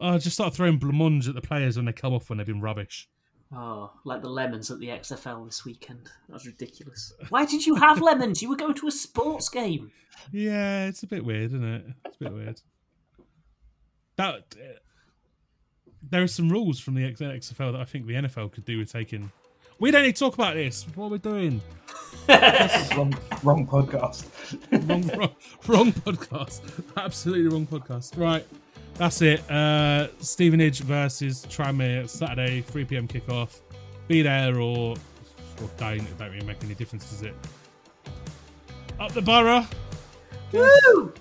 Oh, 0.00 0.18
just 0.18 0.36
start 0.36 0.54
throwing 0.54 0.78
blancmange 0.78 1.28
at 1.28 1.34
the 1.34 1.40
players 1.40 1.76
when 1.76 1.86
they 1.86 1.92
come 1.92 2.12
off 2.12 2.28
when 2.28 2.38
they've 2.38 2.46
been 2.46 2.60
rubbish. 2.60 3.08
Oh, 3.52 3.90
like 4.04 4.20
the 4.20 4.28
lemons 4.28 4.70
at 4.70 4.78
the 4.78 4.88
XFL 4.88 5.46
this 5.46 5.64
weekend. 5.64 6.10
That 6.28 6.34
was 6.34 6.46
ridiculous. 6.46 7.14
Why 7.30 7.46
did 7.46 7.64
you 7.64 7.76
have 7.76 8.02
lemons? 8.02 8.42
You 8.42 8.50
were 8.50 8.56
going 8.56 8.74
to 8.74 8.88
a 8.88 8.90
sports 8.90 9.48
game. 9.48 9.90
Yeah, 10.32 10.86
it's 10.86 11.02
a 11.02 11.06
bit 11.06 11.24
weird, 11.24 11.52
isn't 11.52 11.64
it? 11.64 11.84
It's 12.04 12.16
a 12.16 12.24
bit 12.24 12.32
weird. 12.32 12.60
That 14.16 14.34
uh, 14.52 14.78
there 16.02 16.22
are 16.22 16.28
some 16.28 16.48
rules 16.48 16.78
from 16.78 16.94
the 16.94 17.02
XFL 17.02 17.72
that 17.72 17.80
I 17.80 17.84
think 17.84 18.06
the 18.06 18.14
NFL 18.14 18.52
could 18.52 18.64
do 18.64 18.78
with 18.78 18.92
taking. 18.92 19.30
We 19.78 19.92
don't 19.92 20.02
need 20.02 20.16
to 20.16 20.20
talk 20.20 20.34
about 20.34 20.54
this. 20.54 20.84
What 20.94 21.06
are 21.06 21.10
we 21.10 21.18
doing? 21.18 21.60
wrong, 22.28 23.14
wrong 23.44 23.66
podcast. 23.66 24.26
wrong, 24.88 25.08
wrong, 25.16 25.34
wrong 25.66 25.92
podcast. 25.92 26.60
Absolutely 26.96 27.48
wrong 27.48 27.66
podcast. 27.66 28.18
Right, 28.18 28.44
that's 28.98 29.22
it. 29.22 29.48
Uh, 29.50 30.08
Stevenage 30.20 30.80
versus 30.80 31.46
Tranmere 31.46 32.08
Saturday, 32.08 32.60
3 32.62 32.84
p.m. 32.84 33.08
kickoff. 33.08 33.60
Be 34.08 34.22
there 34.22 34.58
or 34.58 34.96
or 35.62 35.70
don't. 35.76 36.00
It 36.00 36.18
don't 36.18 36.30
really 36.32 36.46
make 36.46 36.62
any 36.62 36.74
difference, 36.74 37.08
does 37.10 37.22
it? 37.22 37.34
Up 39.00 39.12
the 39.12 39.22
borough. 39.22 39.64
Woo! 40.52 41.12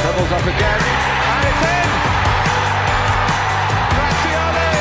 Dribbles 0.00 0.32
up 0.32 0.42
again, 0.42 0.80
and 0.80 1.44
it's 1.46 1.62
in! 1.68 1.90
Graziani! 3.94 4.72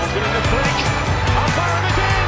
Open 0.00 0.22
in 0.24 0.32
the 0.34 0.42
flick, 0.48 0.78
and 1.38 1.52
Barham 1.56 1.84
is 1.86 1.98
in! 2.00 2.26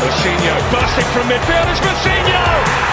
Mousinho 0.00 0.54
bursting 0.70 1.08
from 1.12 1.24
midfield, 1.28 1.66
it's 1.72 1.80
Mousinho! 1.80 2.91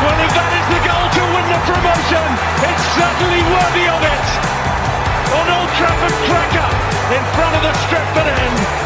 Well, 0.00 0.16
if 0.16 0.32
that 0.32 0.52
is 0.56 0.66
the 0.72 0.80
goal 0.80 1.06
to 1.12 1.22
win 1.28 1.46
the 1.52 1.60
promotion, 1.68 2.26
it's 2.64 2.84
certainly 2.96 3.42
worthy 3.52 3.84
of 3.84 4.00
it! 4.00 4.26
On 5.36 5.44
Old 5.44 5.70
Trafford 5.76 6.16
Cracker, 6.24 6.70
in 7.12 7.24
front 7.36 7.52
of 7.56 7.62
the 7.68 7.74
Stretford 7.84 8.28
end. 8.32 8.80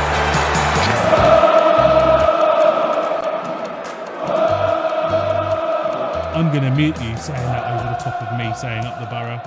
I'm 6.35 6.51
going 6.51 6.65
to 6.65 6.71
mute 6.73 7.01
you 7.01 7.17
saying 7.17 7.47
that 7.47 7.65
over 7.73 7.95
the 7.95 8.03
top 8.03 8.21
of 8.21 8.37
me 8.37 8.53
saying 8.57 8.85
up 8.85 8.99
the 8.99 9.07
borough. 9.07 9.41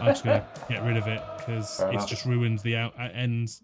I'm 0.00 0.06
just 0.06 0.24
going 0.24 0.40
to 0.40 0.46
get 0.68 0.82
rid 0.82 0.96
of 0.96 1.06
it 1.06 1.22
because 1.38 1.80
it's 1.92 2.04
just 2.04 2.26
ruined 2.26 2.58
the 2.58 2.74
out 2.74 2.94
uh, 2.98 3.10
ends. 3.14 3.62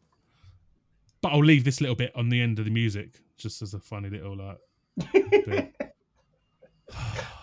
But 1.21 1.33
I'll 1.33 1.45
leave 1.45 1.65
this 1.65 1.81
little 1.81 1.97
bit 1.97 2.15
on 2.15 2.29
the 2.29 2.41
end 2.41 2.61
of 2.61 2.67
the 2.67 2.71
music 2.71 3.21
just 3.37 3.63
as 3.63 3.75
a 3.75 3.81
funny 3.81 4.11
little 4.11 4.37
like. 4.37 5.75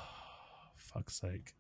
Fuck's 0.96 1.20
sake. 1.20 1.54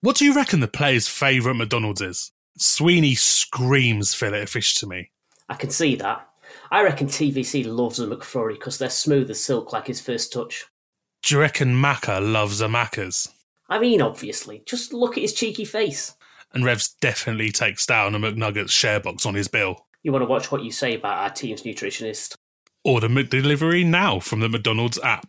What 0.00 0.16
do 0.16 0.24
you 0.24 0.34
reckon 0.34 0.58
the 0.58 0.66
player's 0.66 1.06
favourite 1.06 1.56
McDonald's 1.56 2.00
is? 2.00 2.32
Sweeney 2.58 3.14
screams 3.14 4.12
fillet 4.12 4.42
of 4.42 4.50
fish 4.50 4.74
to 4.76 4.88
me. 4.88 5.10
I 5.48 5.54
can 5.54 5.70
see 5.70 5.94
that. 5.96 6.28
I 6.72 6.82
reckon 6.82 7.06
TVC 7.06 7.64
loves 7.64 8.00
a 8.00 8.06
McFlurry 8.08 8.54
because 8.54 8.78
they're 8.78 8.90
smooth 8.90 9.30
as 9.30 9.40
silk 9.40 9.72
like 9.72 9.86
his 9.86 10.00
first 10.00 10.32
touch. 10.32 10.66
Do 11.22 11.36
you 11.36 11.40
reckon 11.40 11.80
Macca 11.80 12.20
loves 12.20 12.60
a 12.60 12.66
Macca's? 12.66 13.28
I 13.68 13.78
mean, 13.78 14.02
obviously. 14.02 14.64
Just 14.66 14.92
look 14.92 15.16
at 15.16 15.22
his 15.22 15.32
cheeky 15.32 15.64
face. 15.64 16.16
And 16.52 16.64
Revs 16.64 16.96
definitely 17.00 17.52
takes 17.52 17.86
down 17.86 18.16
a 18.16 18.18
McNuggets 18.18 18.70
share 18.70 18.98
box 18.98 19.24
on 19.24 19.34
his 19.34 19.46
bill. 19.46 19.86
You 20.02 20.10
want 20.10 20.22
to 20.22 20.28
watch 20.28 20.50
what 20.50 20.64
you 20.64 20.72
say 20.72 20.96
about 20.96 21.18
our 21.18 21.30
team's 21.30 21.62
nutritionist. 21.62 22.34
Order 22.84 23.08
McDelivery 23.08 23.86
now 23.86 24.18
from 24.18 24.40
the 24.40 24.48
McDonald's 24.48 24.98
app. 25.04 25.28